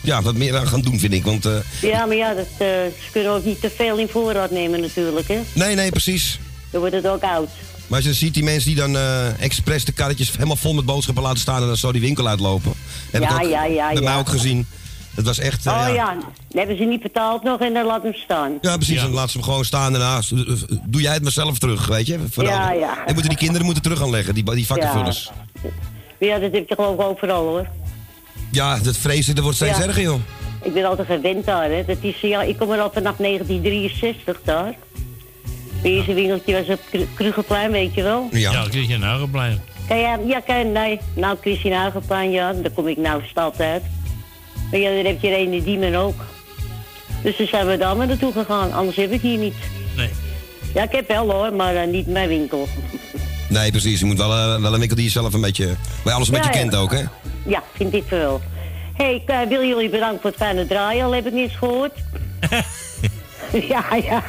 [0.00, 1.24] ja, wat meer aan gaan doen, vind ik.
[1.24, 4.50] Want, eh, Ja, maar ja, dat, eh, ze kunnen ook niet te veel in voorraad
[4.50, 5.40] nemen natuurlijk, hè.
[5.52, 6.38] nee, nee, precies.
[6.70, 7.48] Dan wordt het ook oud.
[7.86, 10.84] Maar als je ziet die mensen die dan eh expres de karretjes helemaal vol met
[10.84, 12.72] boodschappen laten staan en dan zo die winkel uitlopen.
[13.10, 14.18] Heb Ja, ik ook ja, ja, bij mij ja.
[14.18, 14.66] ook gezien.
[15.14, 15.86] Het was echt, eh, oh ja.
[15.94, 16.14] ja.
[16.14, 16.24] dan
[16.58, 18.52] hebben ze niet betaald nog en dan laat hem staan.
[18.60, 19.00] Ja, precies.
[19.00, 20.20] Dan laat ze hem gewoon staan en daarna
[20.82, 22.18] doe jij het maar zelf terug, weet je.
[22.30, 22.96] Voor Ja, ja.
[23.06, 25.30] En moeten die kinderen moeten terug gaan leggen, die, die vakkenvullers.
[25.62, 27.66] Maar ja, dat heb je geloof ik overal hoor.
[28.50, 29.84] Ja, dat dat wordt steeds Ja.
[29.84, 30.20] erger, joh.
[30.62, 31.84] Ik ben altijd gewend daar, hè.
[31.84, 34.74] Dat is, ja, ik kom er al vanaf 1963 daar.
[35.82, 38.28] Eerste winkeltje was op Kru- Krugerplein, weet je wel.
[38.32, 39.60] Ja, ja Christian Hagenplein.
[39.88, 41.00] Kan jij, ja, kan, nee.
[41.14, 42.52] Nou, Christine Hagenplein, ja.
[42.52, 43.82] Daar kom ik nou stad uit.
[44.70, 46.24] Maar ja, dan heb je een in Diemen ook.
[47.22, 48.72] Dus dan zijn we daar maar naartoe gegaan.
[48.72, 49.54] Anders heb ik hier niet.
[49.96, 50.10] Nee.
[50.74, 52.68] Ja, ik heb wel hoor, maar eh, niet mijn winkel.
[53.48, 53.98] Nee, precies.
[54.00, 56.28] Je moet wel, eh, wel een winkel die je zelf een beetje, waar je alles
[56.28, 56.64] een Ja, beetje ja.
[56.64, 57.02] kent ook, hè.
[57.46, 58.40] Ja, vind ik wel.
[58.96, 61.54] Hé, hey, ik eh, wil jullie bedanken voor het fijne draaien, al heb ik niets
[61.56, 61.92] gehoord.
[63.72, 64.22] ja, ja.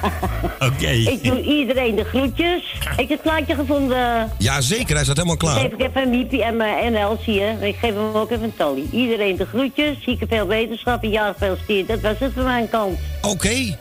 [0.60, 0.88] Oké.
[0.88, 2.76] Ik doe iedereen de groetjes.
[2.80, 4.32] Heb je het plaatje gevonden?
[4.38, 4.96] Ja, zeker.
[4.96, 5.60] Hij staat helemaal Ik klaar.
[5.60, 7.66] geef ik even een Miepie en, mijn en Elsie, hè.
[7.66, 8.86] Ik geef hem ook even een Tally.
[8.92, 11.88] Iedereen de groetjes, zieke veel wetenschap en ja, gefeliciteerd.
[11.88, 13.00] Dat was het van mijn kant.
[13.22, 13.76] Oké.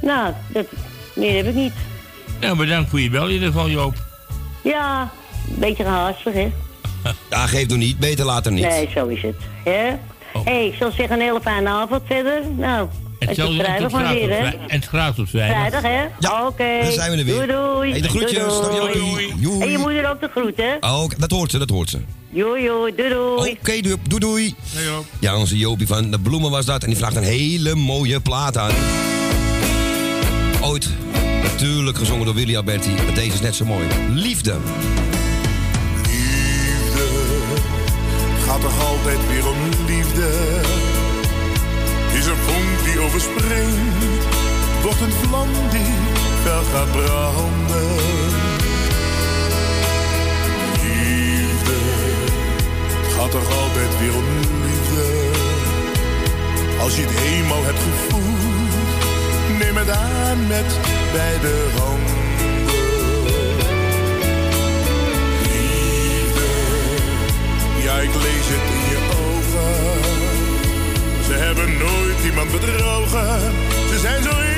[0.00, 0.66] Nou, dat,
[1.14, 1.72] meer heb ik niet.
[2.40, 3.94] Nou, bedankt voor je bel in ieder geval, Joop.
[4.62, 5.10] Ja,
[5.48, 6.52] een beetje gehaastig, hè.
[7.30, 7.98] Ja, geef door niet.
[7.98, 8.64] Beter later niet.
[8.64, 9.36] Nee, zo is het.
[9.64, 9.90] Hè?
[10.44, 12.42] hey, ik zal zeggen een hele fijne avond verder.
[12.56, 12.88] Nou,
[13.28, 14.48] Hetzelfde en vrijdag tot graag weer, hè.
[14.66, 15.56] En graag tot vrijdag.
[15.56, 16.02] Vrijdag, hè?
[16.18, 16.80] Ja, Oké.
[16.82, 17.34] dan zijn we er weer.
[17.34, 17.90] Doei, doei.
[17.90, 18.60] Hey, de groetjes.
[18.60, 19.34] Doei, doei.
[19.38, 19.60] Joei.
[19.62, 20.74] En je moeder ook de groet, hè?
[20.80, 21.98] Oh, oké, dat hoort ze, dat hoort ze.
[22.30, 22.66] Joei.
[22.96, 23.50] Doei, doei.
[23.60, 24.54] Oké, doei, doei, doei.
[25.18, 26.82] Ja, onze Jopie van de Bloemen was dat.
[26.82, 28.70] En die vraagt een hele mooie plaat aan.
[30.60, 30.88] Ooit,
[31.42, 32.90] natuurlijk gezongen door Willy Alberti.
[32.90, 33.86] Maar deze is net zo mooi.
[34.14, 34.54] Liefde.
[36.02, 37.02] Liefde,
[38.34, 39.56] het gaat toch altijd weer om
[39.86, 40.28] liefde.
[42.14, 42.36] Is een
[43.00, 44.24] overspringt,
[44.82, 45.94] wordt een vlam die
[46.42, 47.96] fel gaat branden.
[50.82, 51.78] Liefde,
[53.16, 54.24] gaat toch altijd weer om
[54.64, 55.28] liefde.
[56.80, 60.78] Als je het eenmaal hebt gevoeld, neem het aan met
[61.12, 62.18] beide handen.
[67.82, 68.99] Ja ik lees het in je
[71.56, 73.40] hebben nooit iemand bedrogen.
[73.88, 74.49] Ze zijn zo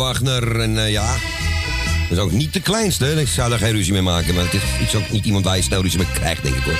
[0.00, 0.60] Wagner.
[0.60, 1.16] En eh, ja,
[2.08, 3.20] dat is ook niet de kleinste.
[3.20, 4.34] Ik zou daar geen ruzie mee maken.
[4.34, 6.54] Maar het is, het is ook niet iemand waar je snel ruzie mee krijgt, denk
[6.54, 6.78] ik hoor.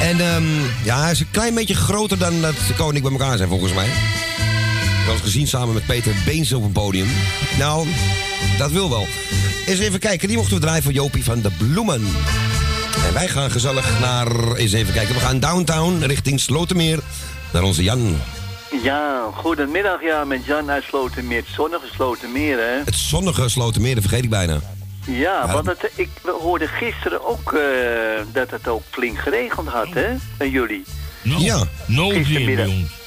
[0.00, 0.44] En ehm,
[0.84, 3.72] ja, hij is een klein beetje groter dan dat de koning bij elkaar zijn, volgens
[3.72, 3.86] mij.
[3.88, 7.08] Heb eens gezien samen met Peter Beens op een podium.
[7.58, 7.88] Nou,
[8.58, 9.06] dat wil wel.
[9.66, 12.06] Eens even kijken, die mochten we draaien voor Jopie van de Bloemen.
[13.06, 16.98] En wij gaan gezellig naar, eens even kijken, we gaan downtown richting Slotermeer.
[17.52, 18.16] Naar onze Jan.
[18.82, 21.36] Ja, goedemiddag ja, met Jan uit Slotermeer.
[21.38, 22.82] Het zonnige Slotermeer, hè?
[22.84, 24.60] Het zonnige Slotermeer, dat vergeet ik bijna.
[25.06, 26.08] Ja, want het, ik
[26.42, 27.60] hoorde gisteren ook eh,
[28.32, 30.08] dat het ook flink geregend had, hè?
[30.38, 30.84] Bij jullie.
[31.22, 31.64] ja.
[31.86, 32.66] Gistermiddag.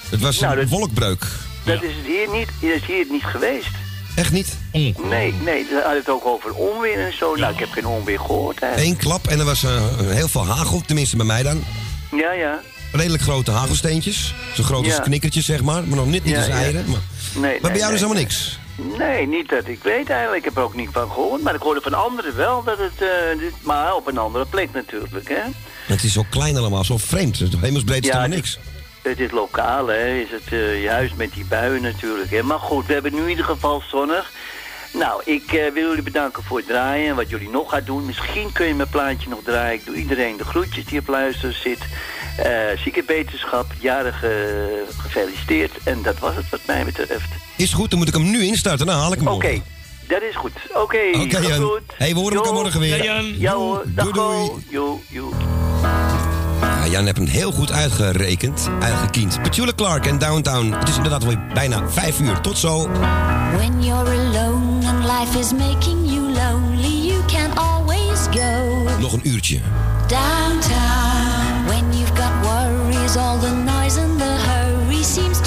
[0.10, 1.26] Het was Nou, een dat- wolkbreuk.
[1.66, 3.70] Dat is het hier niet, dat is hier niet geweest.
[4.16, 4.58] Echt niet?
[4.72, 7.36] Nee, nee, ze hadden het ook over onweer en zo.
[7.36, 8.82] Nou, ik heb geen onweer gehoord, hè?
[8.84, 11.64] Eén klap en er was eh, heel veel hagel, tenminste bij mij dan.
[12.12, 12.60] Ja, ja.
[12.92, 14.34] Redelijk grote hagelsteentjes.
[14.54, 15.84] Zo groot als knikkertjes, zeg maar.
[15.84, 16.86] Maar nog net niet als eieren.
[16.90, 17.00] Maar,
[17.34, 18.60] Nee, maar nee, bij jou nee, is helemaal niks.
[18.98, 20.38] Nee, niet dat ik weet eigenlijk.
[20.38, 21.42] Ik heb er ook niet van gehoord.
[21.42, 23.02] Maar ik hoorde van anderen wel dat het...
[23.02, 25.42] eh, maar op een andere plek natuurlijk, hè?
[25.86, 27.44] Het is zo klein allemaal, zo vreemd.
[27.62, 28.60] Hemelsbreed is helemaal niks.
[29.02, 30.08] Het is lokaal, hè?
[30.08, 32.44] Is het eh, juist met die buien natuurlijk, hè?
[32.44, 34.32] Maar goed, we hebben nu in ieder geval zonnig.
[34.94, 38.06] Nou, ik eh, wil jullie bedanken voor het draaien en wat jullie nog gaan doen.
[38.06, 39.74] Misschien kun je mijn plaatje nog draaien.
[39.80, 41.80] Ik doe iedereen de groetjes die op luisteren zit.
[42.38, 42.48] Eh
[42.84, 44.30] ziekenbeterschap, jarig eh,
[44.98, 45.72] gefeliciteerd.
[45.84, 47.30] En dat was het wat mij betreft.
[47.56, 48.86] Is goed, dan moet ik hem nu instarten.
[48.86, 49.62] Dan haal ik hem Oké,
[50.08, 50.52] dat is goed.
[50.74, 51.62] Oké, Jan.
[51.62, 51.82] goed.
[51.98, 52.98] Hey, we horen elkaar morgen weer.
[52.98, 53.34] Ja, Jan.
[53.40, 54.60] Ja hoor, dag ho.
[54.70, 55.34] Jo, jo.
[56.62, 59.42] Ja, Jan heeft hem heel goed uitgerekend, uitgekiend.
[59.42, 60.72] Petula Clark en Downtown.
[60.72, 62.40] Het is inderdaad alweer bijna vijf uur.
[62.42, 62.90] Tot zo.
[63.56, 69.28] When you're alone and life is making you lonely, you can always go Nog een
[69.28, 69.60] uurtje.
[70.08, 71.11] downtown.
[73.18, 75.41] All the noise and the hurry seems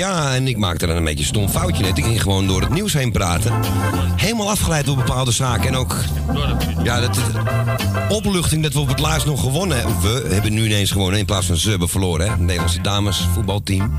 [0.00, 1.98] Ja, en ik maakte dan een beetje een stom foutje net.
[1.98, 3.52] Ik ging gewoon door het nieuws heen praten.
[4.16, 5.68] Helemaal afgeleid door bepaalde zaken.
[5.68, 5.96] En ook
[6.82, 7.18] ja, dat,
[8.08, 10.00] opluchting dat we op het laatst nog gewonnen hebben.
[10.00, 12.26] We hebben nu ineens gewonnen in plaats van ze hebben verloren.
[12.26, 12.32] Hè?
[12.32, 13.98] Het Nederlandse dames voetbalteam.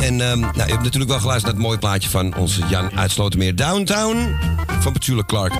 [0.00, 2.98] En ehm, nou, je hebt natuurlijk wel geluisterd naar het mooie plaatje van onze Jan
[2.98, 4.36] Uitslotenmeer Downtown.
[4.80, 5.52] Van Petula Clark.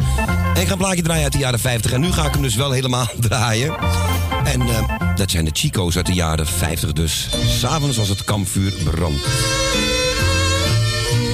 [0.55, 1.93] En ik ga een plaatje draaien uit de jaren 50.
[1.93, 3.74] En nu ga ik hem dus wel helemaal draaien.
[4.44, 7.28] En ehm, dat zijn de Chico's uit de jaren 50 dus.
[7.47, 9.26] S'avonds als het kampvuur brandt.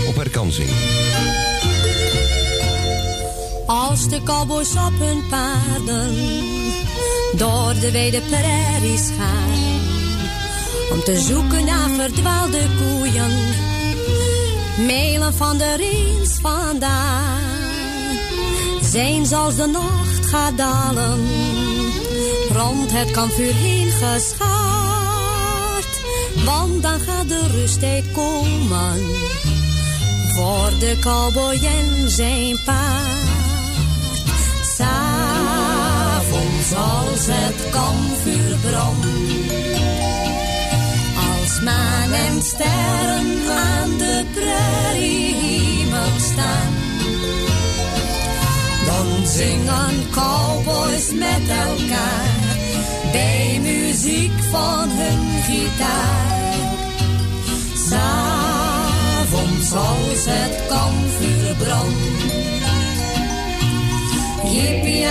[0.08, 0.68] Op herkansing.
[3.66, 6.14] Als de cowboys op hun paarden
[7.36, 9.80] door de wijde prairies gaan.
[10.92, 13.32] om te zoeken naar verdwaalde koeien.
[14.86, 17.40] Melen van de reens vandaan
[18.80, 21.20] zijn zoals de nacht gaat dalen.
[22.62, 24.40] Rond het kampvuur heen geschaard,
[26.44, 29.00] want dan gaat de rusttijd komen.
[30.34, 33.30] Voor de cowboy en zijn paard.
[34.76, 39.06] S'avonds als het kampvuur brandt.
[41.30, 46.74] Als maan en sterren aan de prairiehemel staan.
[48.86, 52.31] Dan zingen cowboys met elkaar
[53.12, 56.30] bij muziek van hun gitaar.
[57.88, 62.00] S'avonds als het kampvuur brandt.
[64.52, 65.06] Yippie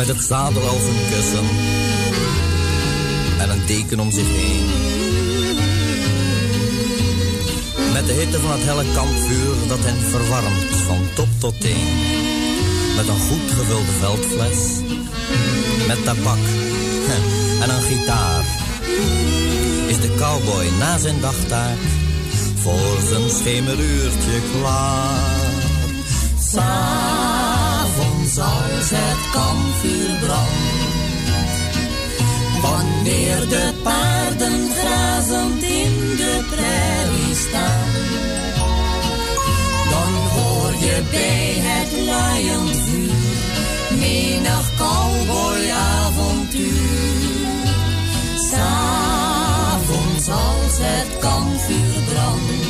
[0.00, 1.48] Met het zadel als een kussen
[3.38, 4.66] en een deken om zich heen.
[7.92, 11.88] Met de hitte van het helle kampvuur dat hen verwarmt van top tot teen.
[12.96, 14.58] Met een goed gevulde veldfles,
[15.86, 16.44] met tabak
[17.62, 18.44] en een gitaar.
[19.86, 21.99] Is de cowboy na zijn dagtaak
[22.62, 25.52] voor zijn schemeruurtje klaar.
[26.52, 30.78] S'avonds als het kampvuur brandt.
[32.62, 37.88] Wanneer de paarden grazend in de prairie staan.
[39.90, 43.10] Dan hoor je bij het laaiend vuur
[43.98, 46.68] menig cowboyavontuur.
[48.50, 49.09] S'avonds
[50.30, 52.68] als het kampvuur brandt.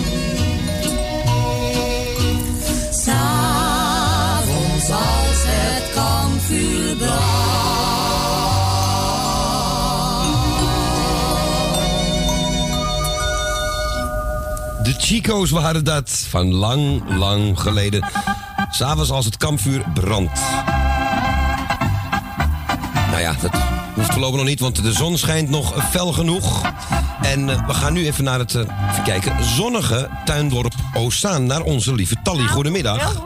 [2.90, 6.96] S'avonds als het kampvuur
[14.82, 18.08] De Chico's waren dat van lang, lang geleden.
[18.70, 20.40] S'avonds als het kampvuur brandt.
[23.10, 23.50] Nou ja, dat
[23.94, 26.72] hoeft voorlopig nog niet, want de zon schijnt nog fel genoeg.
[27.30, 31.46] En eh, we gaan nu even naar het, eh, even kijken, zonnige tuindorp Oostzaan.
[31.46, 32.46] Naar onze lieve Tally.
[32.46, 33.22] Goedemiddag.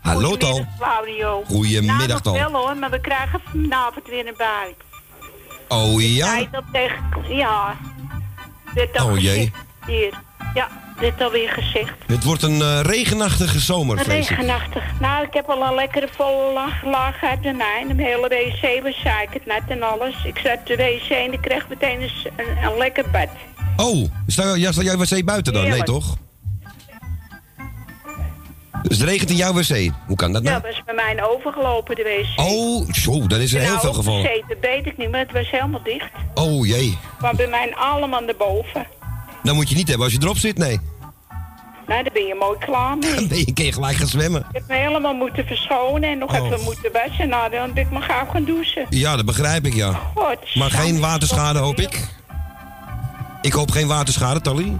[0.00, 0.66] Hallo Tal.
[0.78, 1.42] Claudio.
[1.46, 2.34] Goedemiddag, nou, Tal.
[2.34, 4.74] nog wel hoor, maar we krijgen vanavond weer een bui.
[5.68, 6.46] Oh ja?
[7.28, 7.74] Ja.
[9.04, 9.52] Oh jee.
[9.86, 10.14] Hier.
[10.54, 10.68] Ja,
[11.00, 11.92] dit alweer gezegd.
[12.06, 14.06] Het wordt een eh, regenachtige zomer, ik.
[14.06, 14.82] Regenachtig.
[15.00, 17.54] Nou, ik heb al een lekkere volle laag, laag uit de
[17.96, 20.14] hele wc was zeikerd net en alles.
[20.24, 23.28] Ik zat de wc en ik kreeg meteen een, een, een lekker bed.
[23.76, 25.68] Oh, sta, ja, staat jouw wc buiten dan?
[25.68, 26.16] Nee, toch?
[28.82, 29.90] Dus het regent in jouw wc.
[30.06, 30.62] Hoe kan dat Ja, nou?
[30.62, 32.02] dat was bij mij overgelopen, de
[32.36, 32.40] wc.
[32.40, 34.20] Oh, zo, dan is er heel nou, veel gevallen.
[34.20, 36.10] opgezeten, weet ik niet, maar het was helemaal dicht.
[36.34, 36.98] Oh jee.
[37.20, 38.86] Maar bij mij allemaal naar boven.
[39.42, 40.80] Dat moet je niet hebben als je erop zit, nee.
[41.90, 43.14] Nou, daar ben je mooi klaar mee.
[43.14, 44.40] Dan ben je, kun je gelijk gaan zwemmen.
[44.40, 46.46] Ik heb me helemaal moeten verschonen en nog Oh.
[46.46, 47.28] even moeten wassen.
[47.28, 48.86] Nou, dan ben ik me gauw gaan douchen.
[48.90, 49.92] Ja, dat begrijp ik, ja.
[50.14, 52.08] God, Maar geen waterschade, hoop ik.
[53.42, 54.76] Ik hoop geen waterschade, Tally.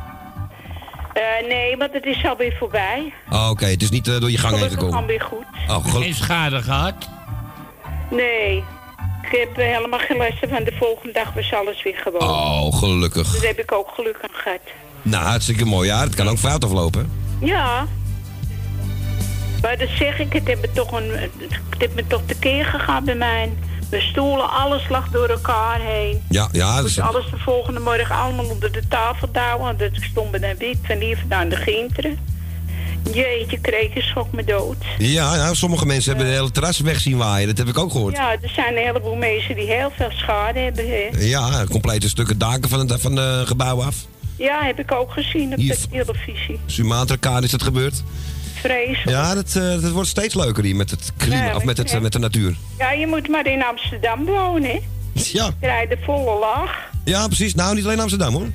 [1.12, 3.12] Eh, nee, want het is alweer voorbij.
[3.30, 4.92] Oh, Oké, het is niet eh, door je gang heen gekomen.
[4.92, 5.44] dan weer goed.
[5.68, 6.94] Oh, gel- Geen schade gehad?
[8.10, 8.56] Nee,
[9.22, 12.22] ik heb eh, helemaal geen lessen van de volgende dag was alles weer gewoon.
[12.28, 13.32] oh, gelukkig.
[13.32, 14.60] Daar heb ik ook geluk aan gehad.
[15.02, 15.88] Nou, hartstikke mooi.
[15.88, 17.10] Ja, het kan ook fout aflopen.
[17.40, 17.86] Ja.
[19.62, 21.10] Maar dat zeg ik, het heeft me toch, een,
[21.68, 23.52] het heeft me toch tekeer gegaan bij mij.
[23.90, 26.22] Mijn stoelen, alles lag door elkaar heen.
[26.28, 26.76] Ja, ja.
[26.76, 29.64] Ik Dus, moest alles de volgende morgen allemaal onder de tafel douwen.
[29.66, 32.18] Want het stond me dan wit van hier vandaan de ginteren.
[33.12, 34.76] Jeetje, kreken schrok me dood.
[34.98, 37.48] ja, nou, sommige mensen hebben de hele terras weg zien waaien.
[37.48, 38.16] Dat heb ik ook gehoord.
[38.16, 40.84] Ja, er zijn een heleboel mensen die heel veel schade hebben.
[40.88, 41.08] Hè.
[41.18, 43.94] Ja, complete stukken daken van het van het gebouw af.
[44.40, 46.58] Ja, heb ik ook gezien op Hier- de televisie.
[46.66, 48.02] Sumatra-kade is dat gebeurd.
[48.60, 49.08] Vreselijk.
[49.08, 51.90] Ja, dat, eh, dat wordt steeds leuker hier met het klimaat, Ja, of met, het,
[51.90, 52.00] ja.
[52.00, 52.54] met de natuur.
[52.78, 54.78] Ja, je moet maar in Amsterdam wonen, hè.
[55.32, 55.50] Ja.
[55.60, 56.78] krijg je de volle lach.
[57.04, 57.54] Ja, precies.
[57.54, 58.46] Nou, niet alleen Amsterdam hoor.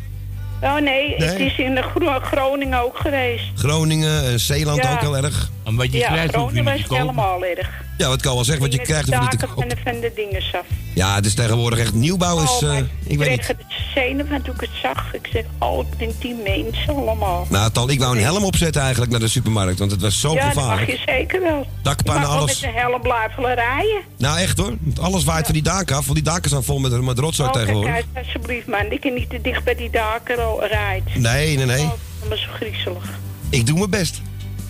[0.61, 3.43] Oh nee, het is in de Gro- Groningen ook geweest.
[3.55, 4.91] Groningen, eh, Zeeland Ja.
[4.93, 5.49] ook heel erg.
[5.65, 7.83] En wat ja, Groningen was helemaal erg.
[7.97, 10.41] Ja, wat kan wel zeggen, wat je krijgt de daken van de, van de dingen
[10.51, 10.65] af.
[10.93, 13.57] Ja, het is tegenwoordig echt nieuwbouw is, Oh, eh, maar ik weet kreeg het
[13.95, 15.13] zenuwen toen ik het zag.
[15.13, 17.47] Ik zeg, oh, ik denk die mensen allemaal.
[17.49, 20.33] Nou, Tal, ik wou een helm opzetten eigenlijk naar de supermarkt, want het was zo
[20.33, 20.89] ja, dat mag gevaarlijk.
[20.91, 21.67] je zeker wel.
[21.83, 22.61] Dakpannen, alles.
[22.61, 24.01] met een helm blijven rijden.
[24.17, 24.73] Nou, echt hoor.
[24.79, 27.47] Want alles waait van die daken af, want die daken zijn vol met, met rotzooi
[27.49, 27.95] Oh, kijk tegenwoordig.
[27.95, 28.91] uit, alsjeblieft man.
[28.91, 31.15] Ik kan niet te dicht bij die daken rijdt.
[31.15, 31.83] Nee, nee, nee.
[31.83, 33.03] Oh, is zo griezelig.
[33.49, 34.21] Ik doe mijn best.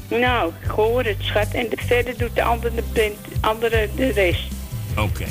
[0.07, 1.51] Nou, ik hoor het, schat.
[1.51, 4.47] En de, verder doet de andere, de andere de rest.
[4.97, 5.25] Oké.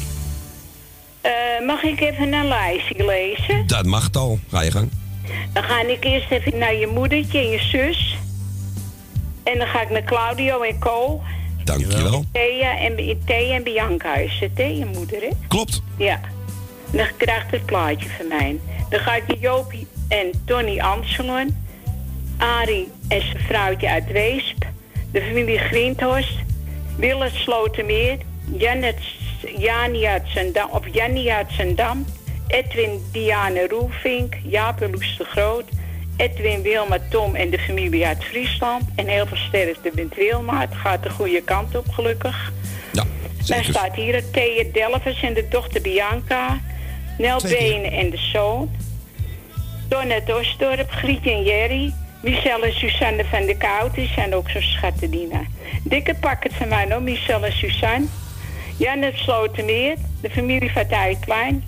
[1.21, 3.67] Eh, mag ik even een lijstje lezen?
[3.67, 4.39] Dat mag Tal.
[4.51, 4.91] Ga je gang.
[5.53, 8.17] Dan ga ik eerst even naar je moedertje en je zus.
[9.43, 11.23] En dan ga ik naar Claudio en Co.
[11.65, 12.25] Dankjewel.
[12.33, 14.65] Thea en, Thea en Bianca is het, hè?
[14.65, 15.29] Je moeder, hè?
[15.49, 15.83] Klopt.
[15.97, 16.21] Ja.
[16.91, 18.61] Dan krijgt het plaatje van mij.
[18.89, 21.64] Dan ga ik naar Jopie en Tony Anselon.
[22.37, 24.65] Arie en zijn vrouwtje uit Weesp.
[25.13, 26.39] De familie Grindhorst.
[26.97, 28.19] Willem Slotermeer.
[28.57, 28.99] Janet,
[29.59, 32.05] Jani uit Zendam, of Jannie uit Zendam.
[32.47, 34.35] Edwin Diane Roelvink.
[34.43, 35.65] Jaap Loes de Groot.
[36.17, 38.85] Edwin Wilma Tom en de familie uit Friesland.
[38.95, 40.61] En heel veel sterkte met Wilma.
[40.61, 42.53] Het gaat de goede kant op, gelukkig.
[42.93, 43.05] Ja,
[43.47, 46.61] Dan staat hier het Thea Delvers en de dochter Bianca.
[47.19, 48.71] Nel Benen en de zoon.
[49.89, 51.93] Donnet Osdorp, Grietje en Jerry.
[52.25, 55.47] Michel en Suzanne van de Kout, die zijn ook zo'n schattendiener.
[55.83, 58.07] Dikke pakket van mij nog, Michel en Suzanne.
[58.77, 60.87] Janet Slotermeer, de familie van
[61.21, 61.65] Klein.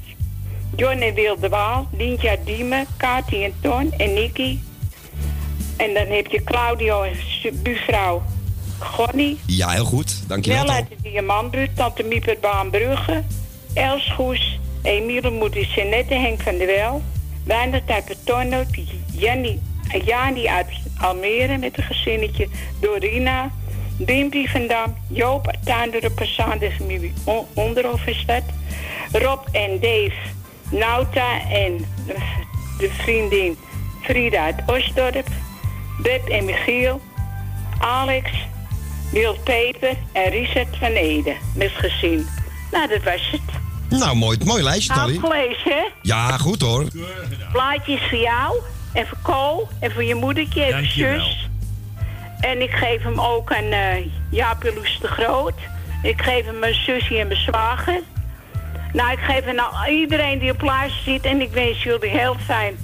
[0.77, 4.59] John en Wilde Waal, Lientja Diemen, Kati en Ton en Nicky.
[5.77, 7.17] En dan heb je Claudio en
[7.63, 8.23] buurvrouw
[8.79, 9.39] Gonnie.
[9.47, 10.29] Ja, heel goed.
[10.29, 10.65] Dankjewel.
[10.65, 13.23] Wel uit de Diamantbuurt, Tante Miepert Baanbrugge,
[13.75, 17.03] Els Goes, Emiele Moeder Jeannette, Henk van der Wel,
[18.07, 18.65] Betonno,
[19.13, 19.61] Jannie,
[20.05, 20.67] Jani uit
[21.01, 22.49] Almere met een gezinnetje,
[22.81, 23.51] Dorina,
[23.99, 28.43] Bimpie van Dam, Joop uit Tuindorp, Passaan, de familie On- Onderhof is dat,
[29.13, 30.13] Rob en Dave,
[30.71, 31.85] Nauta en
[32.79, 33.57] de vriendin
[34.03, 35.27] Frida uit Osdorp,
[36.03, 37.01] Beb en Michiel,
[37.79, 38.31] Alex,
[39.13, 42.27] Wild Peper en Richard van Ede met gezin.
[42.73, 43.41] Nou, dat was het.
[44.01, 45.17] Nou, mooi, mooi lijstje, Tally.
[45.23, 45.83] Afgelezen, hè?
[46.03, 46.85] Ja, goed hoor.
[47.53, 48.57] Plaatjes voor jou
[48.97, 51.25] en voor Ko en voor je moedertje en voor Dankjewel.
[51.25, 51.49] zus.
[52.41, 55.55] En ik geef hem ook aan eh Jaap en Loes de Groot.
[56.03, 58.01] Ik geef hem mijn zusje en mijn zwager.
[58.93, 61.25] Nou, ik geef hem aan iedereen die op luister zit.
[61.25, 62.75] En ik wens jullie heel fijn,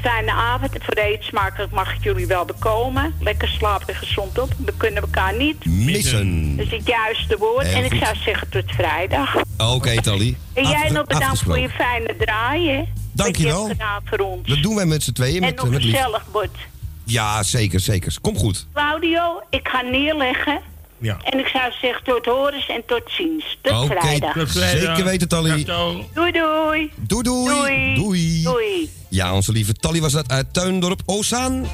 [0.00, 0.74] fijne avond.
[0.74, 3.14] En voor de eetsmakelijk mag ik jullie wel bekomen.
[3.20, 4.52] Lekker slapen en gezond op.
[4.64, 6.56] We kunnen elkaar niet Missen.
[6.56, 7.66] Dat is het juiste woord.
[7.66, 9.36] Heel en ik zou zeggen tot vrijdag.
[9.58, 10.36] Oké, Tally.
[10.52, 12.82] En jij nog bedankt voor je fijne draai, hè?
[13.16, 13.58] Dankjewel.
[13.58, 14.48] Wat je gedaan voor ons.
[14.48, 15.34] Dat doen wij met z'n tweeën.
[15.34, 16.56] en Met, nog met gezellig wordt.
[17.04, 18.14] Ja, zeker, zeker.
[18.20, 18.66] Kom goed.
[18.72, 20.60] Claudio, ik ga neerleggen.
[20.98, 21.16] Ja.
[21.22, 23.58] En ik zou zeggen tot horens en tot ziens.
[23.62, 24.32] Tot Oké, vrijdag.
[24.32, 24.80] tot vrijdag.
[24.96, 25.64] zeker weten, Tally.
[25.64, 26.92] Doei doei.
[26.96, 27.22] Doei, doei.
[27.22, 27.94] Doei.
[27.94, 28.42] Doei.
[28.42, 28.90] Doei.
[29.08, 31.66] Ja, onze lieve Tally was dat uit Tuindorp Ozaan.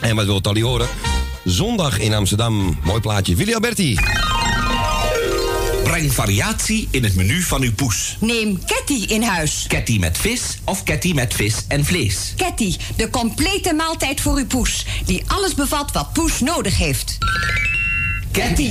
[0.00, 0.86] En wat wil Tally horen?
[1.44, 2.78] Zondag in Amsterdam.
[2.82, 3.34] Mooi plaatje.
[3.34, 3.98] Willy Alberti.
[5.92, 8.16] Breng variatie in het menu van uw poes.
[8.20, 9.64] Neem Ketty in huis.
[9.68, 12.32] Ketty met vis of ketty met vis en vlees.
[12.36, 14.86] Ketty, de complete maaltijd voor uw poes.
[15.04, 17.18] Die alles bevat wat poes nodig heeft.
[18.30, 18.70] Ketty.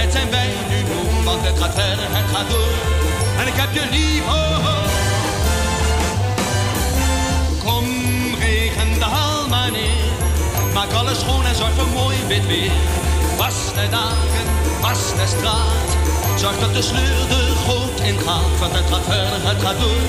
[0.00, 1.24] Lamlendigheid zijn wij nu moe.
[1.24, 2.74] Want het gaat verder, het gaat door.
[3.40, 4.86] En ik heb je lief, oh, oh.
[7.64, 7.84] Kom,
[8.40, 10.08] regen, daal maar neer.
[10.74, 12.72] Maak alles schoon en zorg voor mooi wit weer.
[13.36, 14.46] Was de dagen,
[14.80, 15.88] was de straat.
[16.38, 18.58] Zorg dat de sleur de goot ingaat.
[18.58, 20.04] Want het gaat verder, het gaat door.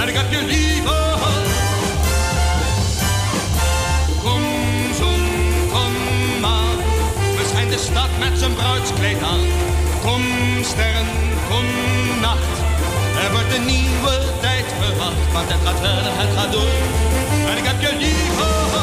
[0.00, 1.09] En ik heb je lief, oh,
[7.70, 9.44] de stad met zijn bruidskleed aan.
[10.04, 10.22] Kom,
[10.62, 11.06] sterren,
[11.50, 11.66] kom,
[12.20, 12.54] nacht.
[13.24, 15.24] Er wordt een nieuwe tijd verwacht.
[15.32, 16.74] Want het gaat verder, het gaat door.
[17.50, 18.74] En ik heb je lief, oh.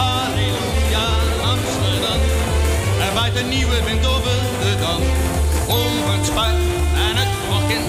[0.00, 1.08] Halleluja,
[1.52, 2.20] Amsterdam.
[3.06, 5.02] Er waait een nieuwe wind over de dam.
[5.78, 6.62] Over het spuit
[7.06, 7.84] en het rokin.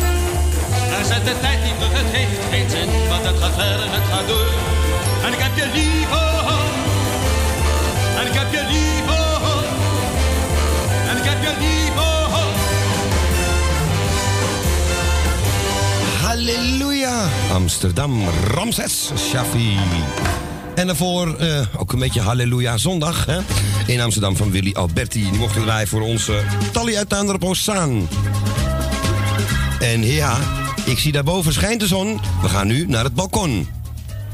[0.97, 2.89] En zet de tijd niet terug, het heeft geen zin.
[3.11, 4.51] Want het gaat verder, het gaat door.
[5.25, 6.11] En ik heb je lief,
[8.33, 9.63] ik heb je lief, oh, oh.
[11.09, 12.45] En ik heb je lief, oh, oh.
[16.21, 17.27] Halleluja.
[17.51, 19.77] Amsterdam, Ramses, Shafi.
[20.75, 23.39] En daarvoor eh, ook een beetje Halleluja zondag hè?
[23.85, 25.29] in Amsterdam van Willy Alberti.
[25.29, 28.07] Die mochten wij voor onze Tally uit Tuindorp Oostzaan.
[29.79, 30.37] En ja,
[30.85, 32.19] ik zie daarboven schijnt de zon.
[32.41, 33.67] We gaan nu naar het balkon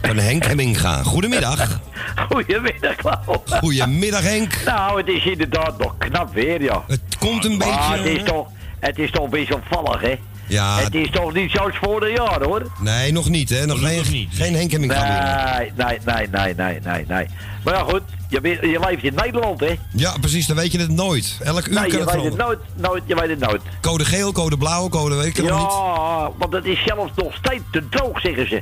[0.01, 1.03] van Henk Hemminga.
[1.03, 1.88] Goedemiddag.
[2.29, 3.43] Goedemiddag, Klauw.
[3.45, 4.63] Goedemiddag, Henk.
[4.65, 6.83] Nou, het is inderdaad nog knap weer, ja.
[6.87, 7.73] Het komt een beetje...
[7.73, 8.47] Maar het is toch,
[8.79, 10.15] het is toch wisselvallig, hè?
[10.47, 12.71] Ja, Het is toch niet zoals vorig jaar, hoor.
[12.79, 13.65] nee, nog niet hè.
[13.65, 14.87] Nog geen, geen Henk meer.
[14.87, 17.27] Nee, nee, nee, nee, nee, nee, nee.
[17.63, 19.75] Maar ja, goed, je, weet- je leeft in Nederland, hè?
[19.93, 21.37] Ja, precies, dan weet je het nooit.
[21.43, 23.61] Elk uur Nee, kan je het weet het nooit, nooit, je weet het nooit.
[23.81, 25.71] Code geel, code blauw, code weet ik het nog niet.
[25.71, 28.61] Ja, want het is zelfs nog steeds te droog, zeggen ze.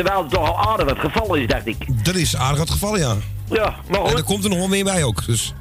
[0.00, 1.76] Terwijl het toch al aardig wat gevallen is, dacht ik.
[2.04, 3.14] Er is aardig wat gevallen, ja.
[3.50, 4.18] Ja, maar En goed.
[4.18, 5.26] er komt er nog wel meer bij ook.
[5.26, 5.54] Dus.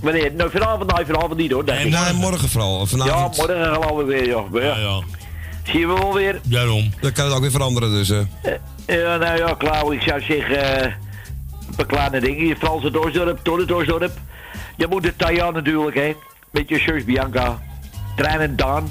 [0.00, 0.32] Wanneer?
[0.34, 1.64] Nou, vanavond, nee, vanavond niet, hoor.
[1.64, 1.92] En ik.
[1.92, 2.86] nee, morgen vooral.
[2.86, 3.36] Vanavond.
[3.36, 4.40] Ja, morgen geloof ik weer, ja.
[4.52, 5.00] Maar ja.
[5.64, 6.40] Zie je wel weer.
[6.44, 6.92] Daarom.
[7.00, 8.10] Dan kan het ook weer veranderen, dus.
[8.10, 8.18] eh.
[8.86, 10.92] Ja, nou ja, Klauw, ik zou zeggen, eh,
[11.68, 12.46] een paar kleine dingen.
[12.46, 14.10] Je Franse Doorsdorp, Torre.
[14.76, 16.14] Je moet de Taya natuurlijk, hè.
[16.52, 17.58] Met je zus Bianca.
[18.16, 18.90] Trein en Daan.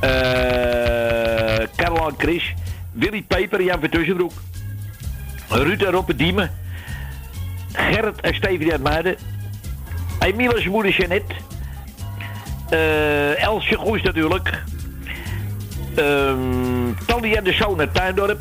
[0.00, 2.54] eh Caroline Chris.
[2.94, 4.32] Willy Peper, Jan van Tussenbroek.
[5.48, 6.50] Ruud en Roppe Diemen.
[7.72, 9.16] Gerrit en Steven uit Muiden.
[10.18, 10.92] Emile's moeder
[12.70, 14.62] eh Elsje Goes natuurlijk.
[15.94, 18.40] Ehm Tally en de Zoon Tuindorp.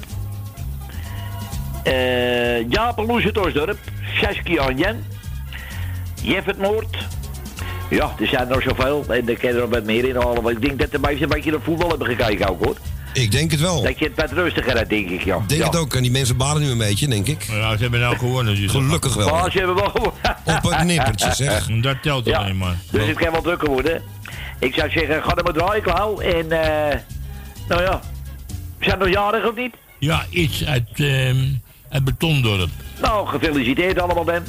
[1.84, 3.78] Eh Jaap en Loes uit Osdorp.
[4.22, 5.06] En Jen.
[6.22, 6.98] Jeff het Noord.
[7.90, 9.06] Ja, er zijn er nog zoveel.
[9.08, 10.46] En er kan er nog wat meer in halen.
[10.46, 12.76] Ik denk dat de meesten een beetje naar voetbal hebben gekeken ook hoor.
[13.14, 13.82] Ik denk het wel.
[13.82, 15.44] Dat je het wat rustiger hebt, denk ik, ja.
[15.48, 15.66] Denk ja.
[15.68, 15.94] het ook.
[15.94, 17.44] En die mensen balen nu een beetje, denk ik.
[17.44, 18.56] Ja, ze hebben nou gewonnen.
[18.56, 19.30] Dus Gelukkig wel.
[19.30, 19.92] Maar ze hebben wel
[20.56, 21.68] Op het nippertje, zeg.
[21.82, 22.38] Dat telt Ja.
[22.38, 22.76] alleen maar.
[22.92, 24.02] Dus het kan wel drukker worden.
[24.60, 26.20] Ik zou zeggen, ga er maar draaien, Klauw.
[26.20, 26.98] En, eh
[27.68, 28.02] nou ja.
[28.80, 29.74] Zijn nog jarig of niet?
[30.00, 31.38] Ja, iets uit, ehm
[31.90, 32.70] uit Betondorp.
[33.02, 34.44] Nou, gefeliciteerd allemaal, Ben.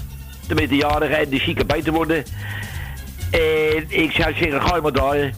[0.55, 2.25] Met de jarigen en de zieke beter worden.
[3.31, 5.35] En ik zou zeggen, ga je maar draaien.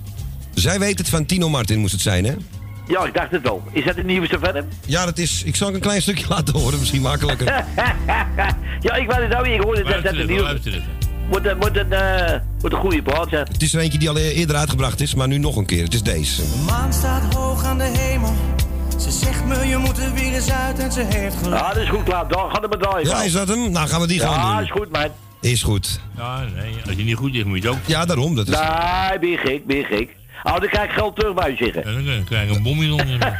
[0.55, 2.35] Zij weet het van Tino Martin moest het zijn, hè?
[2.87, 3.63] Ja, ik dacht het wel.
[3.73, 4.69] Is dat een nieuwste van hem?
[4.87, 5.43] Ja, dat is.
[5.45, 7.47] Ik zal ook een klein stukje laten horen, misschien makkelijker.
[8.81, 9.47] ja, ik weet het ook.
[9.47, 10.83] Ik hoorde dat dat een nieuwste...
[11.31, 13.47] Moet een, moet een, eh, moet een goede plaat zijn.
[13.53, 15.85] Het is er eentje die al eerder uitgebracht is, maar nu nog een keer.
[15.85, 16.43] Het is deze.
[16.43, 18.35] De maan staat hoog aan de hemel.
[19.01, 21.61] Ze zegt me, je moet er weer eens uit en ze heeft gelijk.
[21.63, 22.29] Ja, dat is goed, klaar.
[22.29, 23.09] Dan ga er maar draaien.
[23.09, 23.71] Ja, is dat hem?
[23.71, 24.65] Nou, gaan we die Ja, gaan doen.
[24.65, 25.09] is goed, man.
[25.41, 26.01] Is goed.
[26.17, 27.83] Ja, nee, als je niet goed is, moet je het ook.
[27.87, 28.35] Ja, daarom.
[28.35, 28.55] Dat is...
[28.55, 30.17] Nee, ben je gek, ben je gek.
[30.43, 32.03] Oh, dan krijg ik geld terug bij je zeggen.
[32.05, 33.19] Ja, dan krijg je een bom in onder.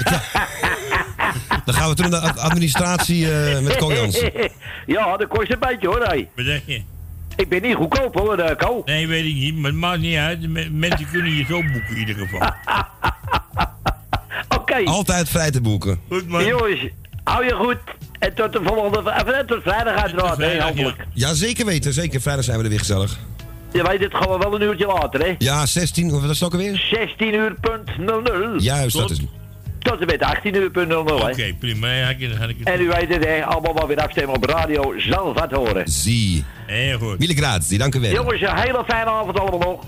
[1.65, 4.33] Dan gaan we terug naar de ad- administratie eh, met Ko Jansen.
[4.87, 6.29] ja, dat kost een beetje hoor, hé.
[6.37, 6.83] Wat zeg je?
[7.37, 8.83] Ik ben niet goedkoop hoor, uh, Ko.
[8.85, 10.49] Nee, weet ik niet, maar het maakt niet uit.
[10.51, 12.51] Me- Mensen kunnen je zo boeken in ieder geval.
[14.59, 14.85] Oké.
[14.85, 16.01] Altijd vrij te boeken.
[16.09, 16.45] Goed man.
[16.45, 16.81] Jongens,
[17.25, 17.77] Hou je goed.
[18.19, 18.99] En tot de volgende...
[18.99, 21.07] Of, tot vrijdag uiteraard, hè, hopelijk.
[21.13, 21.93] Ja, zeker weten.
[21.93, 22.21] Zeker.
[22.21, 23.19] Vrijdag zijn we er weer gezellig.
[23.77, 25.35] Je weet het gewoon wel een uurtje later, hè?
[25.39, 26.15] Ja, 16.
[26.15, 26.87] Of wat is het ook alweer?
[26.91, 28.63] 16 uur punt 00.
[28.63, 29.21] Juist, dat is.
[29.79, 31.31] Tot en met 18 uur punt 00, hè?
[31.31, 31.93] Oké, prima.
[31.93, 32.61] Ja, ik-.
[32.65, 33.45] En u weet het, hè?
[33.45, 34.95] Allemaal maar weer afstemmen op radio.
[34.99, 35.89] Zal wat horen.
[35.89, 36.45] Zie.
[36.67, 37.19] Heel goed.
[37.19, 37.79] Mille grazie.
[37.79, 38.11] Dank u wel.
[38.11, 39.85] Jongens, een hele fijne avond allemaal nog.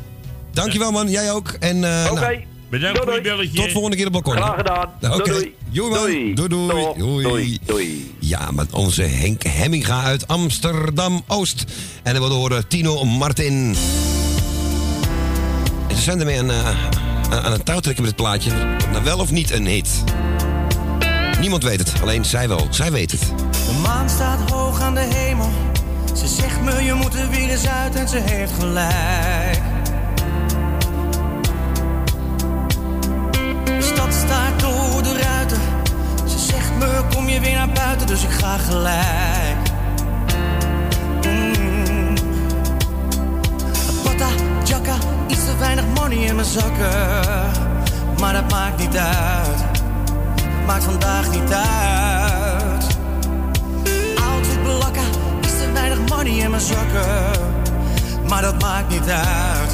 [0.53, 1.09] Dankjewel man.
[1.09, 1.49] Jij ook.
[1.49, 2.21] En, eh, Oké.
[2.21, 3.61] nou, Bedankt voor je belletje.
[3.63, 4.33] tot volgende keer op balkon.
[4.33, 4.89] Graag gedaan.
[5.13, 5.31] Oké.
[5.31, 6.35] Doei, Doei.
[6.35, 6.35] Doei.
[6.35, 6.93] Doei, doei.
[6.97, 7.23] Doei.
[7.23, 7.59] Doei.
[7.65, 8.15] Doei.
[8.21, 11.65] Ja, met onze Henk Hemminga uit Amsterdam-Oost.
[12.03, 13.77] En dan we horen Tino Martin.
[15.89, 16.67] En ze zijn ermee aan, eh,
[17.31, 18.51] aan- aan het touwtrekken met het plaatje.
[18.93, 19.89] Nou, wel of niet een hit?
[21.41, 22.67] Niemand weet het, alleen zij wel.
[22.71, 23.21] Zij weet het.
[23.21, 25.51] De maan staat hoog aan de hemel.
[26.17, 29.61] Ze zegt me, je moet er weer eens uit en ze heeft gelijk.
[34.59, 35.61] Door de ruiten.
[36.25, 39.71] Ze zegt me, kom je weer naar buiten, dus ik ga gelijk.
[41.27, 42.15] Mm.
[44.03, 44.29] Pata,
[44.65, 44.95] jacka,
[45.27, 47.51] iets te weinig money in mijn zakken.
[48.21, 49.61] Maar dat maakt niet uit.
[50.67, 52.87] Maakt vandaag niet uit.
[54.31, 55.03] Outfit blakka,
[55.41, 57.47] iets te weinig money in mijn zakken.
[58.29, 59.71] Maar dat maakt niet uit.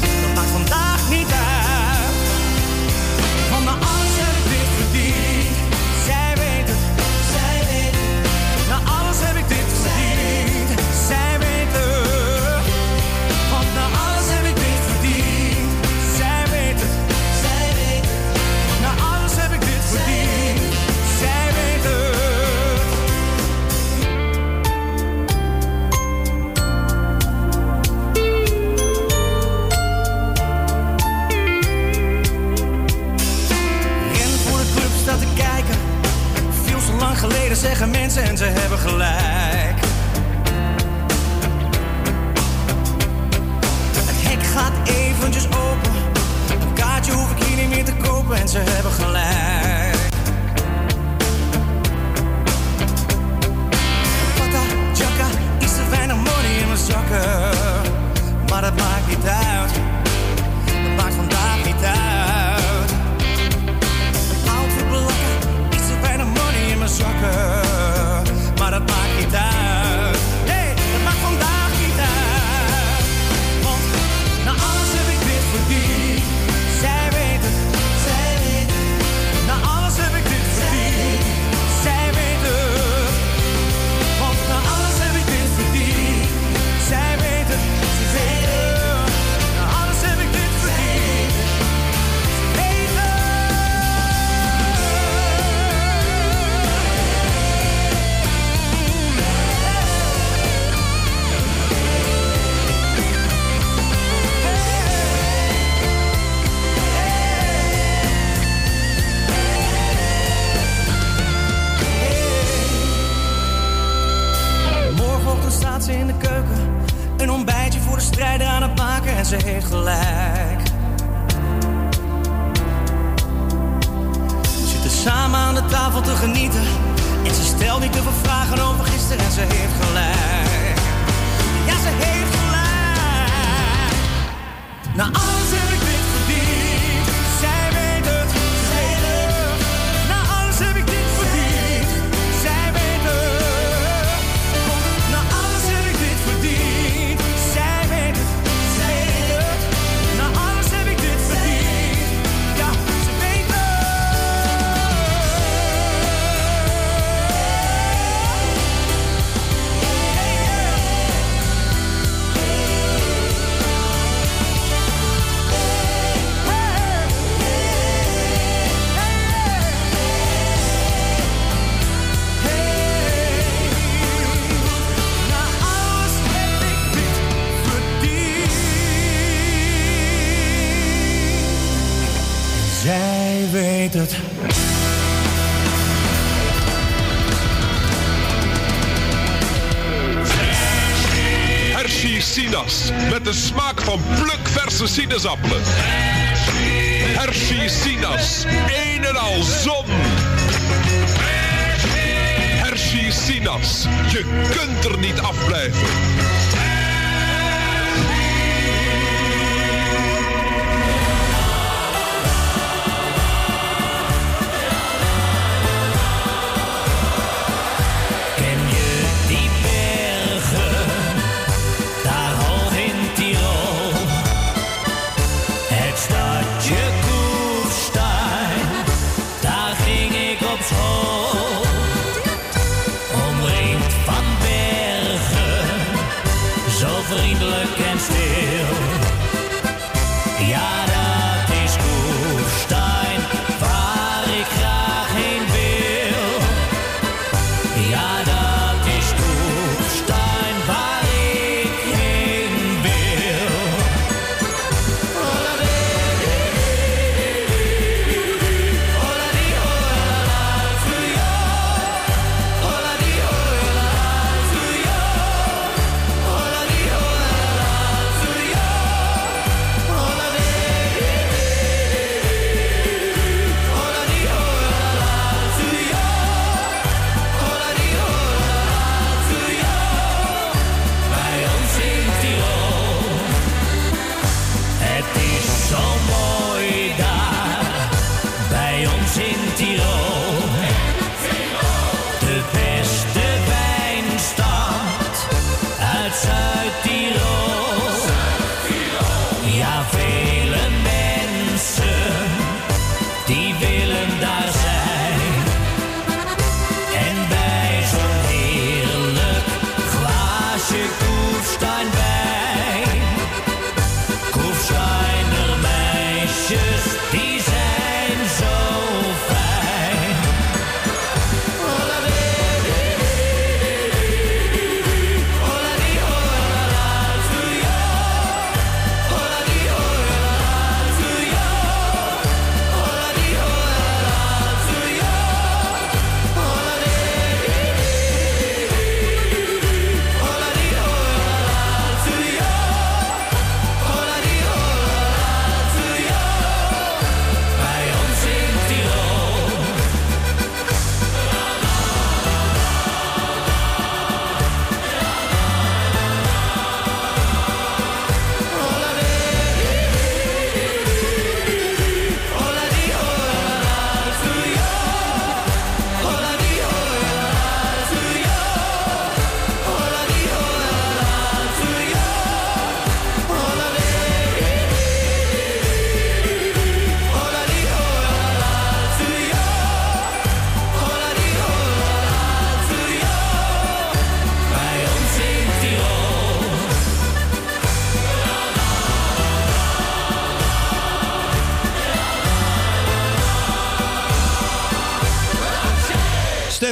[0.00, 1.51] Dat maakt vandaag niet uit.
[37.52, 39.71] Geleden zeggen mensen en ze hebben gelijk.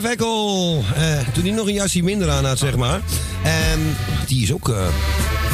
[0.01, 3.01] Stef Ekkel, eh, toen hij nog een jasje minder aan had, zeg maar.
[3.43, 3.97] En
[4.27, 4.69] die is ook...
[4.69, 4.77] eh,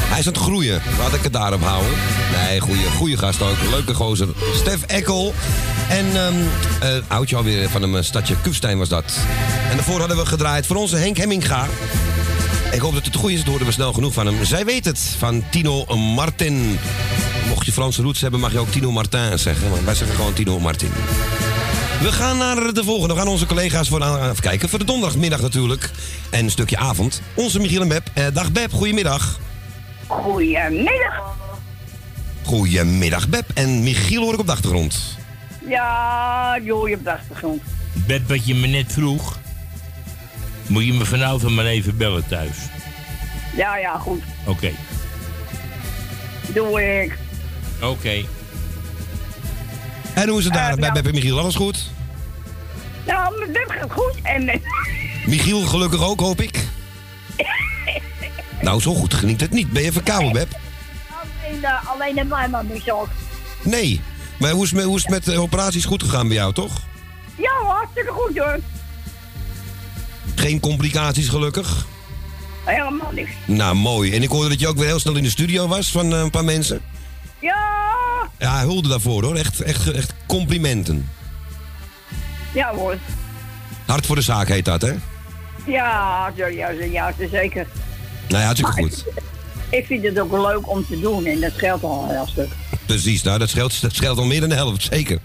[0.09, 0.83] hij is aan het groeien.
[0.99, 1.93] Laat ik het daarop houden.
[2.33, 3.57] Nee, goeie, goeie gast ook.
[3.71, 4.29] Leuke gozer.
[4.55, 5.35] Stef Ekkel.
[5.89, 6.35] En ehm
[6.81, 9.05] eh, oudje alweer van een stadje Kufstein was dat.
[9.71, 11.67] En daarvoor hadden we gedraaid voor onze Henk Hemminga.
[12.73, 14.45] Ik hoop dat het goed is, dat hoorden we snel genoeg van hem.
[14.45, 16.79] Zij weet het, van Tino Martin.
[17.49, 19.71] Mocht je Franse roots hebben, mag je ook Tino Martin zeggen.
[19.71, 20.91] Maar wij zeggen gewoon Tino Martin.
[22.01, 23.15] We gaan naar de volgende.
[23.15, 24.69] We gaan onze collega's voor aan, even kijken.
[24.69, 25.91] Voor de donderdagmiddag natuurlijk.
[26.31, 27.23] En een stukje avond.
[27.35, 28.11] Onze Michiel en Beb.
[28.15, 29.39] Eh, dag Beb, goedemiddag.
[30.07, 31.37] Goedemiddag.
[32.43, 33.45] Goedemiddag Beb.
[33.55, 35.19] En Michiel hoor ik op de achtergrond.
[35.69, 37.63] Ja, joh, je op de achtergrond.
[37.93, 39.39] Bed wat je me net vroeg.
[40.67, 42.57] Moet je me vanavond maar even bellen thuis.
[43.57, 44.23] Ja, ja, goed.
[44.47, 44.71] Oké.
[46.55, 47.19] Doe ik.
[47.83, 48.25] Oké.
[50.17, 50.93] En hoe is het daar bij.
[50.93, 51.39] Beb en Michiel?
[51.39, 51.85] Alles goed?
[53.07, 54.61] Nou, mijn web gaat goed en...
[55.27, 56.65] Michiel gelukkig ook, hoop ik.
[58.61, 59.71] Nou, zo goed geniet het niet.
[59.71, 60.49] Ben je verkouden, Beb?
[61.43, 63.09] alleen, uh, alleen mijn man niet zo.
[63.63, 64.01] Nee.
[64.39, 66.53] Maar hoe is, het met- hoe is het met de operaties goed gegaan bij jou,
[66.53, 66.73] toch?
[67.37, 68.59] Ja, hartstikke goed hoor.
[70.35, 71.87] Geen complicaties, gelukkig?
[72.65, 73.31] Helemaal niks.
[73.45, 74.13] Nou, mooi.
[74.15, 76.19] En ik hoorde dat je ook weer heel snel in de studio was van eh,
[76.21, 76.81] een paar mensen.
[77.41, 77.55] Ja,
[78.39, 79.35] Ja, hulde daarvoor hoor.
[79.37, 81.09] Echt, echt, echt complimenten.
[82.55, 82.97] ja hoor.
[83.87, 84.93] Hard voor de zaak heet dat, hè?
[85.67, 87.67] Ja, ja, ja, ja, zeker.
[88.29, 89.05] Nou ja, hartstikke goed.
[89.71, 92.49] Ik vind het ook leuk om te doen en dat geldt al een heel stuk.
[92.87, 95.19] Precies, nou, dat scheelt, dat scheelt al meer dan de helft, zeker.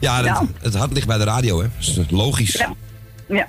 [0.00, 0.46] Ja, dat, Ja.
[0.60, 1.68] het hart ligt bij de radio, hè?
[1.78, 2.52] Dat is logisch.
[2.52, 2.74] Ja.
[3.28, 3.46] Ja.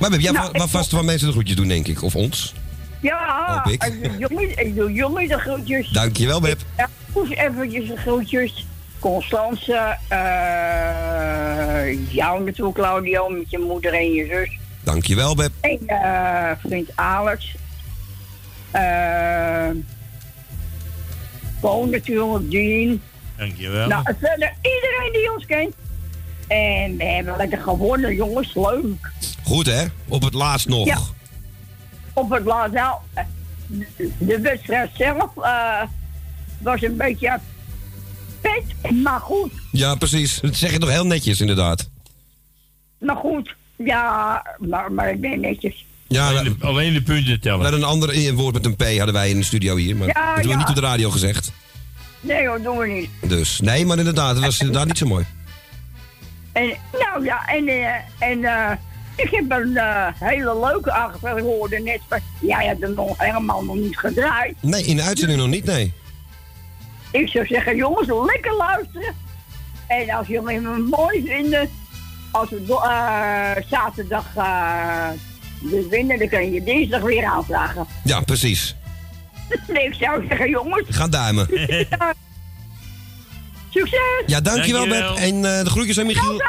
[0.00, 2.02] Maar Beb, jij Nou, va- vast van mensen de groetjes doen, denk ik.
[2.02, 2.54] Of ons.
[3.06, 4.02] Ja, Hoop ik.
[4.02, 5.88] doe jullie, ik doe jullie de groetjes.
[5.88, 6.60] Dankjewel, Beb.
[6.76, 8.66] Ja, Poes eventjes de groetjes.
[8.98, 14.58] Constance, eh jou natuurlijk, Claudio, met je moeder en je zus.
[14.84, 15.50] Dankjewel, Beb.
[15.60, 17.54] En eh, vriend Alex.
[18.70, 19.68] Eh
[21.60, 23.00] Paul natuurlijk, Dean.
[23.36, 23.88] Dankjewel.
[23.88, 25.74] Nou, en verder iedereen die ons kent.
[26.46, 28.54] En we hebben lekker gewonnen, jongens.
[28.54, 29.10] Leuk.
[29.44, 29.84] Goed, hè?
[30.08, 30.86] Op het laatst nog.
[30.86, 30.98] Ja.
[32.16, 33.24] Op het laatst, nou, eh,
[34.18, 35.82] de wedstrijd zelf eh,
[36.58, 37.38] was een beetje
[38.40, 39.52] pet, maar goed.
[39.72, 40.40] Ja, precies.
[40.40, 41.88] Dat zeg je toch heel netjes, inderdaad.
[42.98, 45.84] Maar goed, ja, maar, maar ik ben netjes.
[46.06, 47.58] Ja, alleen, de, alleen de punten tellen.
[47.58, 49.96] We hadden een ander een woord met een P hadden wij in de studio hier.
[49.96, 50.56] Maar Ja, dat hebben we ja.
[50.58, 51.52] niet op de radio gezegd.
[52.20, 53.10] Nee hoor, doen we niet.
[53.30, 55.26] Dus nee, maar inderdaad, het was inderdaad niet zo mooi.
[56.52, 58.76] En, nou ja, en, eh, en eh,
[59.16, 61.36] ik heb een eh, hele leuke aangevraagd.
[61.36, 64.56] Ik hoorde net van, ja, je hebt hem nog helemaal nog niet gedraaid.
[64.60, 65.92] Nee, in de uitzending nog niet, nee.
[67.10, 69.14] Ik zou zeggen, jongens, lekker luisteren.
[69.86, 71.70] En als jullie me mooi vinden,
[72.30, 75.08] als we eh, zaterdag eh
[75.60, 77.86] dus winnen, dan kun je dinsdag weer aanvragen.
[78.04, 78.76] Ja, precies.
[79.68, 81.46] Nee, ik zou zeggen, jongens, Ga duimen.
[83.70, 84.22] succes!
[84.26, 85.14] Ja, dankjewel, Dankjewel.
[85.14, 85.22] Beb.
[85.22, 86.42] En eh, de groetjes aan Michiel.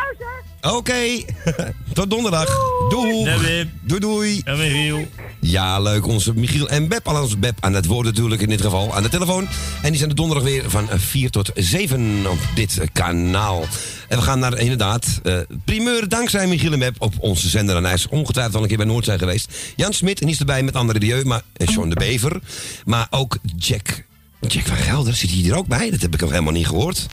[0.76, 1.24] Oké,
[1.94, 2.48] tot donderdag.
[2.90, 3.70] Doei.
[3.82, 4.42] Doei, doei.
[4.44, 5.08] En Michiel.
[5.40, 6.08] Ja, leuk.
[6.08, 7.08] Onze Michiel en Beb.
[7.08, 8.96] Althans, Beb aan het woord natuurlijk in dit geval.
[8.96, 9.48] Aan de telefoon.
[9.82, 13.66] En die zijn de donderdag weer van 4 tot 7 op dit kanaal.
[14.08, 17.76] En we gaan naar inderdaad eh primeur dankzij Michiel en Beb op onze zender.
[17.76, 19.54] En hij is ongetwijfeld al een keer bij Noord zijn geweest.
[19.76, 22.40] Jan Smit, en die is erbij met André Dieu, maar en Sean de Bever.
[22.86, 24.06] Maar ook Jack.
[24.48, 25.90] Jack van Gelder, zit hij er ook bij?
[25.90, 27.08] Dat heb ik nog helemaal niet gehoord.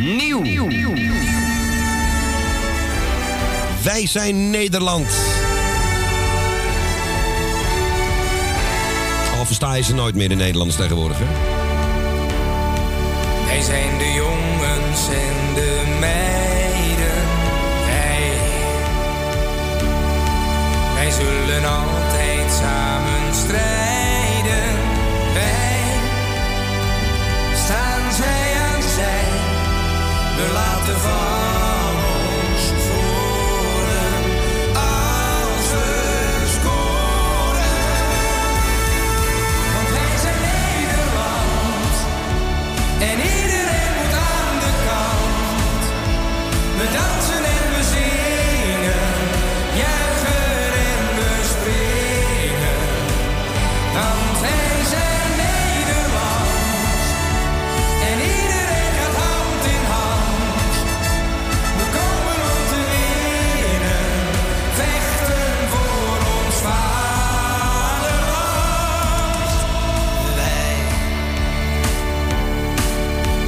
[0.00, 0.42] Nieuw.
[3.82, 5.06] Wij zijn Nederland.
[9.38, 11.18] Al versta je ze nooit meer in Nederlands tegenwoordig?
[13.46, 17.22] Wij zijn de jongens en de meiden.
[17.86, 18.30] Wij,
[20.94, 21.93] wij zullen altijd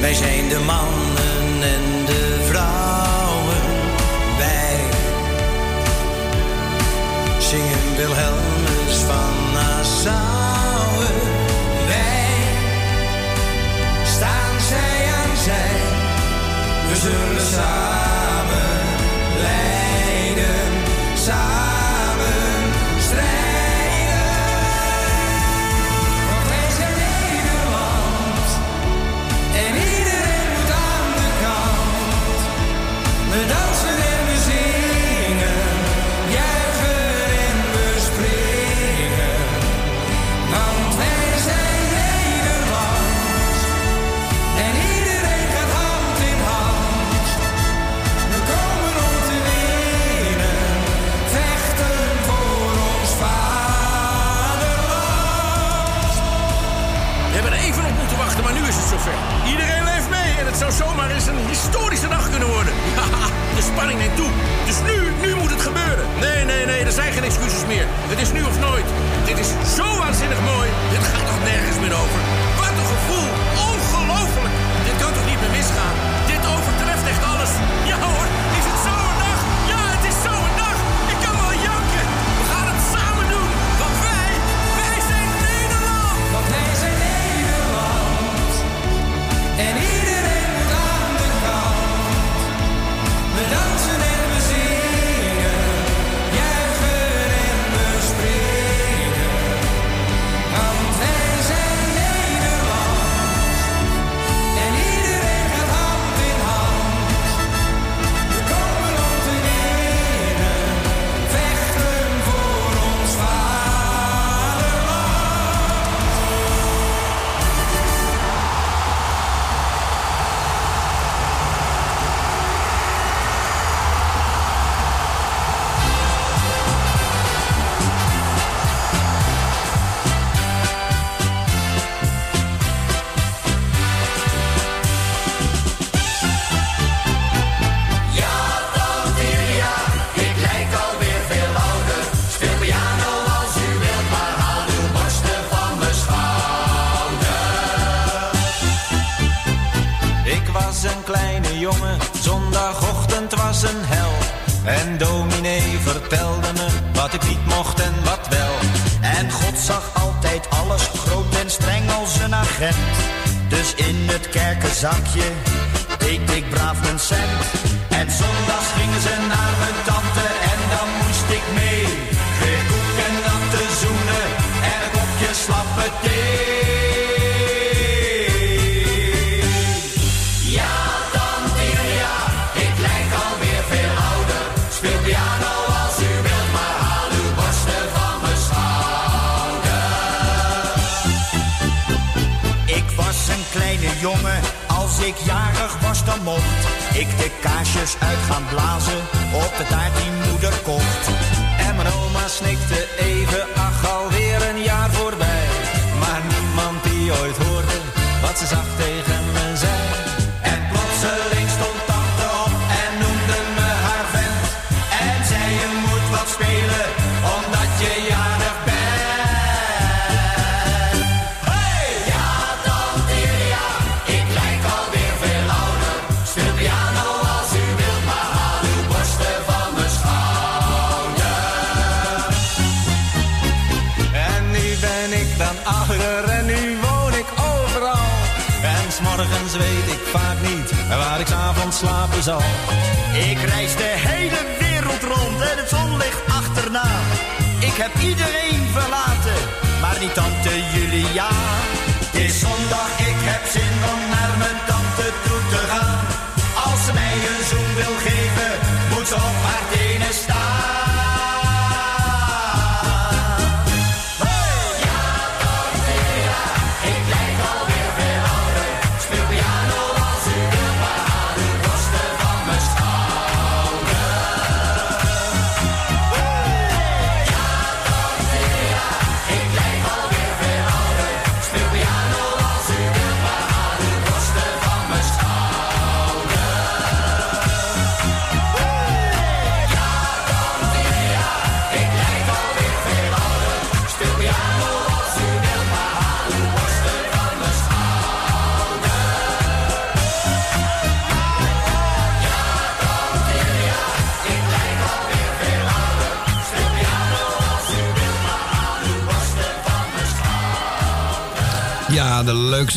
[0.06, 3.62] wij zijn de mannen en de vrouwen.
[4.38, 4.80] Wij
[7.38, 11.04] zingen Wilhelmus van Nassau.
[11.86, 12.28] Wij
[14.04, 15.76] staan zij aan zij.
[16.88, 17.95] We zullen samen
[60.58, 62.72] het zou zomaar eens een historische dag kunnen worden.
[63.56, 64.30] De spanning neemt toe.
[64.66, 66.06] Dus nu, nu moet het gebeuren.
[66.20, 67.86] Nee, nee, nee, er zijn geen excuses meer.
[68.12, 68.86] Het is nu of nooit.
[69.24, 70.68] Dit is zo waanzinnig mooi.
[70.90, 72.20] Dit gaat toch nergens meer over.
[72.56, 73.28] Wat een gevoel.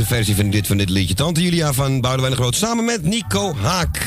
[0.10, 1.14] Versie van dit, van dit liedje.
[1.16, 2.56] Tante Julia van Boudewijn de Groot.
[2.56, 4.06] Samen met Nico Haak.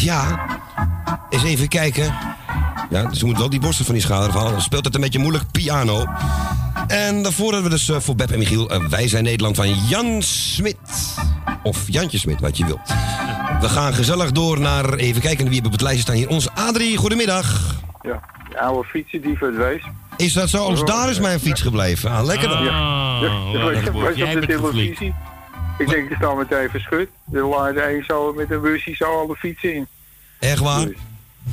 [0.00, 0.46] Ja,
[1.30, 2.14] eens even kijken.
[2.90, 4.52] Ja, ze moet wel die borsten van die schade afhalen.
[4.52, 6.06] Dan speelt het een beetje moeilijk piano.
[6.86, 8.70] En daarvoor hebben we dus eh, voor Beb en Michiel...
[8.70, 10.76] eh, Wij zijn Nederland van Jan Smit.
[11.62, 12.80] Of Jantje Smit, wat je wil.
[13.60, 14.94] We gaan gezellig door naar...
[14.94, 16.28] Even kijken wie op het lijstje staan hier.
[16.28, 17.74] Onze Adrie, goedemiddag.
[18.02, 19.82] Ja, de oude fietsen die verdwees.
[20.18, 20.64] Is dat zo?
[20.64, 22.10] Als daar is mijn fiets gebleven.
[22.10, 22.64] Ah, lekker dan.
[22.64, 25.14] Ja, ja, dat dat wordt- was op de televisie.
[25.78, 27.08] Ik denk, er staan meteen verschut.
[27.32, 29.86] Er laat een zo met een busje zo alle fietsen in.
[30.38, 30.86] Echt waar?
[30.86, 30.96] Dus,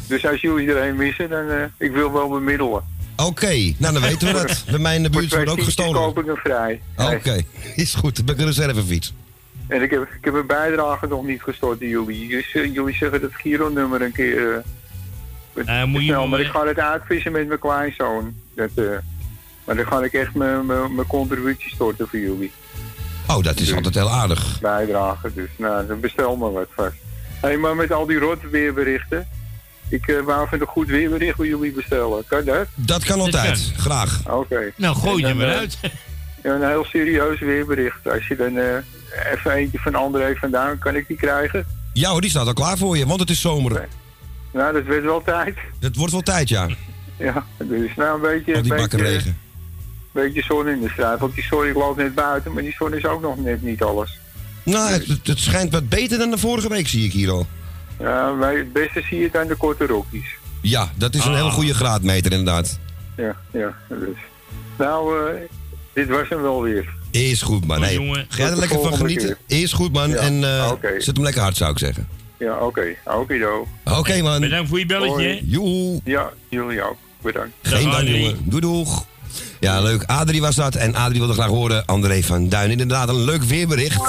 [0.07, 2.83] dus als jullie er een missen, dan eh ik wil wel bemiddelen.
[3.15, 4.63] Oké, nou dan weten we dat.
[4.69, 6.13] Bij mij in de buurt wordt ook gestolen.
[6.13, 6.81] koop ik vrij.
[6.97, 7.43] Oké,
[7.75, 8.15] is goed.
[8.15, 9.13] Dan ben ik een reservefiets.
[9.67, 12.27] En ik heb, ik heb een bijdrage nog niet gestort in jullie.
[12.29, 14.63] Dus, eh, jullie zeggen het Giro-nummer een keer.
[15.55, 18.33] eh, moet je snel, wel, maar ik ga het uitvissen met mijn kleinzoon.
[18.55, 18.85] Dat, eh,
[19.65, 20.65] maar dan ga ik echt mijn-
[21.07, 22.51] contributie storten voor jullie.
[23.27, 24.59] Oh, dat is altijd heel aardig.
[24.61, 26.95] Bijdrage, dus nou, dan bestel maar wat vast.
[27.41, 29.27] Hé, maar met al die rotte weerberichten.
[29.89, 32.23] Ik eh, wou even een goed weerbericht voor jullie bestellen.
[32.27, 32.67] Kan dat?
[32.75, 33.71] Dat kan altijd.
[33.77, 34.21] Graag.
[34.29, 34.71] Oké.
[34.75, 35.77] Nou, gooi je maar eh, uit.
[36.43, 38.09] Ja, een heel serieus weerbericht.
[38.09, 41.65] Als je dan eh, even eentje van André vandaan, kan ik die krijgen?
[41.93, 43.87] Ja hoor, die staat al klaar voor je, want het is zomer.
[44.53, 45.57] Nou, dat werd wel tijd.
[45.79, 46.67] Het wordt wel tijd, ja.
[47.17, 48.55] Ja, dus nou een beetje...
[48.55, 49.37] Al die een beetje, regen.
[50.11, 51.19] beetje zon in de straat.
[51.19, 53.81] Want die zon, ik loop net buiten, maar die zon is ook nog net niet
[53.83, 54.19] alles.
[54.63, 57.47] Nou, het, het schijnt wat beter dan de vorige week, zie ik hier al.
[57.99, 60.35] Ja, wij, het beste zie je het aan de korte rokjes.
[60.61, 61.37] Ja, dat is een Ah.
[61.37, 62.79] hele goede graadmeter inderdaad.
[63.17, 64.17] Ja, ja, dus.
[64.77, 65.33] Nou, eh,
[65.93, 66.93] dit was hem wel weer.
[67.11, 67.81] Is goed, man.
[67.81, 68.25] Hey, jongen.
[68.29, 69.37] ga je er lekker van genieten?
[69.47, 70.09] Is goed, man.
[70.09, 70.93] Ja, En eh, oké.
[71.01, 72.07] zet hem lekker hard, zou ik zeggen.
[72.37, 72.95] Ja, oké.
[73.03, 73.67] Oké, do.
[73.97, 74.39] Oké, man.
[74.39, 75.39] Bedankt voor je belletje.
[75.45, 75.99] Joe.
[76.03, 76.97] Ja, jullie ook.
[77.25, 77.53] Bedankt.
[77.61, 78.37] Geen dank, jongen.
[78.43, 79.05] Doei, doeg.
[79.59, 80.03] Ja, leuk.
[80.03, 80.75] Adrie was dat.
[80.75, 81.85] En Adrie wilde graag horen.
[81.85, 82.71] André van Duin.
[82.71, 83.99] Inderdaad, een leuk weerbericht.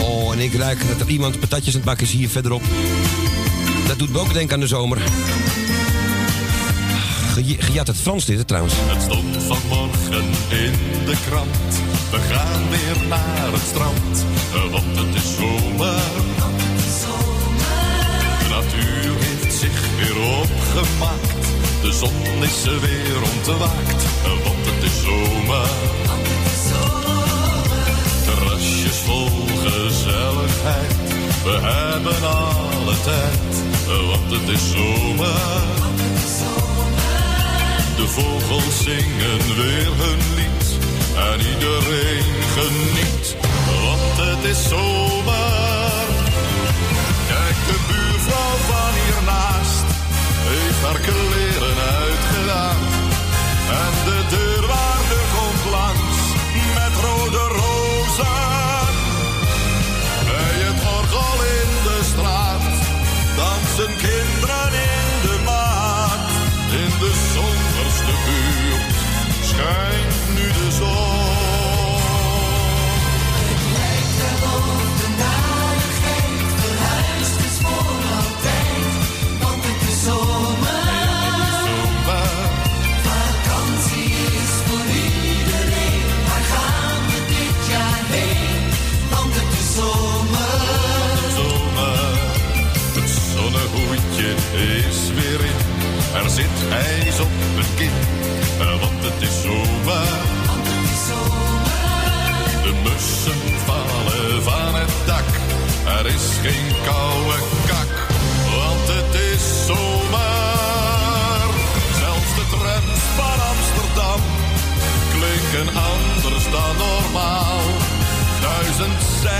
[0.00, 2.62] Oh, en ik ruik dat er iemand patatjes aan het bakken is hier verderop.
[3.86, 4.98] Dat doet me ook denken aan de zomer.
[7.34, 8.74] ge- gejat het Frans dit, trouwens.
[8.78, 10.72] Het stond vanmorgen in
[11.06, 11.80] de krant.
[12.10, 14.24] We gaan weer naar het strand,
[14.70, 16.13] want het is zomer.
[20.14, 21.46] Weer opgemaakt.
[21.82, 24.04] De zon is er weer ontwaakt,
[24.44, 25.68] want het is zomer.
[28.24, 29.28] Terrasjes vol
[29.64, 30.94] gezelligheid.
[31.44, 35.62] We hebben alle tijd, want het is zomer.
[37.96, 40.66] De vogels zingen weer hun lied
[41.16, 43.36] en iedereen geniet,
[43.82, 45.83] want het is zomer.
[50.86, 51.43] Heeft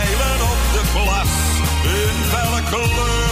[0.04, 1.32] Duizend zeilen op de plas
[1.82, 3.23] in felle kleuren.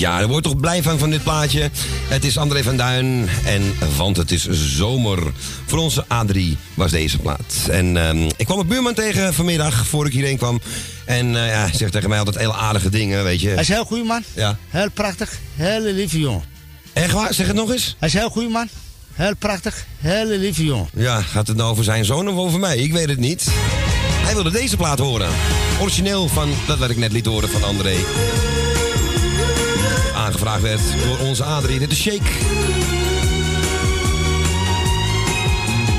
[0.00, 1.70] Ja, daar word je toch blij van van dit plaatje.
[2.08, 5.32] Het is André van Duin en Want het is zomer.
[5.66, 6.40] Voor onze A3
[6.74, 7.54] was deze plaat.
[7.70, 10.60] En ehm, ik kwam een buurman tegen vanmiddag, voor ik hierheen kwam.
[11.04, 13.48] En eh, ja, hij zegt tegen mij altijd hele aardige dingen, weet je.
[13.48, 14.22] Hij is een heel goeie man.
[14.34, 14.56] Ja.
[14.68, 15.38] Heel prachtig.
[15.54, 16.44] Hele lieve jongen.
[16.92, 17.34] Echt waar?
[17.34, 17.96] Zeg het nog eens.
[17.98, 18.68] Hij is een heel goeie man.
[19.12, 19.86] Heel prachtig.
[19.98, 20.88] Hele lieve jongen.
[20.94, 22.76] Ja, gaat het nou over zijn zoon of over mij?
[22.76, 23.46] Ik weet het niet.
[24.24, 25.30] Hij wilde deze plaat horen.
[25.80, 27.96] Origineel van dat wat ik net liet horen van André.
[30.30, 31.78] Aangevraagd werd door onze Adrie.
[31.78, 32.30] Dit is Shake.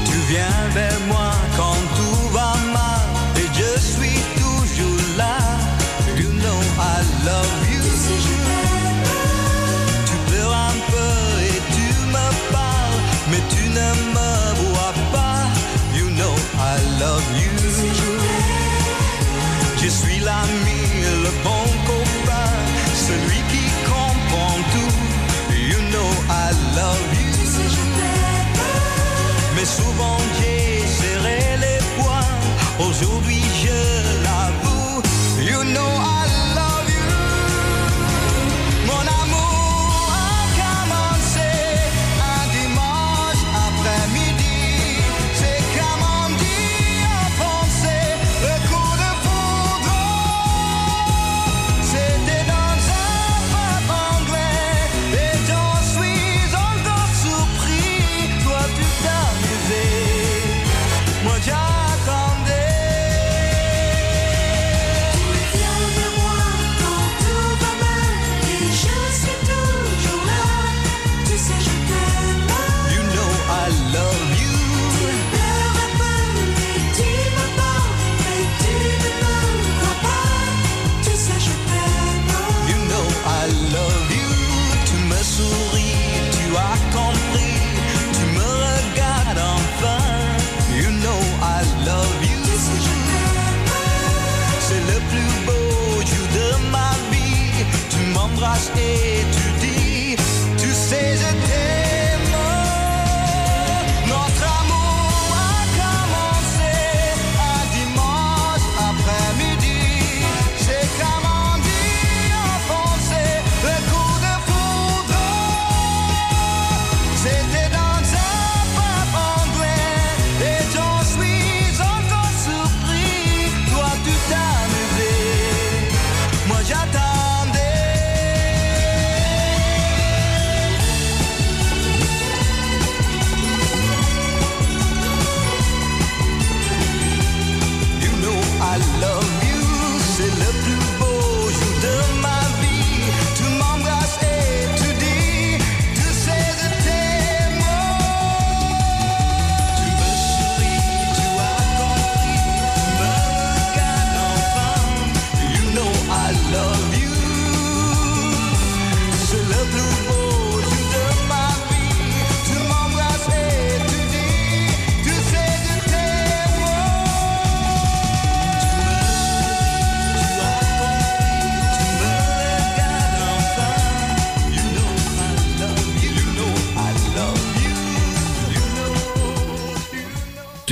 [0.03, 2.10] Tu viens vers moi quand tout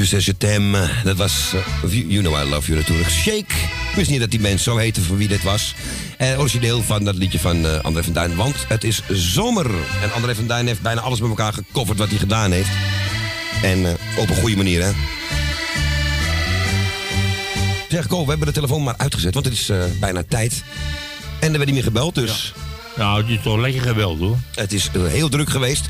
[0.10, 3.10] Je tem, dat was eh, You Know I Love You natuurlijk.
[3.10, 3.54] Shake.
[3.90, 5.76] Ik wist niet dat die mensen zo heten voor wie dit was.
[6.18, 8.36] En origineel van dat liedje van eh, André van Duin.
[8.36, 9.66] Want het is zomer.
[10.02, 12.70] En André van Duin heeft bijna alles met elkaar gecoverd wat hij gedaan heeft.
[13.62, 14.92] En eh, op een goede manier, hè.
[17.90, 20.64] Zeg, Ko, we hebben de telefoon maar uitgezet, want het is bijna tijd.
[21.40, 22.54] En er werd niet meer gebeld, dus...
[22.96, 24.38] Nou, het is toch lekker gebeld, hoor.
[24.56, 25.90] Het is heel druk geweest.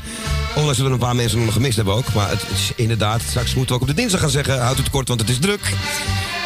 [0.54, 2.12] Ondanks dat we een paar mensen nog gemist hebben ook.
[2.12, 4.60] Maar het is inderdaad, straks moeten we ook op de dinsdag gaan zeggen...
[4.60, 5.60] houd het kort, want het is druk.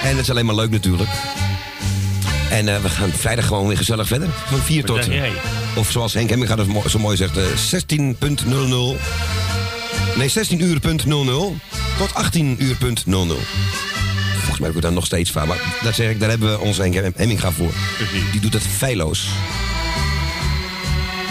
[0.03, 1.11] En het is alleen maar leuk natuurlijk.
[2.51, 4.29] En eh, we gaan vrijdag gewoon weer gezellig verder.
[4.47, 5.05] Van 4 Wat tot...
[5.05, 5.33] jij?
[5.77, 9.01] Of zoals Henk Hemming gaat het zo mooi zegt, eh, 16.00.
[10.17, 11.57] Nee, 16 uur punt 00
[11.99, 13.39] tot 18 uur punt 00.
[14.35, 15.49] Volgens mij heb ik daar nog steeds van.
[15.49, 17.73] Maar dat zeg ik, daar hebben we onze Henk Hemminga voor.
[18.33, 19.29] Die doet het feilloos.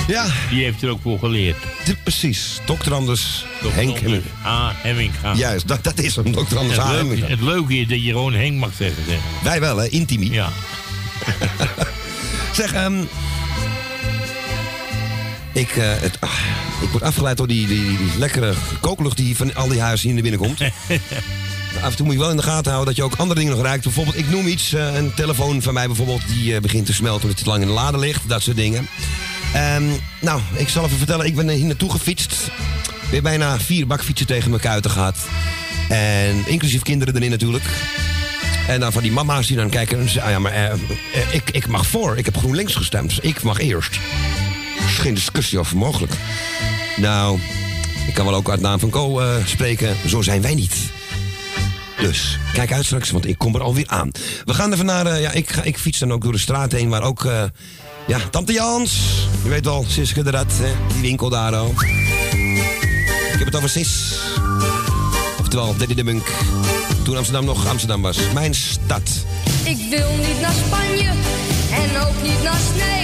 [0.07, 0.25] Ja.
[0.49, 1.57] Die heeft er ook voor geleerd.
[2.03, 2.59] precies.
[2.65, 4.23] Dokter Anders, Henk Hemming.
[4.43, 5.37] Ah, Hemming gaan.
[5.37, 6.31] Juist, dat, dat is hem.
[6.31, 6.91] Dokter Anders het, A.
[6.91, 7.27] leuke, Hemminga.
[7.27, 9.03] het leuke is dat je gewoon Henk mag zeggen.
[9.07, 9.17] zeg.
[9.43, 9.87] Wij wel, hè?
[9.87, 10.31] Intimi.
[10.31, 10.49] Ja.
[12.55, 13.03] zeg, ehm
[15.53, 16.29] ik, eh, het, ah,
[16.81, 20.13] ik word afgeleid door die, die, die lekkere kooklucht die van al die huizen hier
[20.13, 20.61] naar binnen komt.
[21.81, 23.55] Af en toe moet je wel in de gaten houden dat je ook andere dingen
[23.55, 23.83] nog ruikt.
[23.83, 27.21] Bijvoorbeeld, ik noem iets, eh, een telefoon van mij bijvoorbeeld, die eh, begint te smelten
[27.21, 28.29] omdat het te lang in de lade ligt.
[28.29, 28.87] Dat soort dingen.
[29.53, 29.83] Ehm,
[30.21, 32.51] nou, ik zal even vertellen, ik ben hier naartoe gefietst.
[33.09, 35.17] Weer bijna vier bakfietsen tegen mijn kuiten gehad.
[35.89, 37.63] En inclusief kinderen erin natuurlijk.
[38.67, 40.21] En dan van die mama's die dan kijken en.
[40.21, 40.79] Ah ja, maar eh, eh,
[41.31, 42.17] ik, ik mag voor.
[42.17, 43.09] Ik heb GroenLinks gestemd.
[43.09, 43.95] Dus ik mag eerst.
[44.79, 46.13] Er is geen discussie over mogelijk.
[46.97, 47.39] Nou,
[48.07, 49.95] ik kan wel ook uit naam van Co eh, spreken.
[50.07, 50.75] Zo zijn wij niet.
[51.99, 54.11] Dus, kijk uit straks, want ik kom er alweer aan.
[54.45, 55.19] We gaan even naar...
[55.19, 57.27] ja, ik, ga, ik fiets dan ook door de straat heen waar ook...
[58.07, 58.93] ja, Tante Jans.
[59.43, 61.73] Je weet wel, Siske de Rat, hè, die winkel daar al.
[63.33, 64.15] Ik heb het over Sis.
[65.39, 66.31] Oftewel, Daddy de Munk.
[67.03, 68.17] Toen Amsterdam nog Amsterdam was.
[68.33, 69.09] Mijn stad.
[69.63, 71.09] Ik wil niet naar Spanje
[71.71, 73.02] en ook niet naar Sneek.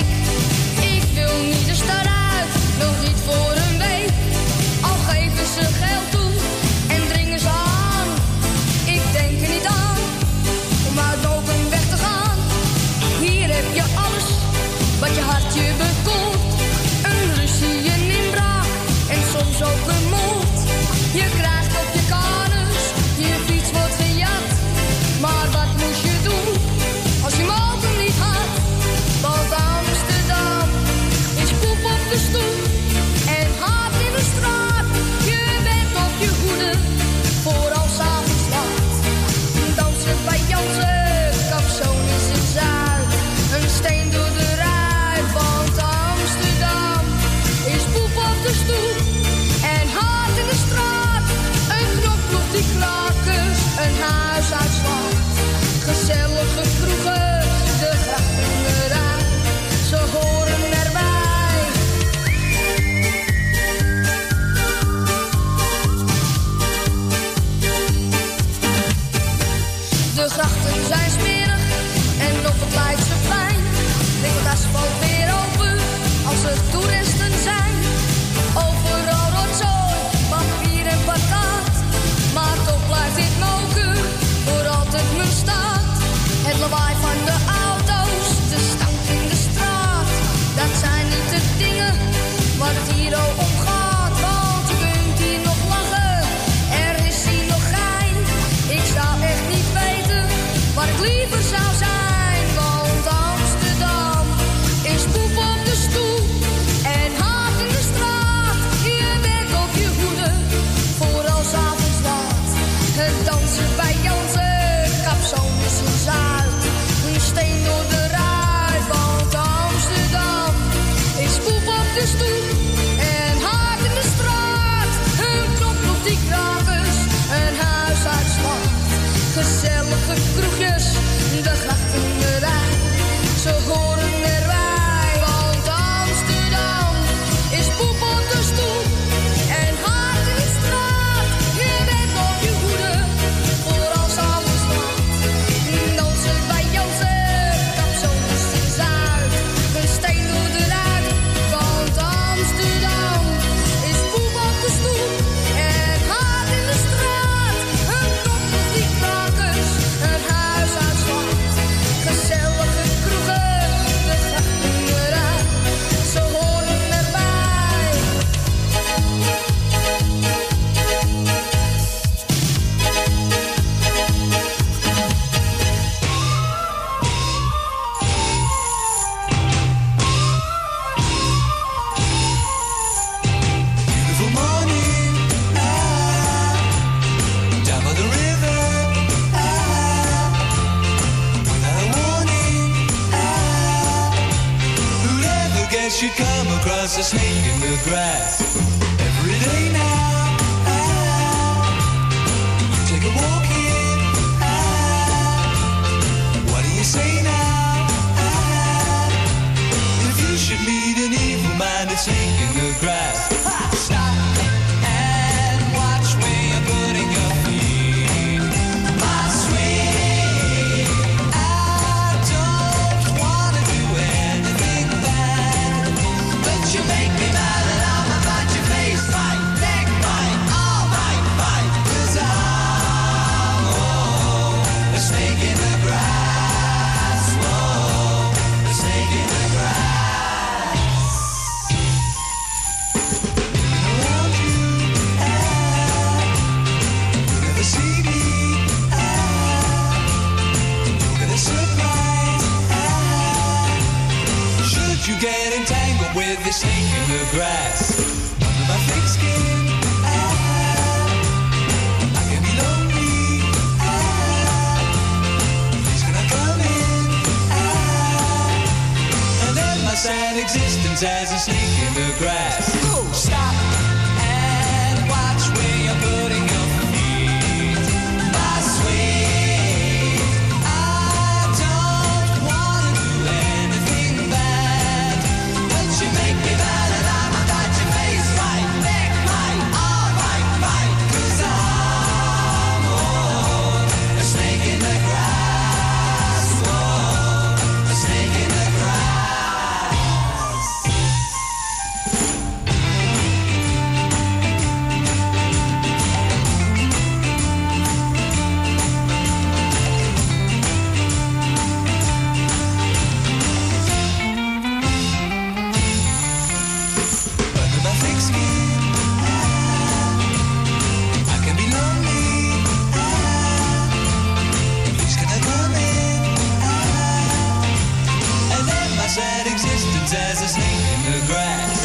[329.20, 331.80] sad existence as a snake in the grass.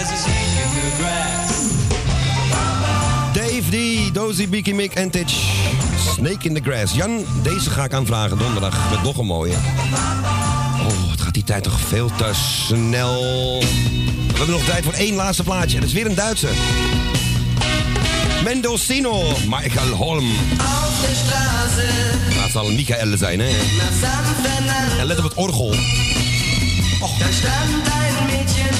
[0.00, 1.50] As a snake in the grass.
[3.32, 5.34] Dave D, Dozy, Biki, Mick en Titch.
[6.14, 6.94] Snake in the Grass.
[6.94, 9.54] Jan, deze ga ik aanvragen donderdag met nog een mooie
[11.34, 12.30] die tijd toch veel te
[12.66, 13.58] snel.
[14.28, 15.74] We hebben nog tijd voor één laatste plaatje.
[15.74, 16.48] En dat is weer een Duitse.
[18.44, 20.32] Mendocino, Michael Holm.
[20.58, 21.76] Auf de straat.
[22.28, 23.48] Nou, het zal Michael zijn, hè?
[24.98, 25.70] En let op het orgel.
[25.70, 27.32] Daar
[28.20, 28.79] een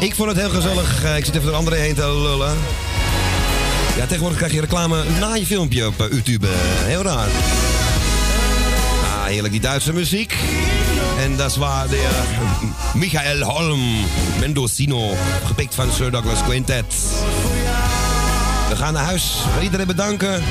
[0.00, 1.04] Ik vond het heel gezellig.
[1.04, 2.56] Eh, Ik zit even door anderen heen te lullen.
[3.96, 6.46] Ja, tegenwoordig krijg je reclame na je filmpje op eh, YouTube.
[6.84, 7.28] Heel raar.
[9.04, 10.34] Ah, heerlijk die Duitse muziek.
[11.18, 14.04] En dat waar de eh, Michael Holm,
[14.40, 16.94] Mendocino, gepikt van Sir Douglas Quintet.
[18.68, 19.34] We gaan naar huis.
[19.62, 20.42] Iedereen bedanken.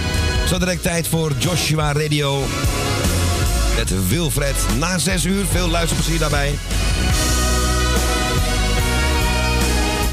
[0.47, 2.43] Zo direct tijd voor Joshua Radio.
[3.75, 5.45] Met Wilfred na 6 uur.
[5.51, 6.55] Veel luisterplezier daarbij.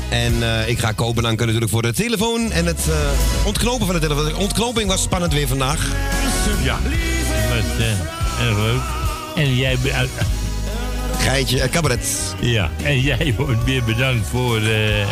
[0.08, 3.94] En eh, ik ga Ko bedanken natuurlijk voor de telefoon en het eh, ontknopen van
[3.94, 4.24] de telefoon.
[4.24, 5.86] De ontknoping was spannend weer vandaag.
[6.62, 8.80] Ja, dat was eh, erg leuk.
[9.36, 9.76] En jij...
[11.24, 12.34] eh, cabaret.
[12.40, 15.08] Ja, en jij wordt weer bedankt voor eh,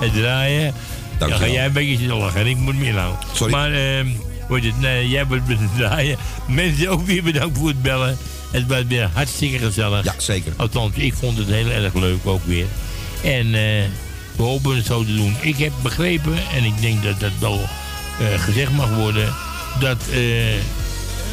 [0.00, 0.74] het draaien.
[1.18, 3.14] Dan ga jij een beetje lachen en ik moet meer nou.
[3.32, 3.52] Sorry.
[3.52, 4.04] Maar eh,
[4.48, 6.18] wordt het, nee, jij wordt voor het draaien.
[6.46, 8.18] Mensen ook weer bedankt voor het bellen.
[8.50, 10.04] Het was weer hartstikke gezellig.
[10.04, 10.52] Ja, zeker.
[10.56, 12.66] Althans, ik vond het heel erg leuk ook weer.
[13.22, 13.84] En eh,
[14.36, 15.36] we hopen het zo te doen.
[15.40, 17.60] Ik heb begrepen, en ik denk dat dat wel
[18.18, 19.34] eh, gezegd mag worden,
[19.80, 20.20] dat eh,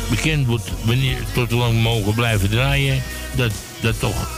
[0.10, 3.04] bekend wordt wanneer tot hoe lang mogen blijven draaien,
[3.36, 4.30] dat dat toch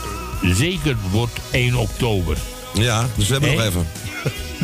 [0.42, 2.36] zeker wordt 1 oktober.
[2.74, 3.86] Ja, dus we hebben nog even.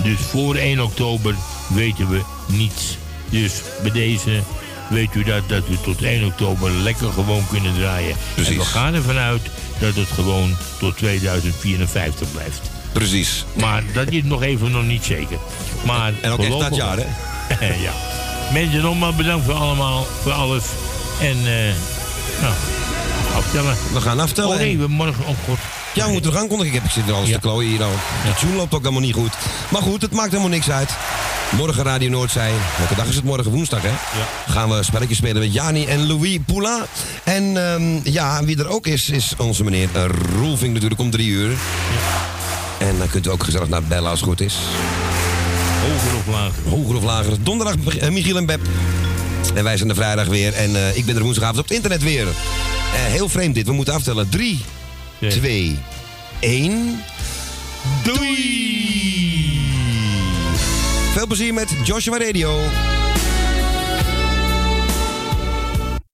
[0.02, 1.34] Dus voor 1 oktober
[1.68, 2.96] weten we niets.
[3.40, 4.42] Dus bij deze
[4.88, 8.16] weet u dat, dat we tot 1 oktober lekker gewoon kunnen draaien.
[8.34, 8.52] Precies.
[8.52, 9.42] En we gaan ervan uit
[9.78, 12.60] dat het gewoon tot 2054 blijft.
[12.92, 13.44] Precies.
[13.52, 15.38] Maar dat is nog even nog niet zeker.
[15.84, 17.06] Maar En ook echt dat jaar, hè?
[17.86, 17.92] ja.
[18.52, 20.64] Mensen, nogmaals bedankt voor allemaal, voor alles.
[21.20, 21.74] En, eh
[22.40, 22.54] nou,
[23.34, 23.76] aftellen.
[23.92, 24.50] We gaan aftellen.
[24.50, 25.58] Oh nee, we morgen, oh god.
[25.94, 26.74] Ja, we moeten er aankondigen.
[26.74, 27.92] Ik heb ik zit alles te klooien hier al.
[28.24, 29.32] De tune loopt ook helemaal niet goed.
[29.70, 30.96] Maar goed, het maakt helemaal niks uit.
[31.56, 32.52] Morgen Radio Noordzee.
[32.78, 33.50] Welke dag is het morgen?
[33.50, 33.92] Woensdag, hè?
[34.52, 36.84] Gaan we spelletjes spelen met Jani en Louis Poulain.
[37.24, 39.88] En ehm, ja, wie er ook is, is onze meneer
[40.36, 41.56] Roelving natuurlijk om drie uur.
[42.78, 44.56] En dan kunt u ook gezellig naar bellen als het goed is.
[45.80, 46.62] Hoger of lager?
[46.68, 47.42] Hoger of lager.
[47.42, 48.60] Donderdag eh, Michiel en Beb.
[49.54, 50.52] En wij zijn er vrijdag weer.
[50.52, 52.26] En eh, ik ben er woensdagavond op het internet weer.
[52.26, 52.32] Eh,
[52.92, 53.66] heel vreemd dit.
[53.66, 54.28] We moeten aftellen.
[54.28, 54.64] 3,
[55.30, 55.78] 2,
[56.40, 57.02] 1.
[58.04, 59.58] Doei!
[61.12, 62.93] Veel plezier met Joshua Radio.